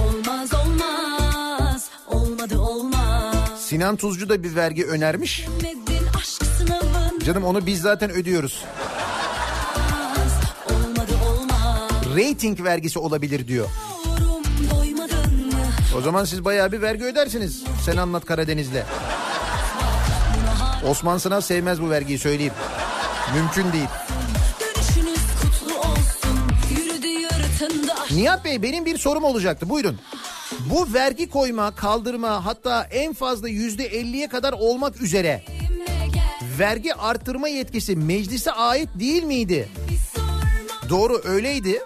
Olmaz 0.00 0.54
olmaz 0.54 1.90
Olmadı 2.08 2.58
olmaz 2.58 3.60
Sinan 3.60 3.96
Tuzcu 3.96 4.28
da 4.28 4.42
bir 4.42 4.56
vergi 4.56 4.86
önermiş. 4.86 5.46
Sınavın 5.60 5.93
Canım 7.24 7.44
onu 7.44 7.66
biz 7.66 7.80
zaten 7.80 8.10
ödüyoruz. 8.10 8.64
Rating 12.16 12.60
vergisi 12.60 12.98
olabilir 12.98 13.48
diyor. 13.48 13.68
O 15.98 16.00
zaman 16.00 16.24
siz 16.24 16.44
bayağı 16.44 16.72
bir 16.72 16.82
vergi 16.82 17.04
ödersiniz. 17.04 17.64
Sen 17.84 17.96
anlat 17.96 18.24
Karadeniz'le. 18.24 18.82
Osman 20.88 21.18
Sınav 21.18 21.40
sevmez 21.40 21.82
bu 21.82 21.90
vergiyi 21.90 22.18
söyleyeyim. 22.18 22.52
Mümkün 23.34 23.72
değil. 23.72 23.88
Nihat 28.10 28.44
Bey 28.44 28.62
benim 28.62 28.84
bir 28.84 28.98
sorum 28.98 29.24
olacaktı 29.24 29.68
buyurun. 29.68 30.00
Bu 30.70 30.94
vergi 30.94 31.30
koyma, 31.30 31.74
kaldırma 31.74 32.44
hatta 32.44 32.84
en 32.84 33.14
fazla 33.14 33.48
yüzde 33.48 33.84
elliye 33.84 34.28
kadar 34.28 34.52
olmak 34.52 35.02
üzere 35.02 35.44
vergi 36.58 36.94
arttırma 36.94 37.48
yetkisi 37.48 37.96
meclise 37.96 38.52
ait 38.52 38.88
değil 38.94 39.22
miydi? 39.22 39.68
Doğru 40.88 41.20
öyleydi. 41.24 41.82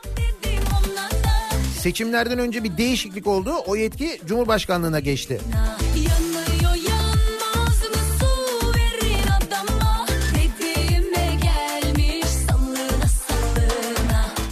Seçimlerden 1.81 2.39
önce 2.39 2.65
bir 2.65 2.77
değişiklik 2.77 3.27
oldu. 3.27 3.55
O 3.67 3.77
yetki 3.77 4.21
Cumhurbaşkanlığına 4.27 5.01
geçti. 5.01 5.41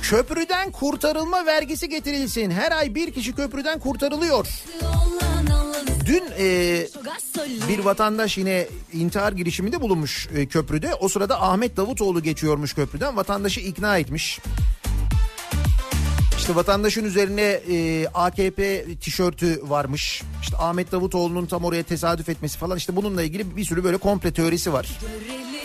Köprüden 0.03 0.71
kurtarılma 0.73 1.47
vergisi 1.47 1.89
getirilsin. 1.89 2.51
Her 2.51 2.73
ay 2.73 2.95
bir 2.95 3.13
kişi 3.13 3.35
köprüden 3.35 3.79
kurtarılıyor. 3.79 4.47
Alın 4.83 5.26
Dün 6.07 6.23
e, 6.39 6.87
bir 7.69 7.79
vatandaş 7.79 8.39
yine 8.39 8.67
intihar 8.93 9.33
girişiminde 9.33 9.81
bulunmuş 9.81 10.29
e, 10.35 10.47
köprüde. 10.47 10.95
O 10.95 11.09
sırada 11.09 11.43
Ahmet 11.43 11.77
Davutoğlu 11.77 12.23
geçiyormuş 12.23 12.75
köprüden. 12.75 13.17
Vatandaşı 13.17 13.61
ikna 13.61 13.99
etmiş. 13.99 14.41
İşte 16.39 16.55
vatandaşın 16.55 17.05
üzerine 17.05 17.43
e, 17.43 18.07
AKP 18.15 18.85
tişörtü 19.01 19.61
varmış. 19.63 20.23
İşte 20.43 20.57
Ahmet 20.57 20.93
Davutoğlu'nun 20.93 21.47
tam 21.47 21.65
oraya 21.65 21.83
tesadüf 21.83 22.29
etmesi 22.29 22.59
falan 22.59 22.77
işte 22.77 22.97
bununla 22.97 23.23
ilgili 23.23 23.57
bir 23.57 23.65
sürü 23.65 23.85
böyle 23.85 23.97
komple 23.97 24.33
teorisi 24.33 24.73
var. 24.73 24.99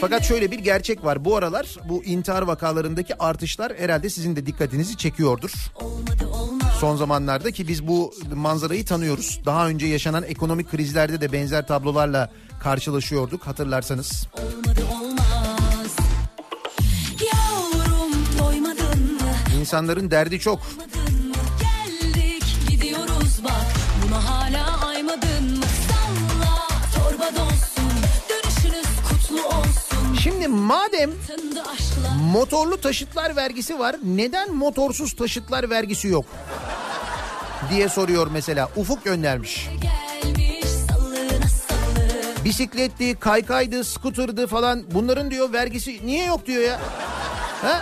Fakat 0.02 0.24
şöyle 0.24 0.52
bir 0.52 0.60
gerçek 0.60 1.04
var. 1.04 1.26
Bu 1.26 1.36
aralar 1.36 1.78
bu 1.90 2.04
intihar 2.04 2.42
vakalarındaki 2.42 3.16
artışlar 3.24 3.74
herhalde 3.78 4.10
sizin 4.10 4.36
de 4.36 4.46
dikkatinizi 4.46 4.98
çekiyordur. 4.98 5.52
olmadı 5.76 6.28
olmaz 6.28 6.51
Son 6.82 6.96
zamanlarda 6.96 7.52
ki 7.52 7.68
biz 7.68 7.88
bu 7.88 8.14
manzarayı 8.36 8.86
tanıyoruz. 8.86 9.42
Daha 9.46 9.68
önce 9.68 9.88
yaşanan 9.88 10.24
ekonomik 10.24 10.72
krizlerde 10.72 11.22
de 11.22 11.32
benzer 11.32 11.68
tablolarla 11.68 12.32
karşılaşıyorduk 12.60 13.48
hatırlarsanız. 13.48 14.28
olmadı 14.94 15.42
İnsanların 19.60 20.12
derdi 20.12 20.40
çok. 20.40 20.60
Doymadın 20.60 21.01
Şimdi 30.24 30.48
madem 30.48 31.12
motorlu 32.32 32.82
taşıtlar 32.82 33.36
vergisi 33.36 33.80
var 33.80 33.96
neden 34.04 34.54
motorsuz 34.54 35.16
taşıtlar 35.16 35.70
vergisi 35.70 36.08
yok? 36.08 36.26
diye 37.70 37.90
soruyor 37.90 38.28
mesela. 38.32 38.70
Ufuk 38.76 39.04
göndermiş. 39.04 39.70
Bisikletti, 42.46 43.20
kaykaydı, 43.20 43.84
skuterdı 43.84 44.48
falan 44.48 44.84
bunların 44.92 45.32
diyor 45.32 45.54
vergisi 45.54 46.00
niye 46.06 46.26
yok 46.26 46.46
diyor 46.46 46.64
ya? 46.64 46.82
Ha? 47.62 47.82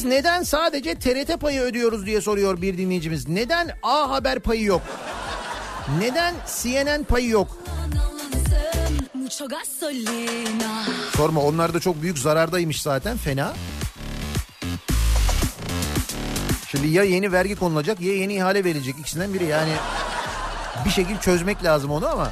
Biz 0.00 0.06
neden 0.06 0.42
sadece 0.42 0.94
TRT 0.94 1.40
payı 1.40 1.60
ödüyoruz 1.60 2.06
diye 2.06 2.20
soruyor 2.20 2.62
bir 2.62 2.78
dinleyicimiz. 2.78 3.28
Neden 3.28 3.70
A 3.82 4.10
Haber 4.10 4.40
payı 4.40 4.64
yok? 4.64 4.82
Neden 5.98 6.34
CNN 6.62 7.04
payı 7.04 7.28
yok? 7.28 7.58
Sorma 11.16 11.40
onlar 11.40 11.74
da 11.74 11.80
çok 11.80 12.02
büyük 12.02 12.18
zarardaymış 12.18 12.82
zaten 12.82 13.16
fena. 13.16 13.52
Şimdi 16.68 16.88
ya 16.88 17.02
yeni 17.02 17.32
vergi 17.32 17.56
konulacak 17.56 18.00
ya 18.00 18.14
yeni 18.14 18.34
ihale 18.34 18.64
verilecek 18.64 18.98
ikisinden 18.98 19.34
biri 19.34 19.44
yani 19.44 19.72
bir 20.84 20.90
şekilde 20.90 21.20
çözmek 21.20 21.64
lazım 21.64 21.90
onu 21.90 22.08
ama. 22.08 22.30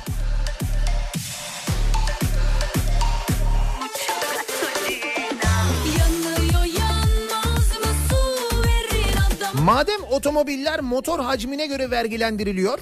Madem 9.68 10.00
otomobiller 10.10 10.80
motor 10.80 11.20
hacmine 11.20 11.66
göre 11.66 11.90
vergilendiriliyor 11.90 12.78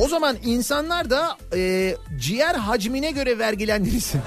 o 0.00 0.08
zaman 0.08 0.36
insanlar 0.44 1.10
da 1.10 1.36
e, 1.56 1.96
ciğer 2.18 2.54
hacmine 2.54 3.10
göre 3.10 3.38
vergilendirilsin. 3.38 4.20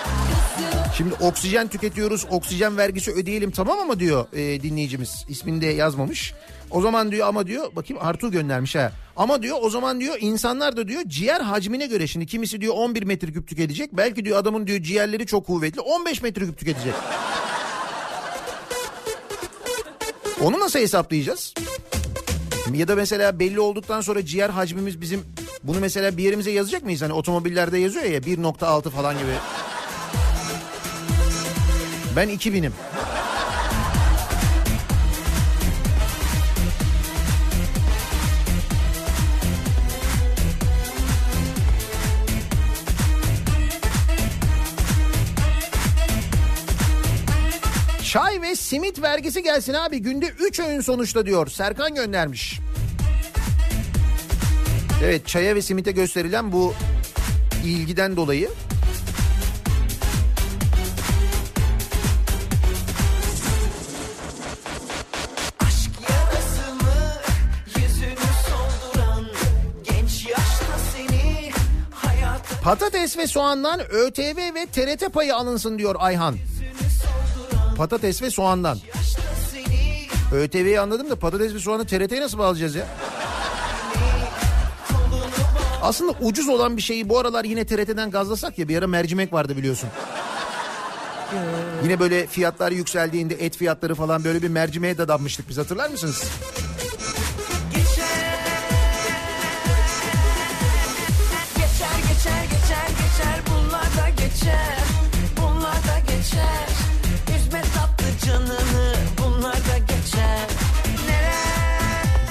Şimdi 0.96 1.14
oksijen 1.14 1.68
tüketiyoruz, 1.68 2.26
oksijen 2.30 2.76
vergisi 2.76 3.12
ödeyelim 3.12 3.50
tamam 3.50 3.78
ama 3.78 4.00
diyor 4.00 4.26
e, 4.32 4.62
dinleyicimiz. 4.62 5.24
İsmini 5.28 5.60
de 5.60 5.66
yazmamış. 5.66 6.34
O 6.70 6.80
zaman 6.80 7.12
diyor 7.12 7.28
ama 7.28 7.46
diyor 7.46 7.76
bakayım 7.76 8.02
Artu 8.02 8.30
göndermiş 8.30 8.74
ha. 8.74 8.92
Ama 9.16 9.42
diyor 9.42 9.58
o 9.60 9.70
zaman 9.70 10.00
diyor 10.00 10.16
insanlar 10.20 10.76
da 10.76 10.88
diyor 10.88 11.02
ciğer 11.06 11.40
hacmine 11.40 11.86
göre 11.86 12.06
şimdi 12.06 12.26
kimisi 12.26 12.60
diyor 12.60 12.74
11 12.76 13.02
metreküp 13.02 13.48
tüketecek. 13.48 13.92
Belki 13.92 14.24
diyor 14.24 14.38
adamın 14.38 14.66
diyor 14.66 14.82
ciğerleri 14.82 15.26
çok 15.26 15.46
kuvvetli 15.46 15.80
15 15.80 16.22
metreküp 16.22 16.58
tüketecek. 16.58 16.94
Onu 20.42 20.60
nasıl 20.60 20.78
hesaplayacağız? 20.78 21.54
Ya 22.74 22.88
da 22.88 22.96
mesela 22.96 23.38
belli 23.38 23.60
olduktan 23.60 24.00
sonra 24.00 24.24
ciğer 24.26 24.50
hacmimiz 24.50 25.00
bizim 25.00 25.24
bunu 25.62 25.80
mesela 25.80 26.16
bir 26.16 26.22
yerimize 26.22 26.50
yazacak 26.50 26.82
mıyız? 26.82 27.02
Hani 27.02 27.12
otomobillerde 27.12 27.78
yazıyor 27.78 28.04
ya 28.04 28.18
1.6 28.18 28.90
falan 28.90 29.18
gibi. 29.18 29.32
Ben 32.16 32.28
2000'im. 32.28 32.72
Simit 48.68 49.02
vergisi 49.02 49.42
gelsin 49.42 49.74
abi. 49.74 49.98
Günde 49.98 50.26
3 50.26 50.60
öğün 50.60 50.80
sonuçta 50.80 51.26
diyor. 51.26 51.46
Serkan 51.46 51.94
göndermiş. 51.94 52.60
Evet 55.04 55.26
çaya 55.26 55.54
ve 55.54 55.62
simite 55.62 55.92
gösterilen 55.92 56.52
bu 56.52 56.74
ilgiden 57.64 58.16
dolayı. 58.16 58.50
Patates 72.62 73.18
ve 73.18 73.26
soğandan 73.26 73.80
ÖTV 73.80 74.54
ve 74.54 74.66
TRT 74.66 75.12
payı 75.12 75.36
alınsın 75.36 75.78
diyor 75.78 75.96
Ayhan. 75.98 76.36
Patates 77.78 78.22
ve 78.22 78.30
soğandan. 78.30 78.78
ÖTV'yi 80.32 80.80
anladım 80.80 81.10
da 81.10 81.16
patates 81.16 81.54
ve 81.54 81.58
soğanı 81.58 81.86
TRT'ye 81.86 82.20
nasıl 82.20 82.38
bağlayacağız 82.38 82.74
ya? 82.74 82.86
Aslında 85.82 86.12
ucuz 86.20 86.48
olan 86.48 86.76
bir 86.76 86.82
şeyi 86.82 87.08
bu 87.08 87.18
aralar 87.18 87.44
yine 87.44 87.66
TRT'den 87.66 88.10
gazlasak 88.10 88.58
ya 88.58 88.68
bir 88.68 88.78
ara 88.78 88.86
mercimek 88.86 89.32
vardı 89.32 89.56
biliyorsun. 89.56 89.88
Yine 91.84 92.00
böyle 92.00 92.26
fiyatlar 92.26 92.72
yükseldiğinde 92.72 93.34
et 93.34 93.56
fiyatları 93.56 93.94
falan 93.94 94.24
böyle 94.24 94.42
bir 94.42 94.48
mercimeğe 94.48 94.98
dadanmıştık 94.98 95.48
biz 95.48 95.58
hatırlar 95.58 95.90
mısınız? 95.90 96.24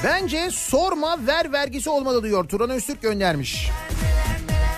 Bence 0.07 0.49
sorma 0.51 1.27
ver 1.27 1.51
vergisi 1.51 1.89
olmalı 1.89 2.23
diyor 2.23 2.43
Turan 2.43 2.69
Öztürk 2.69 3.01
göndermiş. 3.01 3.69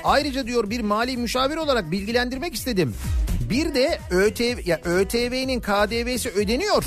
Ayrıca 0.03 0.47
diyor 0.47 0.69
bir 0.69 0.81
mali 0.81 1.17
müşavir 1.17 1.57
olarak 1.57 1.91
bilgilendirmek 1.91 2.53
istedim. 2.53 2.95
Bir 3.49 3.75
de 3.75 3.99
ÖTV 4.11 4.67
ya 4.67 4.79
ÖTV'nin 4.83 5.59
KDV'si 5.59 6.29
ödeniyor. 6.29 6.83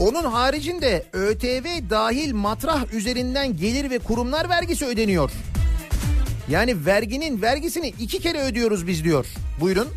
Onun 0.00 0.24
haricinde 0.24 1.04
ÖTV 1.12 1.90
dahil 1.90 2.34
matrah 2.34 2.94
üzerinden 2.94 3.56
gelir 3.56 3.90
ve 3.90 3.98
kurumlar 3.98 4.48
vergisi 4.48 4.86
ödeniyor. 4.86 5.30
Yani 6.48 6.86
verginin 6.86 7.42
vergisini 7.42 7.88
iki 7.88 8.18
kere 8.18 8.40
ödüyoruz 8.40 8.86
biz 8.86 9.04
diyor. 9.04 9.26
Buyurun. 9.60 9.88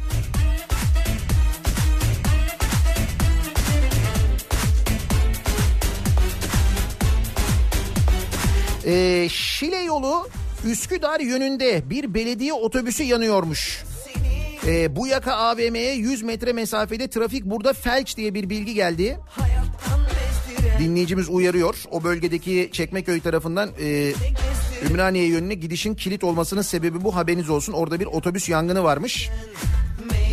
Ee, 8.86 9.28
Şile 9.30 9.78
yolu 9.78 10.28
Üsküdar 10.66 11.20
yönünde 11.20 11.90
bir 11.90 12.14
belediye 12.14 12.54
otobüsü 12.54 13.04
yanıyormuş. 13.04 13.84
Ee, 14.68 14.96
bu 14.96 15.08
yaka 15.08 15.34
AVM'ye 15.34 15.94
100 15.94 16.22
metre 16.24 16.54
mesafede 16.54 17.08
trafik 17.08 17.46
burada 17.46 17.74
felç 17.74 18.18
diye 18.18 18.34
bir 18.34 18.50
bilgi 18.50 18.74
geldi. 18.74 19.20
Dinleyicimiz 20.80 21.30
uyarıyor. 21.30 21.84
O 21.92 22.04
bölgedeki 22.04 22.70
Çekmeköy 22.72 23.20
tarafından 23.20 23.70
e, 23.82 24.14
Ümraniye 24.90 25.26
yönüne 25.26 25.54
gidişin 25.54 25.96
kilit 25.96 26.24
olmasının 26.24 26.62
sebebi 26.62 27.04
bu 27.04 27.16
haberiniz 27.16 27.50
olsun. 27.50 27.74
Orada 27.74 28.00
bir 28.00 28.06
otobüs 28.06 28.50
yangını 28.50 28.84
varmış. 28.84 29.30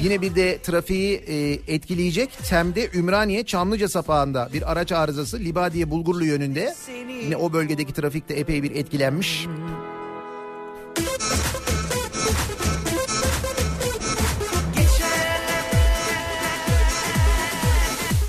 Yine 0.02 0.22
bir 0.22 0.35
de 0.35 0.59
trafiği 0.62 1.16
e, 1.16 1.52
etkileyecek 1.74 2.39
Tem'de 2.48 2.90
Ümraniye 2.94 3.44
Çamlıca 3.44 3.89
sapağında 3.89 4.48
bir 4.52 4.72
araç 4.72 4.93
arızası 4.93 5.39
Libadiye 5.39 5.90
Bulgurlu 5.90 6.24
yönünde. 6.24 6.74
Yine 7.24 7.36
o 7.36 7.52
bölgedeki 7.52 7.93
trafik 7.93 8.28
de 8.28 8.40
epey 8.40 8.62
bir 8.62 8.70
etkilenmiş. 8.70 9.47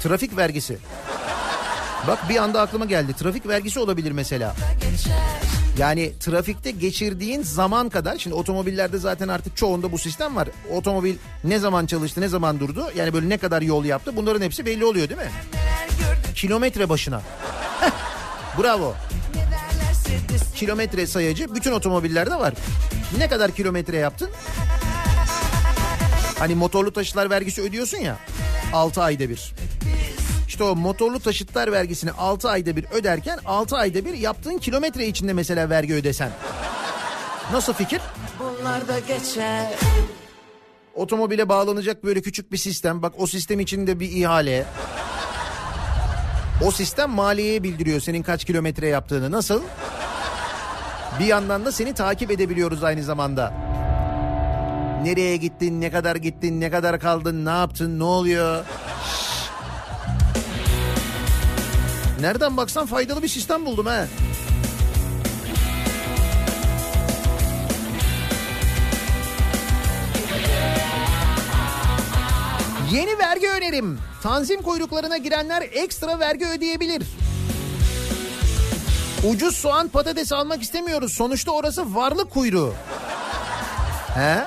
Trafik 0.03 0.37
vergisi. 0.37 0.77
Bak 2.07 2.29
bir 2.29 2.37
anda 2.37 2.61
aklıma 2.61 2.85
geldi. 2.85 3.13
Trafik 3.13 3.47
vergisi 3.47 3.79
olabilir 3.79 4.11
mesela. 4.11 4.55
Yani 5.77 6.13
trafikte 6.19 6.71
geçirdiğin 6.71 7.43
zaman 7.43 7.89
kadar 7.89 8.17
şimdi 8.17 8.35
otomobillerde 8.35 8.97
zaten 8.97 9.27
artık 9.27 9.57
çoğunda 9.57 9.91
bu 9.91 9.97
sistem 9.97 10.35
var. 10.35 10.49
Otomobil 10.71 11.15
ne 11.43 11.59
zaman 11.59 11.85
çalıştı 11.85 12.21
ne 12.21 12.27
zaman 12.27 12.59
durdu 12.59 12.91
yani 12.95 13.13
böyle 13.13 13.29
ne 13.29 13.37
kadar 13.37 13.61
yol 13.61 13.85
yaptı 13.85 14.15
bunların 14.15 14.41
hepsi 14.41 14.65
belli 14.65 14.85
oluyor 14.85 15.09
değil 15.09 15.19
mi? 15.19 15.31
Kilometre 16.35 16.89
başına. 16.89 17.21
Bravo. 18.61 18.95
Kilometre 20.55 21.07
sayacı 21.07 21.55
bütün 21.55 21.71
otomobillerde 21.71 22.35
var. 22.35 22.53
Ne 23.17 23.27
kadar 23.27 23.51
kilometre 23.51 23.97
yaptın? 23.97 24.29
Hani 26.39 26.55
motorlu 26.55 26.93
taşıtlar 26.93 27.29
vergisi 27.29 27.61
ödüyorsun 27.61 27.97
ya 27.97 28.17
6 28.73 29.01
ayda 29.01 29.29
bir. 29.29 29.53
İşte 30.61 30.71
o 30.71 30.75
motorlu 30.75 31.19
taşıtlar 31.19 31.71
vergisini 31.71 32.11
6 32.11 32.49
ayda 32.49 32.75
bir 32.75 32.85
öderken 32.91 33.39
6 33.45 33.77
ayda 33.77 34.05
bir 34.05 34.13
yaptığın 34.13 34.57
kilometre 34.57 35.07
içinde 35.07 35.33
mesela 35.33 35.69
vergi 35.69 35.93
ödesen. 35.93 36.31
Nasıl 37.51 37.73
fikir? 37.73 38.01
bunlar 38.39 38.87
da 38.87 38.99
geçer 38.99 39.67
Otomobile 40.95 41.49
bağlanacak 41.49 42.03
böyle 42.03 42.21
küçük 42.21 42.51
bir 42.51 42.57
sistem. 42.57 43.01
Bak 43.01 43.13
o 43.17 43.27
sistem 43.27 43.59
içinde 43.59 43.99
bir 43.99 44.11
ihale. 44.11 44.65
O 46.65 46.71
sistem 46.71 47.09
maliyeye 47.09 47.63
bildiriyor 47.63 47.99
senin 47.99 48.23
kaç 48.23 48.45
kilometre 48.45 48.87
yaptığını. 48.87 49.31
Nasıl? 49.31 49.61
Bir 51.19 51.25
yandan 51.25 51.65
da 51.65 51.71
seni 51.71 51.93
takip 51.93 52.31
edebiliyoruz 52.31 52.83
aynı 52.83 53.03
zamanda. 53.03 53.53
Nereye 55.03 55.37
gittin, 55.37 55.81
ne 55.81 55.91
kadar 55.91 56.15
gittin, 56.15 56.61
ne 56.61 56.71
kadar 56.71 56.99
kaldın, 56.99 57.45
ne 57.45 57.49
yaptın, 57.49 57.99
ne 57.99 58.03
oluyor? 58.03 58.65
Nereden 62.21 62.57
baksan 62.57 62.85
faydalı 62.85 63.23
bir 63.23 63.27
sistem 63.27 63.65
buldum 63.65 63.85
ha. 63.85 64.07
Yeni 72.91 73.19
vergi 73.19 73.49
önerim. 73.49 73.99
Tanzim 74.23 74.61
kuyruklarına 74.61 75.17
girenler 75.17 75.61
ekstra 75.61 76.19
vergi 76.19 76.47
ödeyebilir. 76.47 77.03
Ucuz 79.29 79.55
soğan 79.55 79.87
patates 79.87 80.31
almak 80.31 80.61
istemiyoruz. 80.61 81.13
Sonuçta 81.13 81.51
orası 81.51 81.95
varlık 81.95 82.31
kuyruğu. 82.31 82.73
He? 84.15 84.43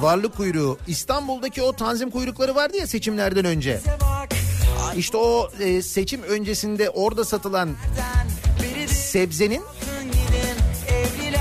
Varlık 0.00 0.36
kuyruğu. 0.36 0.78
İstanbul'daki 0.86 1.62
o 1.62 1.72
tanzim 1.72 2.10
kuyrukları 2.10 2.54
vardı 2.54 2.76
ya 2.76 2.86
seçimlerden 2.86 3.44
önce. 3.44 3.80
İşte 4.96 5.16
o 5.16 5.50
e, 5.60 5.82
seçim 5.82 6.22
öncesinde 6.22 6.90
orada 6.90 7.24
satılan 7.24 7.70
sebzenin 8.86 9.62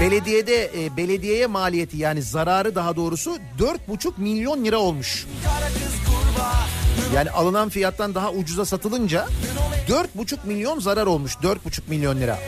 belediyede 0.02 0.72
e, 0.84 0.98
belediyeye 0.98 1.48
maliyeti 1.48 1.98
yani 1.98 2.22
zararı 2.22 2.76
daha 2.76 2.96
doğrusu 2.96 3.38
4,5 3.60 4.12
milyon 4.18 4.66
lira 4.66 4.78
olmuş. 4.78 5.26
Yani 7.16 7.32
alınan 7.32 7.70
fiyattan 7.70 8.16
daha 8.16 8.32
ucuza 8.32 8.66
satılınca 8.66 9.28
4,5 9.88 10.38
milyon 10.44 10.80
zarar 10.80 11.06
olmuş. 11.06 11.36
4,5 11.36 11.58
milyon 11.88 12.20
lira. 12.20 12.40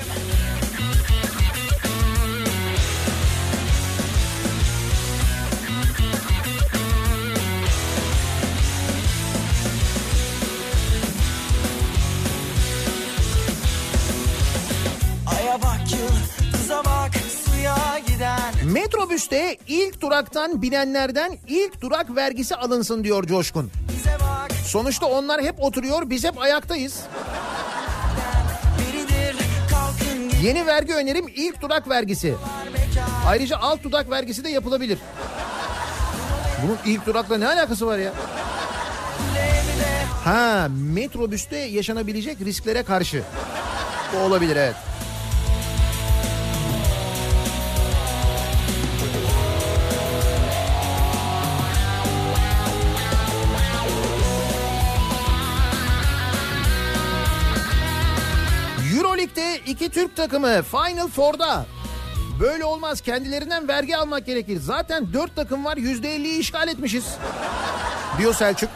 Metrobüste 18.74 19.58
ilk 19.68 20.02
duraktan 20.02 20.62
binenlerden 20.62 21.38
ilk 21.48 21.82
durak 21.82 22.16
vergisi 22.16 22.56
alınsın 22.56 23.04
diyor 23.04 23.28
Coşkun. 23.28 23.72
Sonuçta 24.66 25.06
onlar 25.06 25.42
hep 25.42 25.60
oturuyor 25.60 26.10
biz 26.10 26.24
hep 26.24 26.42
ayaktayız. 26.42 27.00
Yeni 30.44 30.66
vergi 30.66 30.94
önerim 30.94 31.28
ilk 31.36 31.62
durak 31.62 31.90
vergisi. 31.90 32.36
Ayrıca 33.28 33.58
alt 33.58 33.84
dudak 33.84 34.10
vergisi 34.10 34.44
de 34.44 34.50
yapılabilir. 34.50 35.00
Bunun 36.64 36.78
ilk 36.86 37.06
durakla 37.06 37.38
ne 37.38 37.48
alakası 37.48 37.88
var 37.88 37.98
ya? 37.98 38.14
Ha 40.24 40.68
metrobüste 40.70 41.58
yaşanabilecek 41.58 42.42
risklere 42.42 42.84
karşı. 42.84 43.24
Bu 44.14 44.18
olabilir 44.18 44.56
evet. 44.56 44.89
İki 59.70 59.90
Türk 59.90 60.16
takımı 60.16 60.62
Final 60.64 61.08
Four'da. 61.08 61.66
Böyle 62.40 62.66
olmaz 62.66 63.02
kendilerinden 63.02 63.68
vergi 63.68 63.98
almak 63.98 64.26
gerekir. 64.26 64.60
Zaten 64.60 65.14
dört 65.14 65.36
takım 65.36 65.66
var 65.66 65.78
yüzde 65.78 66.16
elliyi 66.16 66.40
işgal 66.40 66.68
etmişiz. 66.68 67.06
Diyor 68.18 68.34
Selçuk. 68.34 68.70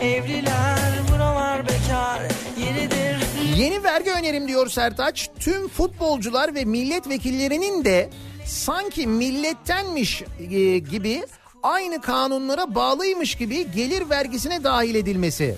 Evliler 0.00 0.78
buralar 1.12 1.62
bekar 1.68 2.22
yenidir 2.58 3.24
Yeni 3.56 3.82
vergi 3.82 4.10
önerim 4.10 4.48
diyor 4.48 4.68
Sertaç. 4.68 5.30
Tüm 5.40 5.68
futbolcular 5.68 6.54
ve 6.54 6.64
milletvekillerinin 6.64 7.84
de 7.84 8.10
sanki 8.46 9.06
millettenmiş 9.06 10.22
e, 10.50 10.78
gibi 10.78 11.22
aynı 11.62 12.00
kanunlara 12.00 12.74
bağlıymış 12.74 13.34
gibi 13.34 13.72
gelir 13.72 14.10
vergisine 14.10 14.64
dahil 14.64 14.94
edilmesi. 14.94 15.56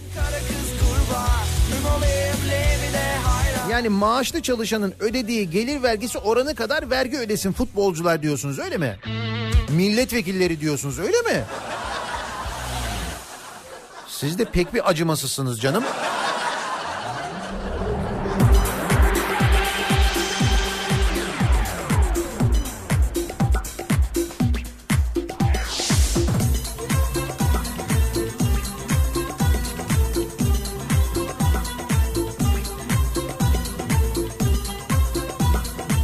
Yani 3.71 3.89
maaşlı 3.89 4.43
çalışanın 4.43 4.95
ödediği 5.01 5.51
gelir 5.51 5.83
vergisi 5.83 6.19
oranı 6.19 6.55
kadar 6.55 6.91
vergi 6.91 7.19
ödesin 7.19 7.53
futbolcular 7.53 8.23
diyorsunuz 8.23 8.59
öyle 8.59 8.77
mi? 8.77 8.97
Milletvekilleri 9.71 10.61
diyorsunuz 10.61 10.99
öyle 10.99 11.21
mi? 11.21 11.45
Siz 14.21 14.39
de 14.39 14.45
pek 14.45 14.75
bir 14.75 14.91
acımasızsınız 14.91 15.61
canım. 15.61 15.85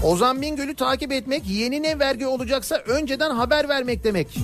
Ozan 0.05 0.43
Bingöl'ü 0.43 0.75
takip 0.75 1.13
etmek 1.13 1.47
yeni 1.47 1.83
ne 1.83 1.99
vergi 1.99 2.27
olacaksa 2.27 2.77
önceden 2.77 3.31
haber 3.31 3.69
vermek 3.69 4.05
demek. 4.05 4.39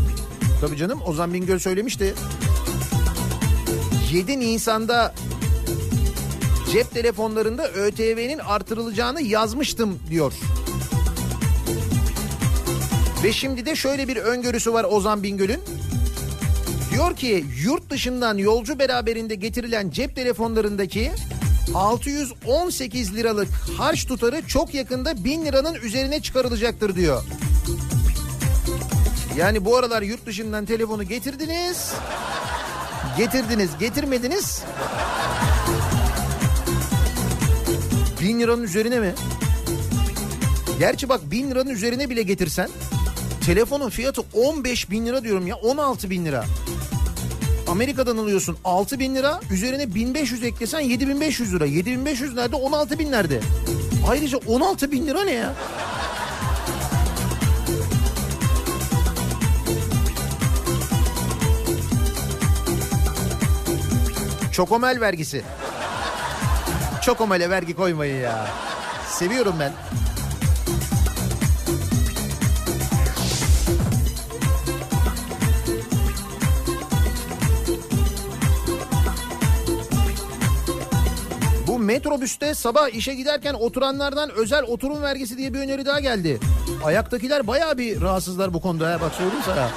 Tabii 0.60 0.76
canım 0.76 1.02
Ozan 1.06 1.34
Bingöl 1.34 1.58
söylemişti. 1.58 2.14
7 4.12 4.40
Nisan'da 4.40 5.14
cep 6.72 6.90
telefonlarında 6.90 7.68
ÖTV'nin 7.68 8.38
artırılacağını 8.38 9.22
yazmıştım 9.22 9.98
diyor. 10.10 10.32
Ve 13.24 13.32
şimdi 13.32 13.66
de 13.66 13.76
şöyle 13.76 14.08
bir 14.08 14.16
öngörüsü 14.16 14.72
var 14.72 14.84
Ozan 14.84 15.22
Bingöl'ün. 15.22 15.60
Diyor 16.92 17.16
ki 17.16 17.44
yurt 17.64 17.90
dışından 17.90 18.38
yolcu 18.38 18.78
beraberinde 18.78 19.34
getirilen 19.34 19.90
cep 19.90 20.16
telefonlarındaki 20.16 21.10
618 21.74 23.14
liralık 23.14 23.48
harç 23.78 24.06
tutarı 24.06 24.46
çok 24.46 24.74
yakında 24.74 25.24
1000 25.24 25.44
liranın 25.44 25.74
üzerine 25.74 26.20
çıkarılacaktır 26.20 26.94
diyor. 26.94 27.22
Yani 29.36 29.64
bu 29.64 29.76
aralar 29.76 30.02
yurt 30.02 30.26
dışından 30.26 30.64
telefonu 30.64 31.02
getirdiniz. 31.02 31.92
Getirdiniz, 33.18 33.70
getirmediniz. 33.80 34.62
1000 38.20 38.40
liranın 38.40 38.62
üzerine 38.62 39.00
mi? 39.00 39.14
Gerçi 40.78 41.08
bak 41.08 41.20
1000 41.30 41.50
liranın 41.50 41.70
üzerine 41.70 42.10
bile 42.10 42.22
getirsen 42.22 42.68
telefonun 43.46 43.90
fiyatı 43.90 44.22
15 44.32 44.90
bin 44.90 45.06
lira 45.06 45.24
diyorum 45.24 45.46
ya 45.46 45.56
16 45.56 46.10
bin 46.10 46.24
lira. 46.24 46.44
Amerika'dan 47.68 48.16
alıyorsun 48.16 48.56
6 48.64 48.98
bin 48.98 49.14
lira 49.14 49.40
üzerine 49.50 49.94
1500 49.94 50.44
eklesen 50.44 50.80
7500 50.80 51.54
lira. 51.54 51.66
7500 51.66 52.34
nerede 52.34 52.56
16 52.56 52.98
bin 52.98 53.12
nerede? 53.12 53.40
Ayrıca 54.08 54.38
16 54.46 54.92
bin 54.92 55.06
lira 55.06 55.24
ne 55.24 55.32
ya? 55.32 55.54
Çokomel 64.58 65.00
vergisi. 65.00 65.42
Çokomele 67.02 67.50
vergi 67.50 67.74
koymayın 67.74 68.22
ya. 68.22 68.46
Seviyorum 69.08 69.54
ben. 69.60 69.72
Bu 81.66 81.78
metrobüste 81.78 82.54
sabah 82.54 82.88
işe 82.88 83.14
giderken 83.14 83.54
oturanlardan 83.54 84.30
özel 84.30 84.62
oturum 84.62 85.02
vergisi 85.02 85.38
diye 85.38 85.54
bir 85.54 85.58
öneri 85.58 85.86
daha 85.86 86.00
geldi. 86.00 86.40
Ayaktakiler 86.84 87.46
bayağı 87.46 87.78
bir 87.78 88.00
rahatsızlar 88.00 88.54
bu 88.54 88.60
konuda 88.60 89.00
bak 89.00 89.14
söyleyeyim 89.14 89.42
sana. 89.46 89.68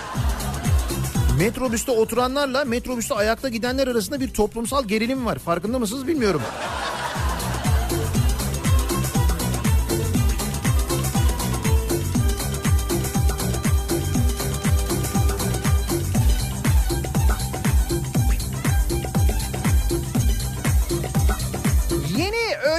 Metrobüste 1.38 1.92
oturanlarla 1.92 2.66
metrobüste 2.66 3.16
ayakta 3.16 3.50
gidenler 3.50 3.88
arasında 3.88 4.20
bir 4.20 4.30
toplumsal 4.30 4.84
gerilim 4.88 5.26
var. 5.26 5.40
Farkında 5.40 5.80
mısınız 5.80 6.08
bilmiyorum. 6.08 6.42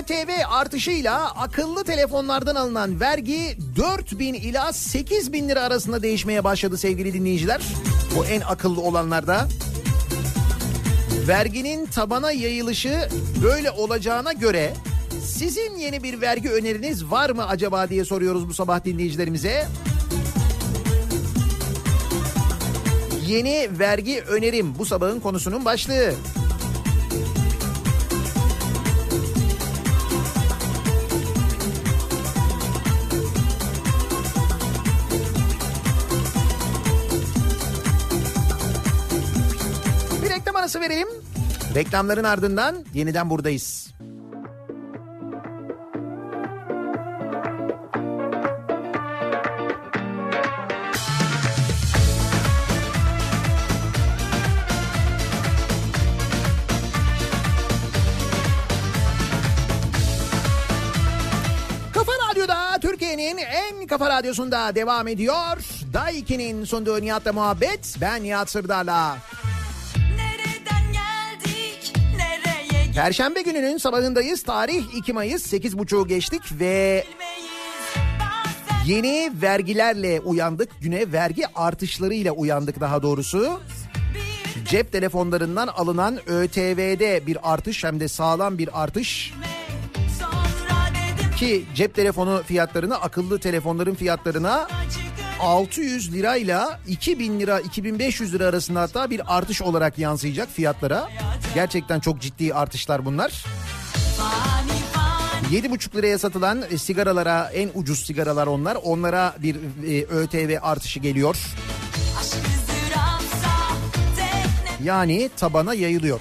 ÖTV 0.03 0.31
artışıyla 0.49 1.31
akıllı 1.31 1.85
telefonlardan 1.85 2.55
alınan 2.55 3.01
vergi 3.01 3.57
4 3.77 4.19
bin 4.19 4.35
ila 4.35 4.73
8 4.73 5.33
bin 5.33 5.49
lira 5.49 5.61
arasında 5.61 6.03
değişmeye 6.03 6.45
başladı 6.45 6.79
sevgili 6.79 7.12
dinleyiciler. 7.12 7.62
Bu 8.16 8.27
en 8.27 8.41
akıllı 8.41 8.81
olanlarda. 8.81 9.49
Verginin 11.29 11.87
tabana 11.87 12.33
yayılışı 12.33 13.09
böyle 13.45 13.70
olacağına 13.70 14.33
göre 14.33 14.74
sizin 15.24 15.77
yeni 15.77 16.03
bir 16.03 16.20
vergi 16.20 16.51
öneriniz 16.51 17.11
var 17.11 17.31
mı 17.31 17.47
acaba 17.49 17.89
diye 17.89 18.05
soruyoruz 18.05 18.49
bu 18.49 18.55
sabah 18.55 18.85
dinleyicilerimize. 18.85 19.66
Yeni 23.27 23.69
vergi 23.79 24.20
önerim 24.20 24.79
bu 24.79 24.85
sabahın 24.85 25.20
konusunun 25.20 25.65
başlığı. 25.65 26.15
Arası 40.73 40.81
verelim. 40.81 41.09
Reklamların 41.74 42.24
ardından 42.24 42.77
yeniden 42.94 43.31
buradayız. 43.31 43.93
Kafa 63.89 64.09
radyosunda 64.09 64.74
devam 64.74 65.09
ediyor. 65.09 65.59
Daiki'nin 65.93 66.65
sunduğu 66.65 67.01
Nihat'la 67.01 67.32
muhabbet. 67.32 67.97
Ben 68.01 68.23
Nihat 68.23 68.51
Sırdar'la. 68.51 69.19
Perşembe 72.94 73.43
gününün 73.43 73.77
sabahındayız. 73.77 74.43
Tarih 74.43 74.85
2 74.97 75.12
Mayıs 75.12 75.52
8.30'u 75.52 76.06
geçtik 76.06 76.43
ve 76.60 77.05
yeni 78.86 79.32
vergilerle 79.43 80.20
uyandık. 80.20 80.70
Güne 80.81 81.12
vergi 81.12 81.47
artışlarıyla 81.55 82.32
uyandık 82.32 82.81
daha 82.81 83.02
doğrusu. 83.02 83.60
Cep 84.69 84.93
telefonlarından 84.93 85.66
alınan 85.69 86.19
ÖTV'de 86.31 87.27
bir 87.27 87.52
artış 87.52 87.85
hem 87.85 88.01
de 88.01 88.09
sağlam 88.09 88.59
bir 88.59 88.82
artış. 88.82 89.32
Ki 91.36 91.64
cep 91.74 91.94
telefonu 91.94 92.43
fiyatlarına 92.47 92.97
akıllı 92.97 93.39
telefonların 93.39 93.94
fiyatlarına 93.94 94.69
600 95.43 96.12
lirayla 96.12 96.81
2000 96.89 97.40
lira 97.40 97.60
2500 97.60 98.35
lira 98.35 98.47
arasında 98.47 98.81
hatta 98.81 99.10
bir 99.10 99.36
artış 99.36 99.62
olarak 99.62 99.98
yansıyacak 99.98 100.48
fiyatlara. 100.51 101.09
Gerçekten 101.55 102.01
çok 102.01 102.20
ciddi 102.20 102.55
artışlar 102.55 103.05
bunlar. 103.05 103.44
fani 104.19 104.78
fani 104.93 105.56
7,5 105.56 105.97
liraya 105.97 106.19
satılan 106.19 106.62
e, 106.70 106.78
sigaralara 106.78 107.51
en 107.55 107.70
ucuz 107.74 108.06
sigaralar 108.06 108.47
onlar. 108.47 108.78
Onlara 108.85 109.35
bir 109.39 109.56
e, 109.89 110.05
ÖTV 110.05 110.59
artışı 110.62 111.01
geliyor. 111.01 111.36
Yani 114.85 115.31
tabana 115.36 115.74
yayılıyor. 115.74 116.20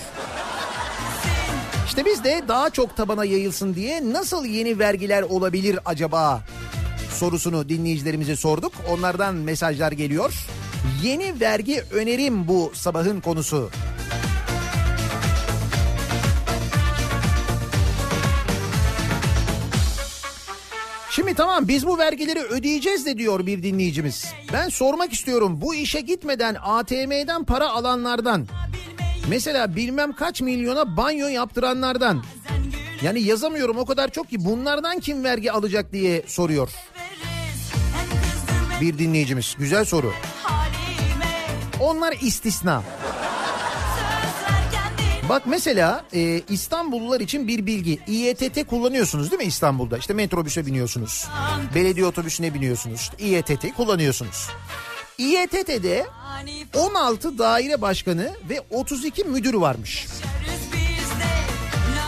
İşte 1.87 2.05
biz 2.05 2.23
de 2.23 2.43
daha 2.47 2.69
çok 2.69 2.97
tabana 2.97 3.25
yayılsın 3.25 3.75
diye 3.75 4.13
nasıl 4.13 4.45
yeni 4.45 4.79
vergiler 4.79 5.21
olabilir 5.21 5.79
acaba 5.85 6.41
sorusunu 7.13 7.69
dinleyicilerimize 7.69 8.35
sorduk. 8.35 8.73
Onlardan 8.89 9.35
mesajlar 9.35 9.91
geliyor. 9.91 10.33
Yeni 11.03 11.39
vergi 11.39 11.83
önerim 11.91 12.47
bu 12.47 12.71
sabahın 12.75 13.21
konusu. 13.21 13.69
Şimdi 21.11 21.33
tamam 21.33 21.67
biz 21.67 21.87
bu 21.87 21.97
vergileri 21.97 22.39
ödeyeceğiz 22.39 23.05
de 23.05 23.17
diyor 23.17 23.45
bir 23.45 23.63
dinleyicimiz. 23.63 24.33
Ben 24.53 24.69
sormak 24.69 25.13
istiyorum 25.13 25.61
bu 25.61 25.75
işe 25.75 26.01
gitmeden 26.01 26.57
ATM'den 26.61 27.43
para 27.43 27.69
alanlardan 27.69 28.47
mesela 29.29 29.75
bilmem 29.75 30.13
kaç 30.13 30.41
milyona 30.41 30.97
banyo 30.97 31.27
yaptıranlardan 31.27 32.23
yani 33.01 33.21
yazamıyorum 33.21 33.77
o 33.77 33.85
kadar 33.85 34.11
çok 34.11 34.29
ki 34.29 34.45
bunlardan 34.45 34.99
kim 34.99 35.23
vergi 35.23 35.51
alacak 35.51 35.93
diye 35.93 36.23
soruyor 36.27 36.69
bir 38.81 38.97
dinleyicimiz. 38.97 39.55
Güzel 39.59 39.85
soru. 39.85 40.13
Onlar 41.79 42.15
istisna. 42.21 42.83
Bak 45.29 45.43
mesela 45.45 46.05
e, 46.13 46.41
İstanbullular 46.49 47.19
için 47.19 47.47
bir 47.47 47.65
bilgi. 47.65 47.99
İETT 48.07 48.67
kullanıyorsunuz 48.67 49.31
değil 49.31 49.41
mi 49.41 49.47
İstanbul'da? 49.47 49.97
İşte 49.97 50.13
metrobüse 50.13 50.65
biniyorsunuz. 50.65 51.27
Belediye 51.75 52.05
otobüsüne 52.05 52.53
biniyorsunuz. 52.53 53.11
İETT 53.19 53.75
kullanıyorsunuz. 53.77 54.47
İETT'de 55.17 56.05
fani 56.23 56.65
16 56.73 57.37
daire 57.37 57.81
başkanı 57.81 58.31
ve 58.49 58.61
32 58.69 59.23
müdürü 59.23 59.61
varmış. 59.61 60.07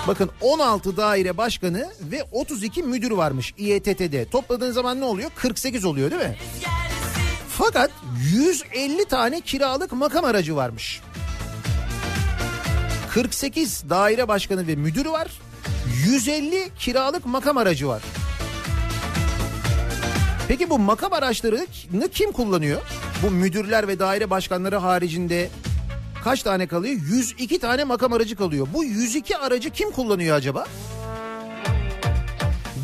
Bakın 0.08 0.30
16 0.42 0.98
daire 0.98 1.38
başkanı 1.38 1.90
ve 2.02 2.24
32 2.32 2.84
müdürü 2.84 3.18
varmış 3.18 3.54
İETT'de. 3.58 4.26
Topladığın 4.30 4.72
zaman 4.72 5.00
ne 5.00 5.06
oluyor? 5.06 5.32
48 5.36 5.86
oluyor 5.86 6.12
değil 6.12 6.22
mi? 6.22 6.36
Fakat 7.50 7.92
150 8.34 9.06
tane 9.06 9.42
kiralık 9.42 9.92
makam 9.92 10.26
aracı 10.26 10.56
varmış. 10.56 11.02
48 13.14 13.90
daire 13.90 14.28
başkanı 14.28 14.68
ve 14.68 14.76
müdürü 14.76 15.12
var. 15.12 15.28
150 16.06 16.70
kiralık 16.80 17.26
makam 17.26 17.58
aracı 17.58 17.88
var. 17.88 18.02
Peki 20.48 20.70
bu 20.70 20.80
makam 20.80 21.14
araçlarını 21.14 22.10
kim 22.12 22.32
kullanıyor? 22.32 22.82
Bu 23.24 23.32
müdürler 23.32 23.88
ve 23.88 24.00
daire 24.00 24.30
başkanları 24.30 24.78
haricinde 24.78 25.50
kaç 26.24 26.44
tane 26.44 26.68
kalıyor? 26.68 26.96
102 26.96 27.60
tane 27.60 27.84
makam 27.84 28.14
aracı 28.14 28.36
kalıyor. 28.36 28.68
Bu 28.74 28.84
102 28.84 29.38
aracı 29.38 29.70
kim 29.70 29.92
kullanıyor 29.92 30.36
acaba? 30.38 30.66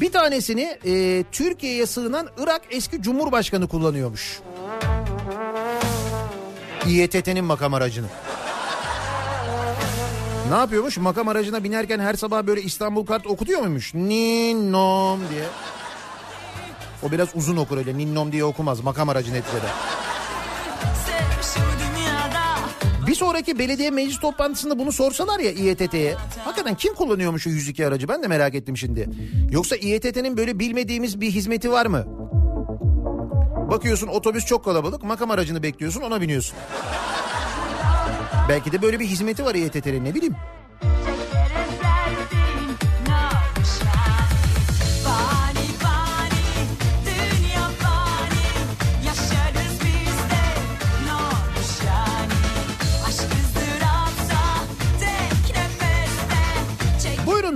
Bir 0.02 0.12
tanesini 0.12 0.78
e, 0.86 1.24
Türkiye'ye 1.32 1.86
sığınan 1.86 2.28
Irak 2.38 2.62
eski 2.70 3.02
Cumhurbaşkanı 3.02 3.68
kullanıyormuş. 3.68 4.40
İETT'nin 6.88 7.46
makam 7.46 7.74
aracını. 7.74 8.08
Ne 10.50 10.56
yapıyormuş? 10.56 10.98
Makam 10.98 11.28
aracına 11.28 11.64
binerken 11.64 12.00
her 12.00 12.14
sabah 12.14 12.44
böyle 12.48 12.62
İstanbul 12.62 13.06
kart 13.06 13.28
okutuyor 13.28 13.62
muymuş? 13.62 13.94
Ninnom 13.94 15.20
diye. 15.30 15.46
O 17.04 17.12
biraz 17.12 17.30
uzun 17.36 17.58
okur 17.58 17.78
öyle. 17.78 17.98
Ninnom 17.98 18.32
diye 18.32 18.44
okumaz. 18.44 18.80
Makam 18.80 19.10
aracı 19.10 19.34
neticede. 19.34 19.68
Sonraki 23.20 23.60
belediye 23.60 23.92
meclis 23.92 24.20
toplantısında 24.20 24.80
bunu 24.80 24.92
sorsalar 24.92 25.40
ya 25.40 25.52
İETT'ye. 25.52 26.16
Hakikaten 26.46 26.76
kim 26.76 26.94
kullanıyormuş 26.94 27.48
o 27.48 27.50
102 27.50 27.88
aracı? 27.88 28.08
Ben 28.08 28.24
de 28.24 28.28
merak 28.28 28.56
ettim 28.56 28.78
şimdi. 28.78 29.10
Yoksa 29.52 29.76
İETT'nin 29.76 30.38
böyle 30.38 30.60
bilmediğimiz 30.60 31.22
bir 31.22 31.32
hizmeti 31.32 31.72
var 31.72 31.86
mı? 31.86 32.06
Bakıyorsun 33.72 34.08
otobüs 34.08 34.46
çok 34.46 34.66
kalabalık. 34.66 35.04
Makam 35.04 35.32
aracını 35.32 35.64
bekliyorsun 35.64 36.02
ona 36.02 36.22
biniyorsun. 36.22 36.58
Belki 38.50 38.72
de 38.72 38.82
böyle 38.82 39.00
bir 39.00 39.06
hizmeti 39.06 39.46
var 39.46 39.56
İETT'nin 39.56 40.06
ne 40.06 40.16
bileyim. 40.16 40.36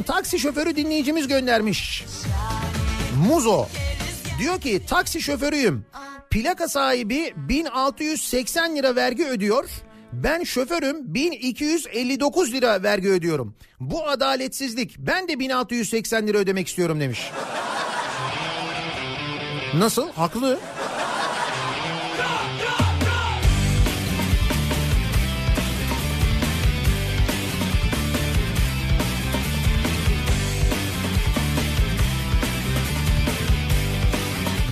Taksi 0.03 0.39
şoförü 0.39 0.75
dinleyicimiz 0.75 1.27
göndermiş. 1.27 2.05
Muzo. 3.27 3.65
Diyor 4.39 4.61
ki 4.61 4.81
taksi 4.87 5.21
şoförüyüm. 5.21 5.85
Plaka 6.29 6.67
sahibi 6.67 7.33
1680 7.35 8.75
lira 8.75 8.95
vergi 8.95 9.25
ödüyor. 9.25 9.69
Ben 10.13 10.43
şoförüm 10.43 11.13
1259 11.13 12.53
lira 12.53 12.83
vergi 12.83 13.09
ödüyorum. 13.09 13.55
Bu 13.79 14.07
adaletsizlik. 14.07 14.95
Ben 14.97 15.27
de 15.27 15.39
1680 15.39 16.27
lira 16.27 16.37
ödemek 16.37 16.67
istiyorum 16.67 16.99
demiş. 16.99 17.31
Nasıl? 19.73 20.11
Haklı. 20.11 20.59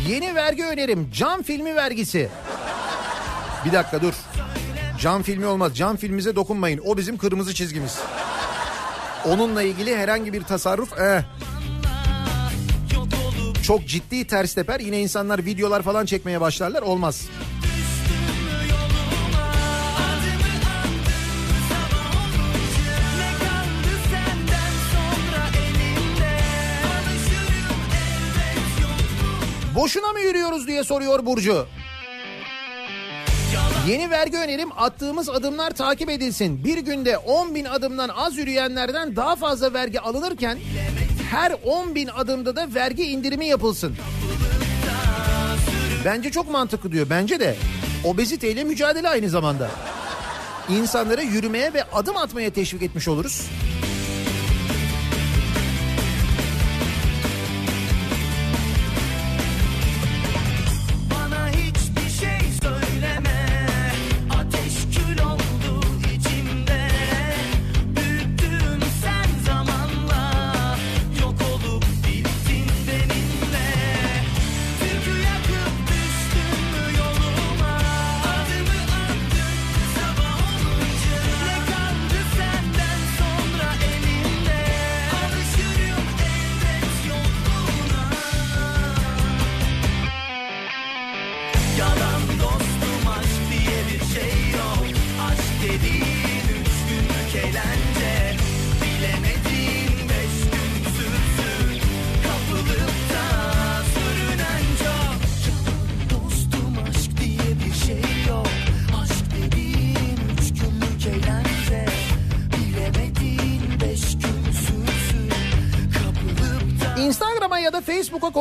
Yeni 0.09 0.35
vergi 0.35 0.65
önerim. 0.65 1.09
Cam 1.13 1.43
filmi 1.43 1.75
vergisi. 1.75 2.29
Bir 3.65 3.71
dakika 3.73 4.01
dur. 4.01 4.13
Cam 4.99 5.23
filmi 5.23 5.45
olmaz. 5.45 5.77
Cam 5.77 5.97
filmimize 5.97 6.35
dokunmayın. 6.35 6.81
O 6.85 6.97
bizim 6.97 7.17
kırmızı 7.17 7.53
çizgimiz. 7.53 7.99
Onunla 9.25 9.63
ilgili 9.63 9.97
herhangi 9.97 10.33
bir 10.33 10.43
tasarruf 10.43 10.99
eh. 10.99 11.21
Çok 13.63 13.87
ciddi 13.87 14.27
ters 14.27 14.53
teper. 14.53 14.79
Yine 14.79 14.99
insanlar 15.01 15.45
videolar 15.45 15.81
falan 15.81 16.05
çekmeye 16.05 16.41
başlarlar. 16.41 16.81
Olmaz. 16.81 17.25
Boşuna 29.75 30.11
mı 30.11 30.19
yürüyoruz 30.19 30.67
diye 30.67 30.83
soruyor 30.83 31.25
Burcu. 31.25 31.67
Yeni 33.87 34.09
vergi 34.09 34.37
önerim 34.37 34.69
attığımız 34.77 35.29
adımlar 35.29 35.71
takip 35.71 36.09
edilsin. 36.09 36.63
Bir 36.63 36.77
günde 36.77 37.17
10 37.17 37.55
bin 37.55 37.65
adımdan 37.65 38.09
az 38.09 38.37
yürüyenlerden 38.37 39.15
daha 39.15 39.35
fazla 39.35 39.73
vergi 39.73 39.99
alınırken 39.99 40.57
her 41.31 41.55
10 41.65 41.95
bin 41.95 42.07
adımda 42.07 42.55
da 42.55 42.73
vergi 42.75 43.03
indirimi 43.03 43.45
yapılsın. 43.45 43.95
Bence 46.05 46.31
çok 46.31 46.51
mantıklı 46.51 46.91
diyor. 46.91 47.07
Bence 47.09 47.39
de 47.39 47.55
obeziteyle 48.03 48.63
mücadele 48.63 49.09
aynı 49.09 49.29
zamanda. 49.29 49.71
İnsanları 50.69 51.23
yürümeye 51.23 51.73
ve 51.73 51.83
adım 51.83 52.17
atmaya 52.17 52.49
teşvik 52.53 52.81
etmiş 52.81 53.07
oluruz. 53.07 53.47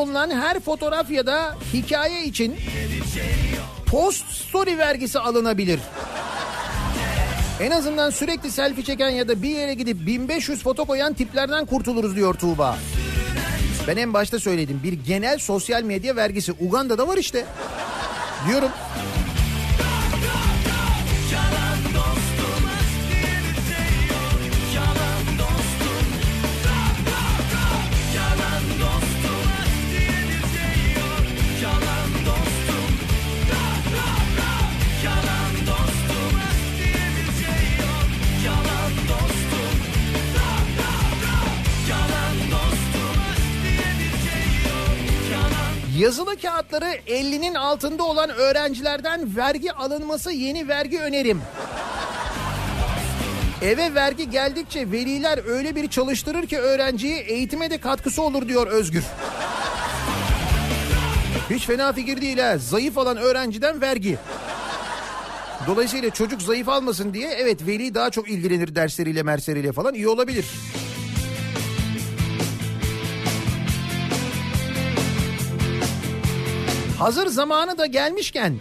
Konulan 0.01 0.31
her 0.31 0.61
fotoğraf 0.61 1.11
ya 1.11 1.27
da 1.27 1.57
hikaye 1.73 2.25
için 2.25 2.57
post 3.87 4.27
story 4.31 4.79
vergisi 4.79 5.19
alınabilir. 5.19 5.81
En 7.61 7.71
azından 7.71 8.11
sürekli 8.11 8.51
selfie 8.51 8.85
çeken 8.85 9.09
ya 9.09 9.29
da 9.29 9.43
bir 9.43 9.49
yere 9.49 9.75
gidip 9.75 10.07
1500 10.07 10.63
foto 10.63 10.85
koyan 10.85 11.13
tiplerden 11.15 11.67
kurtuluruz 11.67 12.17
diyor 12.17 12.35
Tuğba. 12.35 12.79
Ben 13.89 13.97
en 13.97 14.15
başta 14.15 14.39
söyledim 14.39 14.81
bir 14.83 14.93
genel 14.93 15.39
sosyal 15.39 15.83
medya 15.83 16.17
vergisi 16.17 16.53
Uganda'da 16.53 17.09
var 17.09 17.17
işte. 17.17 17.45
Diyorum. 18.49 18.71
Kağıtları 46.81 47.19
50'nin 47.19 47.55
altında 47.55 48.05
olan 48.05 48.31
öğrencilerden 48.31 49.37
vergi 49.37 49.73
alınması 49.73 50.33
yeni 50.33 50.69
vergi 50.69 51.01
önerim. 51.01 51.43
Eve 53.63 53.95
vergi 53.95 54.31
geldikçe 54.31 54.93
veliler 54.93 55.41
öyle 55.49 55.77
bir 55.77 55.89
çalıştırır 55.89 56.47
ki 56.47 56.59
öğrenciyi 56.59 57.17
eğitime 57.17 57.71
de 57.71 57.79
katkısı 57.79 58.23
olur 58.23 58.49
diyor 58.49 58.67
Özgür. 58.67 59.05
Hiç 61.51 61.67
fena 61.67 61.93
fikir 61.93 62.21
değil 62.21 62.39
ha. 62.39 62.59
Zayıf 62.59 62.99
olan 62.99 63.17
öğrenciden 63.17 63.81
vergi. 63.81 64.19
Dolayısıyla 65.67 66.11
çocuk 66.11 66.43
zayıf 66.43 66.69
almasın 66.69 67.15
diye 67.15 67.29
evet 67.29 67.67
veli 67.67 67.95
daha 67.95 68.11
çok 68.11 68.31
ilgilenir 68.31 68.75
dersleriyle 68.75 69.23
mersleriyle 69.23 69.73
falan 69.73 69.95
iyi 69.95 70.09
olabilir. 70.09 70.47
Hazır 77.01 77.27
zamanı 77.27 77.79
da 77.79 77.87
gelmişken 77.87 78.59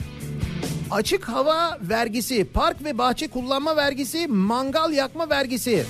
açık 0.91 1.29
hava 1.29 1.77
vergisi, 1.81 2.45
park 2.45 2.83
ve 2.83 2.97
bahçe 2.97 3.27
kullanma 3.27 3.75
vergisi, 3.75 4.27
mangal 4.27 4.93
yakma 4.93 5.29
vergisi, 5.29 5.85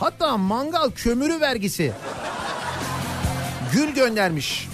hatta 0.00 0.36
mangal 0.36 0.90
kömürü 0.90 1.40
vergisi. 1.40 1.92
Gül 3.72 3.94
göndermiş. 3.94 4.68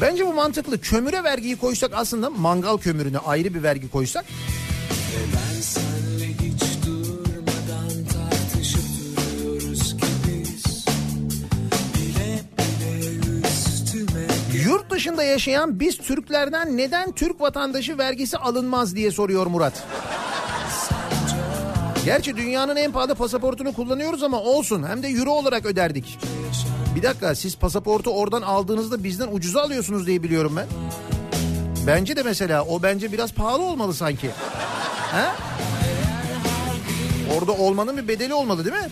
Bence 0.00 0.26
bu 0.26 0.32
mantıklı. 0.32 0.80
Kömüre 0.80 1.24
vergiyi 1.24 1.56
koysak 1.56 1.90
aslında 1.94 2.30
mangal 2.30 2.76
kömürüne 2.76 3.18
ayrı 3.18 3.54
bir 3.54 3.62
vergi 3.62 3.90
koysak. 3.90 4.24
Yurt 14.68 14.90
dışında 14.90 15.24
yaşayan 15.24 15.80
biz 15.80 15.98
Türklerden 15.98 16.76
neden 16.76 17.12
Türk 17.12 17.40
vatandaşı 17.40 17.98
vergisi 17.98 18.36
alınmaz 18.38 18.96
diye 18.96 19.10
soruyor 19.10 19.46
Murat. 19.46 19.86
Gerçi 22.04 22.36
dünyanın 22.36 22.76
en 22.76 22.92
pahalı 22.92 23.14
pasaportunu 23.14 23.72
kullanıyoruz 23.72 24.22
ama 24.22 24.40
olsun 24.40 24.86
hem 24.88 25.02
de 25.02 25.08
euro 25.08 25.30
olarak 25.30 25.66
öderdik. 25.66 26.18
Bir 26.96 27.02
dakika 27.02 27.34
siz 27.34 27.56
pasaportu 27.56 28.10
oradan 28.10 28.42
aldığınızda 28.42 29.04
bizden 29.04 29.28
ucuza 29.32 29.62
alıyorsunuz 29.62 30.06
diye 30.06 30.22
biliyorum 30.22 30.56
ben. 30.56 30.66
Bence 31.86 32.16
de 32.16 32.22
mesela 32.22 32.64
o 32.64 32.82
bence 32.82 33.12
biraz 33.12 33.32
pahalı 33.32 33.62
olmalı 33.62 33.94
sanki. 33.94 34.30
Ha? 35.12 35.36
Orada 37.38 37.52
olmanın 37.52 37.96
bir 37.96 38.08
bedeli 38.08 38.34
olmalı 38.34 38.64
değil 38.64 38.76
mi? 38.76 38.88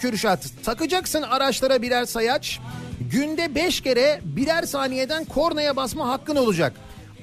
Kürşat. 0.00 0.46
Takacaksın 0.64 1.22
araçlara 1.22 1.82
birer 1.82 2.04
sayaç. 2.04 2.60
Günde 3.00 3.54
5 3.54 3.80
kere 3.80 4.20
birer 4.24 4.62
saniyeden 4.62 5.24
kornaya 5.24 5.76
basma 5.76 6.08
hakkın 6.08 6.36
olacak. 6.36 6.72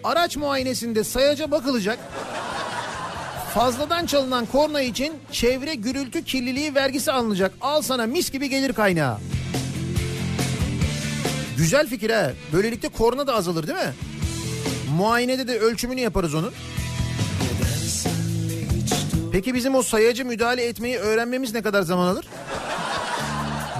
Araç 0.03 0.37
muayenesinde 0.37 1.03
sayaca 1.03 1.51
bakılacak. 1.51 1.99
Fazladan 3.53 4.05
çalınan 4.05 4.45
korna 4.45 4.81
için 4.81 5.13
çevre 5.31 5.75
gürültü 5.75 6.23
kirliliği 6.23 6.75
vergisi 6.75 7.11
alınacak. 7.11 7.53
Al 7.61 7.81
sana 7.81 8.05
mis 8.05 8.31
gibi 8.31 8.49
gelir 8.49 8.73
kaynağı. 8.73 9.17
Güzel 11.57 11.87
fikir 11.87 12.09
ha. 12.09 12.31
Böylelikle 12.53 12.89
korna 12.89 13.27
da 13.27 13.35
azalır 13.35 13.67
değil 13.67 13.77
mi? 13.77 13.93
Muayenede 14.97 15.47
de 15.47 15.59
ölçümünü 15.59 15.99
yaparız 15.99 16.35
onun. 16.35 16.53
Peki 19.31 19.53
bizim 19.53 19.75
o 19.75 19.83
sayacı 19.83 20.25
müdahale 20.25 20.65
etmeyi 20.65 20.97
öğrenmemiz 20.97 21.53
ne 21.53 21.61
kadar 21.61 21.81
zaman 21.81 22.07
alır? 22.07 22.25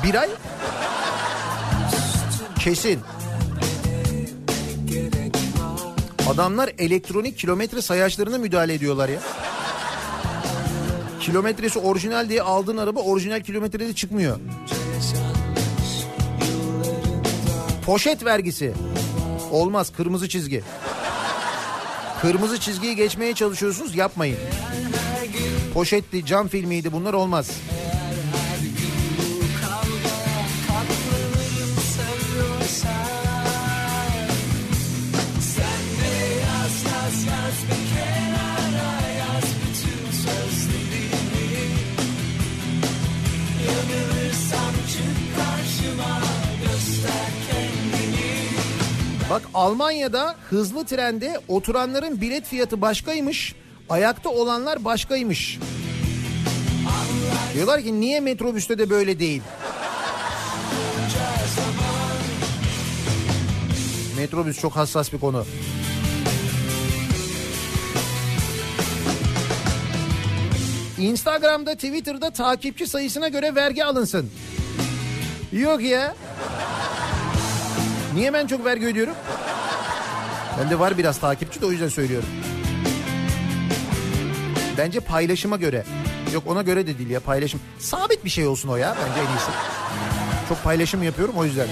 Bir 0.06 0.16
ay? 0.16 0.30
Kesin. 2.60 3.00
Adamlar 6.30 6.72
elektronik 6.78 7.38
kilometre 7.38 7.82
sayaçlarına 7.82 8.38
müdahale 8.38 8.74
ediyorlar 8.74 9.10
ya. 9.10 9.20
Kilometresi 11.20 11.80
orijinal 11.80 12.30
diye 12.30 12.42
aldığın 12.42 12.78
araba 12.78 13.00
orijinal 13.00 13.40
kilometrede 13.40 13.94
çıkmıyor. 13.94 14.40
Poşet 17.86 18.26
vergisi. 18.26 18.74
Olmaz 19.52 19.92
kırmızı 19.98 20.30
çizgi. 20.30 20.64
Kırmızı 22.22 22.60
çizgiyi 22.60 22.96
geçmeye 22.96 23.34
çalışıyorsunuz 23.34 23.96
yapmayın. 23.96 24.38
Poşetli, 25.74 26.26
cam 26.26 26.48
filmiydi 26.48 26.92
bunlar 26.92 27.14
olmaz. 27.14 27.52
Bak 49.36 49.44
Almanya'da 49.54 50.36
hızlı 50.50 50.86
trende 50.86 51.40
oturanların 51.48 52.22
bilet 52.22 52.46
fiyatı 52.46 52.82
başkaymış, 52.82 53.56
ayakta 53.90 54.30
olanlar 54.30 54.86
başkaymış. 54.86 55.60
Diyorlar 57.54 57.82
ki 57.82 58.00
niye 58.00 58.20
metrobüste 58.20 58.78
de 58.78 58.90
böyle 58.90 59.20
değil? 59.20 59.42
Metrobüs 64.18 64.60
çok 64.60 64.76
hassas 64.76 65.14
bir 65.14 65.20
konu. 65.20 65.46
Instagram'da, 70.98 71.76
Twitter'da 71.76 72.30
takipçi 72.30 72.88
sayısına 72.88 73.28
göre 73.28 73.56
vergi 73.56 73.86
alınsın. 73.86 74.32
Yok 75.52 75.82
ya. 75.82 76.16
Niye 78.16 78.34
ben 78.34 78.48
çok 78.48 78.66
vergi 78.66 78.86
ödüyorum? 78.86 79.14
Bende 80.60 80.80
var 80.80 80.98
biraz 80.98 81.20
takipçi 81.20 81.62
de 81.62 81.66
o 81.66 81.72
yüzden 81.72 81.90
söylüyorum. 81.90 82.30
Bence 84.78 85.00
paylaşıma 85.00 85.58
göre. 85.58 85.84
Yok 86.34 86.44
ona 86.48 86.62
göre 86.62 86.88
de 86.88 86.98
değil 86.98 87.10
ya 87.10 87.20
paylaşım. 87.20 87.60
Sabit 87.80 88.26
bir 88.26 88.30
şey 88.30 88.48
olsun 88.48 88.70
o 88.70 88.76
ya 88.76 88.96
bence 89.02 89.22
en 89.22 89.36
iyisi. 89.36 89.52
Çok 90.50 90.64
paylaşım 90.64 91.04
yapıyorum 91.04 91.36
o 91.38 91.46
yüzden. 91.46 91.68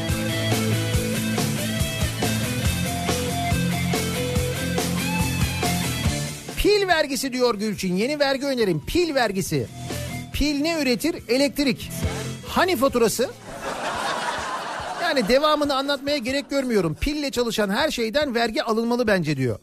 Pil 6.57 6.87
vergisi 6.87 7.33
diyor 7.33 7.55
Gülçin. 7.55 7.95
Yeni 7.95 8.19
vergi 8.19 8.45
önerim. 8.45 8.81
Pil 8.85 9.15
vergisi. 9.15 9.67
Pil 10.33 10.61
ne 10.61 10.81
üretir? 10.81 11.15
Elektrik. 11.27 11.91
Hani 12.47 12.75
faturası? 12.75 13.29
Yani 15.13 15.27
devamını 15.27 15.75
anlatmaya 15.75 16.17
gerek 16.17 16.49
görmüyorum. 16.49 16.95
Pille 17.01 17.31
çalışan 17.31 17.69
her 17.69 17.91
şeyden 17.91 18.35
vergi 18.35 18.63
alınmalı 18.63 19.07
bence 19.07 19.37
diyor. 19.37 19.59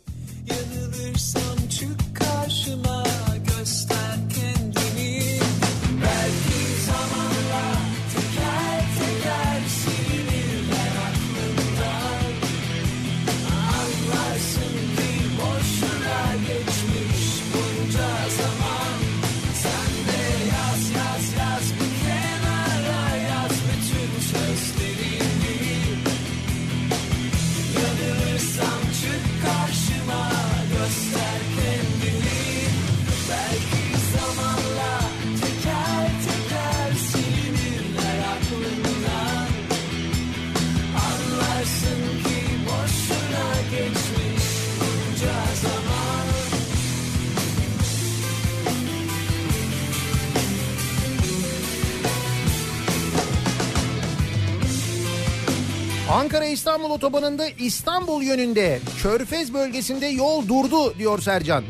İstanbul 56.71 56.95
otobanında 56.95 57.49
İstanbul 57.49 58.23
yönünde 58.23 58.81
Körfez 59.03 59.55
bölgesinde 59.55 60.07
yol 60.07 60.49
durdu 60.49 60.99
diyor 60.99 61.19
Sercan. 61.19 61.65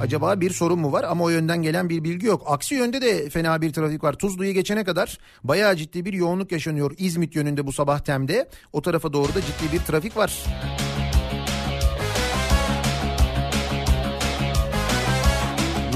Acaba 0.00 0.40
bir 0.40 0.50
sorun 0.50 0.78
mu 0.78 0.92
var 0.92 1.04
ama 1.04 1.24
o 1.24 1.28
yönden 1.28 1.62
gelen 1.62 1.88
bir 1.88 2.04
bilgi 2.04 2.26
yok. 2.26 2.42
Aksi 2.46 2.74
yönde 2.74 3.02
de 3.02 3.30
fena 3.30 3.62
bir 3.62 3.72
trafik 3.72 4.04
var. 4.04 4.12
Tuzlu'yu 4.12 4.52
geçene 4.52 4.84
kadar 4.84 5.18
bayağı 5.44 5.76
ciddi 5.76 6.04
bir 6.04 6.12
yoğunluk 6.12 6.52
yaşanıyor. 6.52 6.94
İzmit 6.98 7.36
yönünde 7.36 7.66
bu 7.66 7.72
sabah 7.72 7.98
Tem'de. 7.98 8.48
O 8.72 8.82
tarafa 8.82 9.12
doğru 9.12 9.34
da 9.34 9.40
ciddi 9.40 9.72
bir 9.72 9.78
trafik 9.78 10.16
var. 10.16 10.44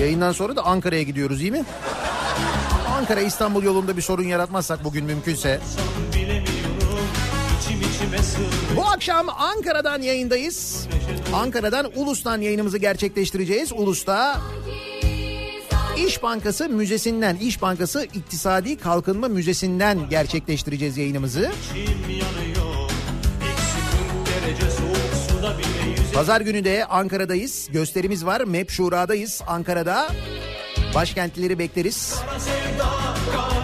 Yayından 0.01 0.32
sonra 0.32 0.56
da 0.56 0.62
Ankara'ya 0.62 1.02
gidiyoruz 1.02 1.43
iyi 1.43 1.51
mi? 1.51 1.64
Ankara 2.98 3.20
İstanbul 3.20 3.62
yolunda 3.62 3.97
bir 3.97 4.02
sorun 4.02 4.24
yaratmazsak 4.24 4.85
bugün 4.85 5.05
mümkünse. 5.05 5.60
Bu 8.77 8.86
akşam 8.86 9.28
Ankara'dan 9.28 10.03
yayındayız. 10.03 10.89
Ankara'dan 11.35 11.90
Ulus'tan 11.97 12.40
yayınımızı 12.40 12.78
gerçekleştireceğiz. 12.78 13.73
Ulus'ta 13.73 14.40
İş 16.07 16.23
Bankası 16.23 16.69
Müzesi'nden, 16.69 17.36
İş 17.36 17.62
Bankası 17.62 18.07
İktisadi 18.15 18.78
Kalkınma 18.78 19.28
Müzesi'nden 19.28 20.09
gerçekleştireceğiz 20.11 20.97
yayınımızı. 20.97 21.53
Pazar 26.15 26.40
günü 26.40 26.65
de 26.65 26.85
Ankara'dayız. 26.85 27.69
Gösterimiz 27.73 28.27
var. 28.27 28.40
MEP 28.40 28.70
Şura'dayız 28.70 29.43
Ankara'da. 29.47 30.09
Başkentlileri 30.97 31.59
bekleriz. 31.59 32.14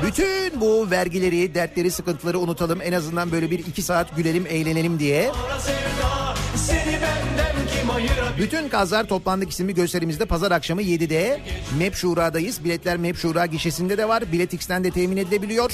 Bütün 0.07 0.61
bu 0.61 0.91
vergileri, 0.91 1.55
dertleri, 1.55 1.91
sıkıntıları 1.91 2.39
unutalım. 2.39 2.83
En 2.83 2.93
azından 2.93 3.33
böyle 3.33 3.51
bir 3.51 3.59
iki 3.59 3.83
saat 3.83 4.17
gülelim, 4.17 4.47
eğlenelim 4.47 4.99
diye. 4.99 5.31
Bütün 8.39 8.69
kazlar 8.69 9.05
toplandık 9.05 9.51
isimli 9.51 9.75
gösterimizde 9.75 10.25
pazar 10.25 10.51
akşamı 10.51 10.83
7'de 10.83 11.41
MEP 11.79 11.95
Şura'dayız. 11.95 12.65
Biletler 12.65 12.97
MEP 12.97 13.17
Şura 13.17 13.47
gişesinde 13.47 13.99
de 13.99 14.09
var. 14.09 14.33
Biletix'ten 14.33 14.85
de 14.85 14.91
temin 14.91 15.17
edilebiliyor. 15.17 15.73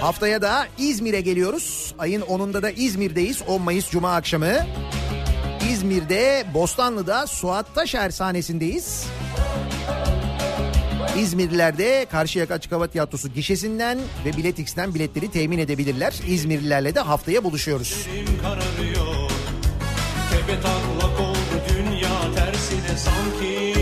Haftaya 0.00 0.42
da 0.42 0.66
İzmir'e 0.78 1.20
geliyoruz. 1.20 1.94
Ayın 1.98 2.22
10'unda 2.22 2.62
da 2.62 2.70
İzmir'deyiz. 2.70 3.42
10 3.46 3.62
Mayıs 3.62 3.90
Cuma 3.90 4.14
akşamı. 4.14 4.52
İzmir'de 5.70 6.44
Bostanlı'da 6.54 7.26
Suat 7.26 7.74
Taşer 7.74 8.10
sahnesindeyiz. 8.10 9.06
İzmirliler 11.18 11.78
de 11.78 12.06
Karşıyaka 12.10 12.54
Açık 12.54 12.72
Hava 12.72 12.86
Tiyatrosu 12.86 13.28
gişesinden 13.28 13.98
ve 14.24 14.36
Biletix'ten 14.36 14.94
biletleri 14.94 15.30
temin 15.30 15.58
edebilirler. 15.58 16.14
İzmirlilerle 16.28 16.94
de 16.94 17.00
haftaya 17.00 17.44
buluşuyoruz. 17.44 18.06
kararıyor. 18.42 19.30
Tepe 20.30 20.60
taklak 20.60 21.20
oldu 21.20 21.62
dünya 21.68 22.34
tersine 22.34 22.98
sanki. 22.98 23.74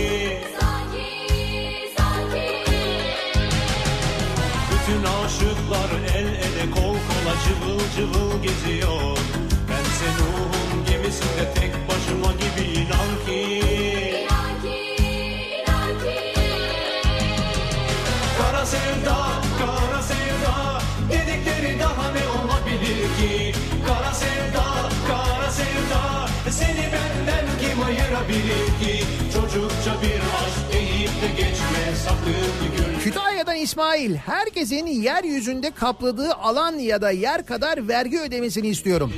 Bütün 4.72 5.04
aşıklar 5.04 5.90
el 6.16 6.26
ele 6.26 6.70
kol 6.74 6.80
kola 6.80 7.34
cıvıl 7.46 7.80
cıvıl 7.96 8.42
geziyor. 8.42 9.18
Bense 9.68 10.06
Nuh'un 10.18 10.86
gemisinde 10.90 11.54
tek 11.54 11.72
başıma 11.88 12.32
gibi 12.32 12.80
inan 12.80 13.26
ki 13.26 14.09
kim 27.70 27.82
ayırabilir 27.82 28.66
ki 28.66 29.04
Çocukça 29.32 30.02
bir 30.02 30.20
aşk 30.20 30.72
deyip 30.72 31.22
de 31.22 31.28
geçme 31.36 31.94
sakın 32.04 32.76
gül 32.76 33.00
Kütahya'dan 33.00 33.56
İsmail, 33.56 34.16
herkesin 34.16 34.86
yeryüzünde 34.86 35.70
kapladığı 35.70 36.34
alan 36.34 36.78
ya 36.78 37.02
da 37.02 37.10
yer 37.10 37.46
kadar 37.46 37.88
vergi 37.88 38.20
ödemesini 38.20 38.68
istiyorum. 38.68 39.12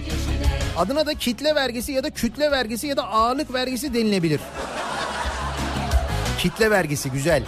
Adına 0.77 1.07
da 1.07 1.15
kitle 1.15 1.55
vergisi 1.55 1.93
ya 1.93 2.05
da 2.05 2.11
kütle 2.11 2.51
vergisi 2.51 2.87
ya 2.87 2.97
da 2.97 3.09
ağırlık 3.09 3.55
vergisi 3.55 3.95
denilebilir. 3.95 4.41
Kitle 6.39 6.71
vergisi 6.71 7.11
güzel. 7.11 7.43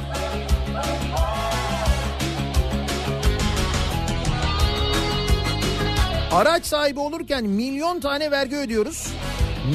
Araç 6.33 6.67
sahibi 6.67 7.01
olurken 7.01 7.45
milyon 7.45 8.01
tane 8.01 8.31
vergi 8.31 8.57
ödüyoruz. 8.57 9.09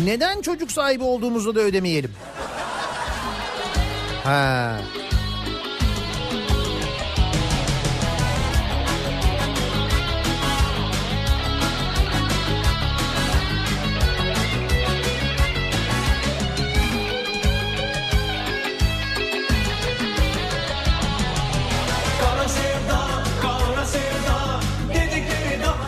Neden 0.05 0.41
çocuk 0.41 0.71
sahibi 0.71 1.03
olduğumuzda 1.03 1.55
da 1.55 1.59
ödemeyelim? 1.59 2.11
Ha. 4.23 4.77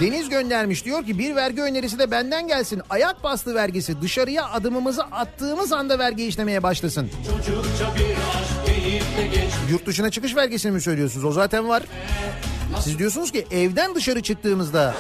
Deniz 0.02 0.30
göndermiş 0.30 0.86
diyor 0.86 1.06
ki 1.06 1.20
bir 1.20 1.36
vergi 1.36 1.62
önerisi 1.62 2.00
de 2.00 2.12
benden 2.12 2.48
gelsin. 2.48 2.82
Ayak 2.90 3.24
bastı 3.24 3.56
vergisi 3.56 4.02
dışarıya 4.02 4.50
adımımızı 4.50 5.04
attığımız 5.04 5.72
anda 5.72 6.00
vergi 6.00 6.26
işlemeye 6.26 6.64
başlasın. 6.64 7.10
Yurt 9.72 9.86
dışına 9.86 10.10
çıkış 10.10 10.36
vergisini 10.36 10.72
mi 10.72 10.82
söylüyorsunuz? 10.82 11.26
O 11.26 11.32
zaten 11.32 11.70
var. 11.70 11.84
Siz 12.80 13.00
diyorsunuz 13.00 13.32
ki 13.32 13.48
evden 13.52 13.96
dışarı 13.96 14.22
çıktığımızda 14.22 14.96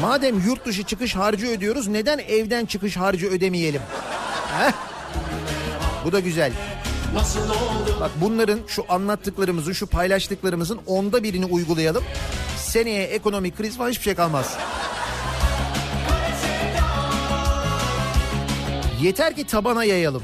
madem 0.00 0.40
yurt 0.46 0.66
dışı 0.66 0.82
çıkış 0.82 1.16
harcı 1.16 1.46
ödüyoruz 1.46 1.88
neden 1.88 2.18
evden 2.18 2.66
çıkış 2.66 2.96
harcı 2.96 3.26
ödemeyelim? 3.26 3.82
Heh. 4.58 4.72
Bu 6.04 6.12
da 6.12 6.20
güzel. 6.20 6.52
Bak 8.00 8.10
bunların 8.20 8.60
şu 8.66 8.84
anlattıklarımızın, 8.88 9.72
şu 9.72 9.86
paylaştıklarımızın 9.86 10.80
onda 10.86 11.22
birini 11.22 11.44
uygulayalım. 11.44 12.04
Seneye 12.68 13.02
ekonomik 13.04 13.56
kriz 13.56 13.76
falan 13.76 13.90
hiçbir 13.90 14.02
şey 14.04 14.14
kalmaz. 14.14 14.58
Yeter 19.02 19.36
ki 19.36 19.46
tabana 19.46 19.84
yayalım. 19.84 20.22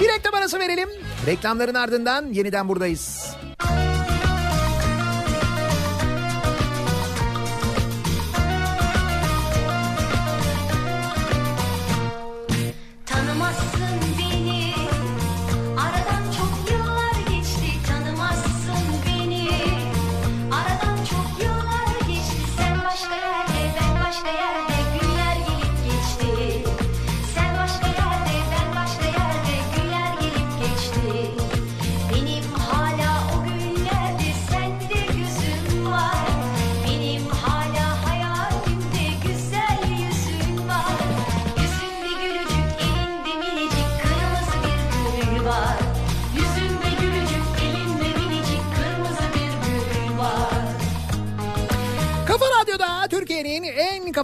Bir 0.00 0.08
reklam 0.08 0.34
arası 0.34 0.58
verelim. 0.58 0.88
Reklamların 1.26 1.74
ardından 1.74 2.32
yeniden 2.32 2.68
buradayız. 2.68 3.39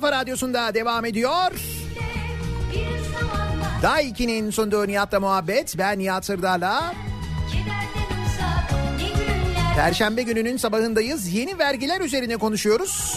Kafa 0.00 0.12
radyosunda 0.12 0.74
devam 0.74 1.04
ediyor. 1.04 1.52
2'nin 4.02 4.50
sunduğu 4.50 4.86
Nihat'la 4.86 5.20
muhabbet. 5.20 5.78
Ben 5.78 5.98
Nihat 5.98 6.24
Sırdar'la. 6.24 6.94
Perşembe 9.76 10.22
gününün 10.22 10.56
sabahındayız. 10.56 11.32
Yeni 11.32 11.58
vergiler 11.58 12.00
üzerine 12.00 12.36
konuşuyoruz. 12.36 13.16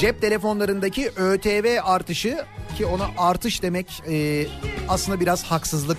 Cep 0.00 0.20
telefonlarındaki 0.20 1.10
ÖTV 1.16 1.78
artışı 1.84 2.44
ki 2.76 2.86
ona 2.86 3.06
artış 3.18 3.62
demek 3.62 4.02
e, 4.10 4.46
aslında 4.88 5.20
biraz 5.20 5.44
haksızlık. 5.44 5.98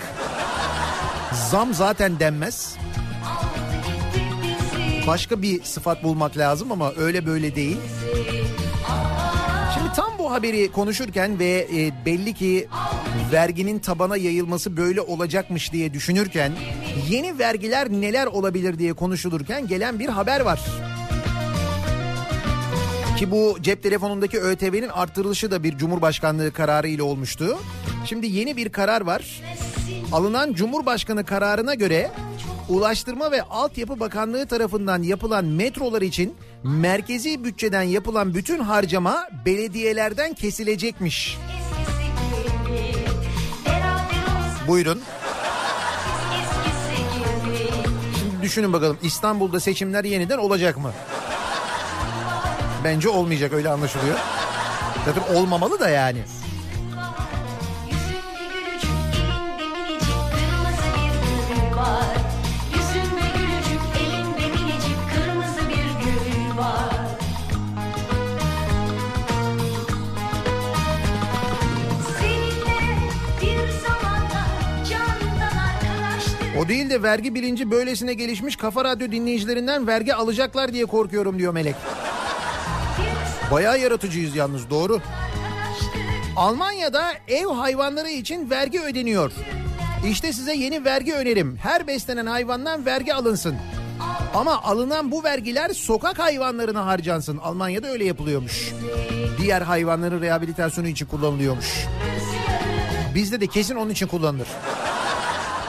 Zam 1.52 1.74
zaten 1.74 2.20
denmez. 2.20 2.76
bizi 4.96 5.08
Başka 5.08 5.42
bir 5.42 5.64
sıfat 5.64 6.04
bulmak 6.04 6.38
lazım 6.38 6.72
ama 6.72 6.94
öyle 6.98 7.26
böyle 7.26 7.56
değil. 7.56 7.78
Tam 8.88 9.29
haberi 10.30 10.72
konuşurken 10.72 11.40
ve 11.40 11.68
e, 11.76 12.06
belli 12.06 12.34
ki 12.34 12.68
verginin 13.32 13.80
tabana 13.80 14.18
yayılması 14.18 14.78
böyle 14.78 15.02
olacakmış 15.02 15.74
diye 15.74 15.94
düşünürken 15.94 16.52
yeni 17.10 17.40
vergiler 17.40 17.90
neler 17.90 18.28
olabilir 18.28 18.80
diye 18.80 18.94
konuşulurken 18.94 19.68
gelen 19.68 20.00
bir 20.00 20.10
haber 20.10 20.40
var. 20.40 20.60
Ki 23.18 23.32
bu 23.32 23.58
cep 23.62 23.84
telefonundaki 23.84 24.40
ÖTV'nin 24.40 24.90
arttırılışı 24.90 25.52
da 25.52 25.64
bir 25.64 25.78
Cumhurbaşkanlığı 25.78 26.52
kararı 26.52 26.88
ile 26.88 27.04
olmuştu. 27.04 27.58
Şimdi 28.06 28.28
yeni 28.28 28.58
bir 28.58 28.70
karar 28.70 29.02
var. 29.02 29.42
Alınan 30.12 30.54
Cumhurbaşkanı 30.54 31.26
kararına 31.26 31.74
göre 31.74 32.12
Ulaştırma 32.70 33.32
ve 33.32 33.42
Altyapı 33.42 34.00
Bakanlığı 34.00 34.46
tarafından 34.46 35.04
yapılan 35.04 35.46
metrolar 35.46 36.02
için 36.02 36.36
merkezi 36.64 37.44
bütçeden 37.44 37.82
yapılan 37.82 38.34
bütün 38.34 38.60
harcama 38.60 39.28
belediyelerden 39.46 40.34
kesilecekmiş. 40.34 41.38
gibi 42.68 43.08
Buyurun. 44.68 45.02
Şimdi 48.20 48.42
düşünün 48.42 48.74
bakalım 48.74 48.98
İstanbul'da 49.02 49.60
seçimler 49.60 50.04
yeniden 50.04 50.38
olacak 50.38 50.78
mı? 50.78 50.92
Bence 52.84 53.10
olmayacak 53.10 53.54
öyle 53.54 53.70
anlaşılıyor. 53.70 54.18
Zaten 55.06 55.36
olmamalı 55.36 55.80
da 55.80 55.90
yani. 55.90 56.24
O 76.60 76.68
değil 76.68 76.90
de 76.90 77.04
vergi 77.04 77.36
bilinci 77.36 77.72
böylesine 77.72 78.14
gelişmiş 78.14 78.56
kafa 78.56 78.84
radyo 78.84 79.12
dinleyicilerinden 79.12 79.88
vergi 79.88 80.16
alacaklar 80.16 80.74
diye 80.74 80.86
korkuyorum 80.86 81.40
diyor 81.40 81.54
Melek. 81.54 81.76
Bayağı 83.52 83.80
yaratıcıyız 83.80 84.36
yalnız 84.36 84.70
doğru. 84.70 85.00
Almanya'da 86.36 87.12
ev 87.28 87.46
hayvanları 87.46 88.10
için 88.10 88.50
vergi 88.50 88.82
ödeniyor. 88.82 89.32
İşte 90.10 90.34
size 90.34 90.56
yeni 90.56 90.86
vergi 90.86 91.14
önerim. 91.14 91.58
Her 91.64 91.88
beslenen 91.88 92.26
hayvandan 92.26 92.86
vergi 92.86 93.14
alınsın. 93.14 93.56
Ama 94.34 94.64
alınan 94.64 95.12
bu 95.12 95.24
vergiler 95.24 95.70
sokak 95.70 96.20
hayvanlarına 96.20 96.86
harcansın. 96.86 97.38
Almanya'da 97.38 97.88
öyle 97.88 98.06
yapılıyormuş. 98.06 98.74
Diğer 99.42 99.62
hayvanların 99.62 100.22
rehabilitasyonu 100.22 100.88
için 100.88 101.06
kullanılıyormuş. 101.06 101.86
Bizde 103.16 103.42
de 103.42 103.48
kesin 103.48 103.76
onun 103.76 103.90
için 103.90 104.08
kullanılır. 104.08 104.48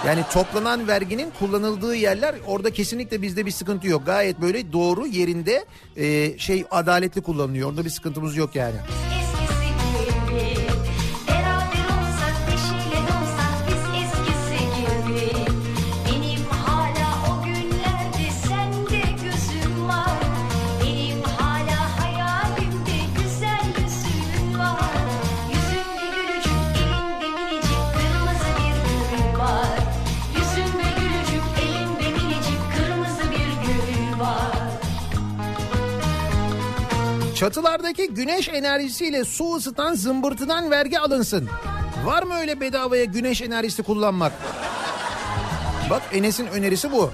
Yani 0.07 0.25
toplanan 0.33 0.89
verginin 0.89 1.31
kullanıldığı 1.39 1.95
yerler 1.95 2.35
orada 2.47 2.71
kesinlikle 2.71 3.23
bizde 3.23 3.47
bir 3.47 3.51
sıkıntı 3.51 3.87
yok. 3.87 4.07
Gayet 4.07 4.41
böyle 4.41 4.73
doğru 4.73 5.07
yerinde 5.07 5.65
e, 5.97 6.39
şey 6.39 6.65
adaletli 6.71 7.21
kullanılıyor. 7.21 7.71
Orada 7.71 7.85
bir 7.85 7.91
sıkıntımız 7.91 8.37
yok 8.37 8.55
yani. 8.55 8.77
Çatılardaki 37.41 38.15
güneş 38.15 38.49
enerjisiyle 38.49 39.25
su 39.25 39.55
ısıtan 39.55 39.95
zımbırtıdan 39.95 40.71
vergi 40.71 40.99
alınsın. 40.99 41.49
Var 42.05 42.23
mı 42.23 42.35
öyle 42.35 42.61
bedavaya 42.61 43.05
güneş 43.05 43.43
enerjisi 43.43 43.83
kullanmak? 43.83 44.33
Bak 45.91 46.03
Enes'in 46.13 46.47
önerisi 46.47 46.93
bu. 46.93 47.11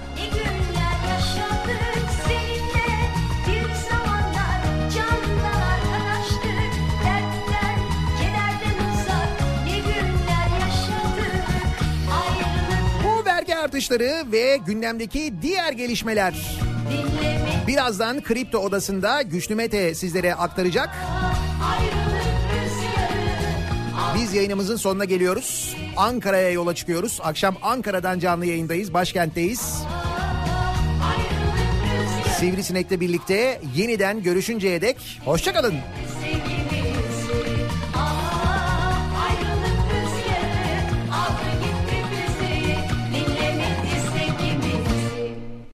Bu 13.03 13.25
vergi 13.25 13.55
artışları 13.55 14.31
ve 14.31 14.57
gündemdeki 14.57 15.33
diğer 15.41 15.71
gelişmeler. 15.71 16.66
Birazdan 17.67 18.21
Kripto 18.21 18.59
Odası'nda 18.59 19.21
Güçlü 19.21 19.55
Mete 19.55 19.95
sizlere 19.95 20.35
aktaracak. 20.35 20.89
Biz 24.15 24.33
yayınımızın 24.33 24.75
sonuna 24.75 25.05
geliyoruz. 25.05 25.75
Ankara'ya 25.97 26.51
yola 26.51 26.75
çıkıyoruz. 26.75 27.19
Akşam 27.23 27.55
Ankara'dan 27.61 28.19
canlı 28.19 28.45
yayındayız. 28.45 28.93
Başkentteyiz. 28.93 29.83
Sivrisinek'le 32.39 32.99
birlikte 32.99 33.61
yeniden 33.75 34.23
görüşünceye 34.23 34.81
dek 34.81 35.21
hoşçakalın. 35.25 35.75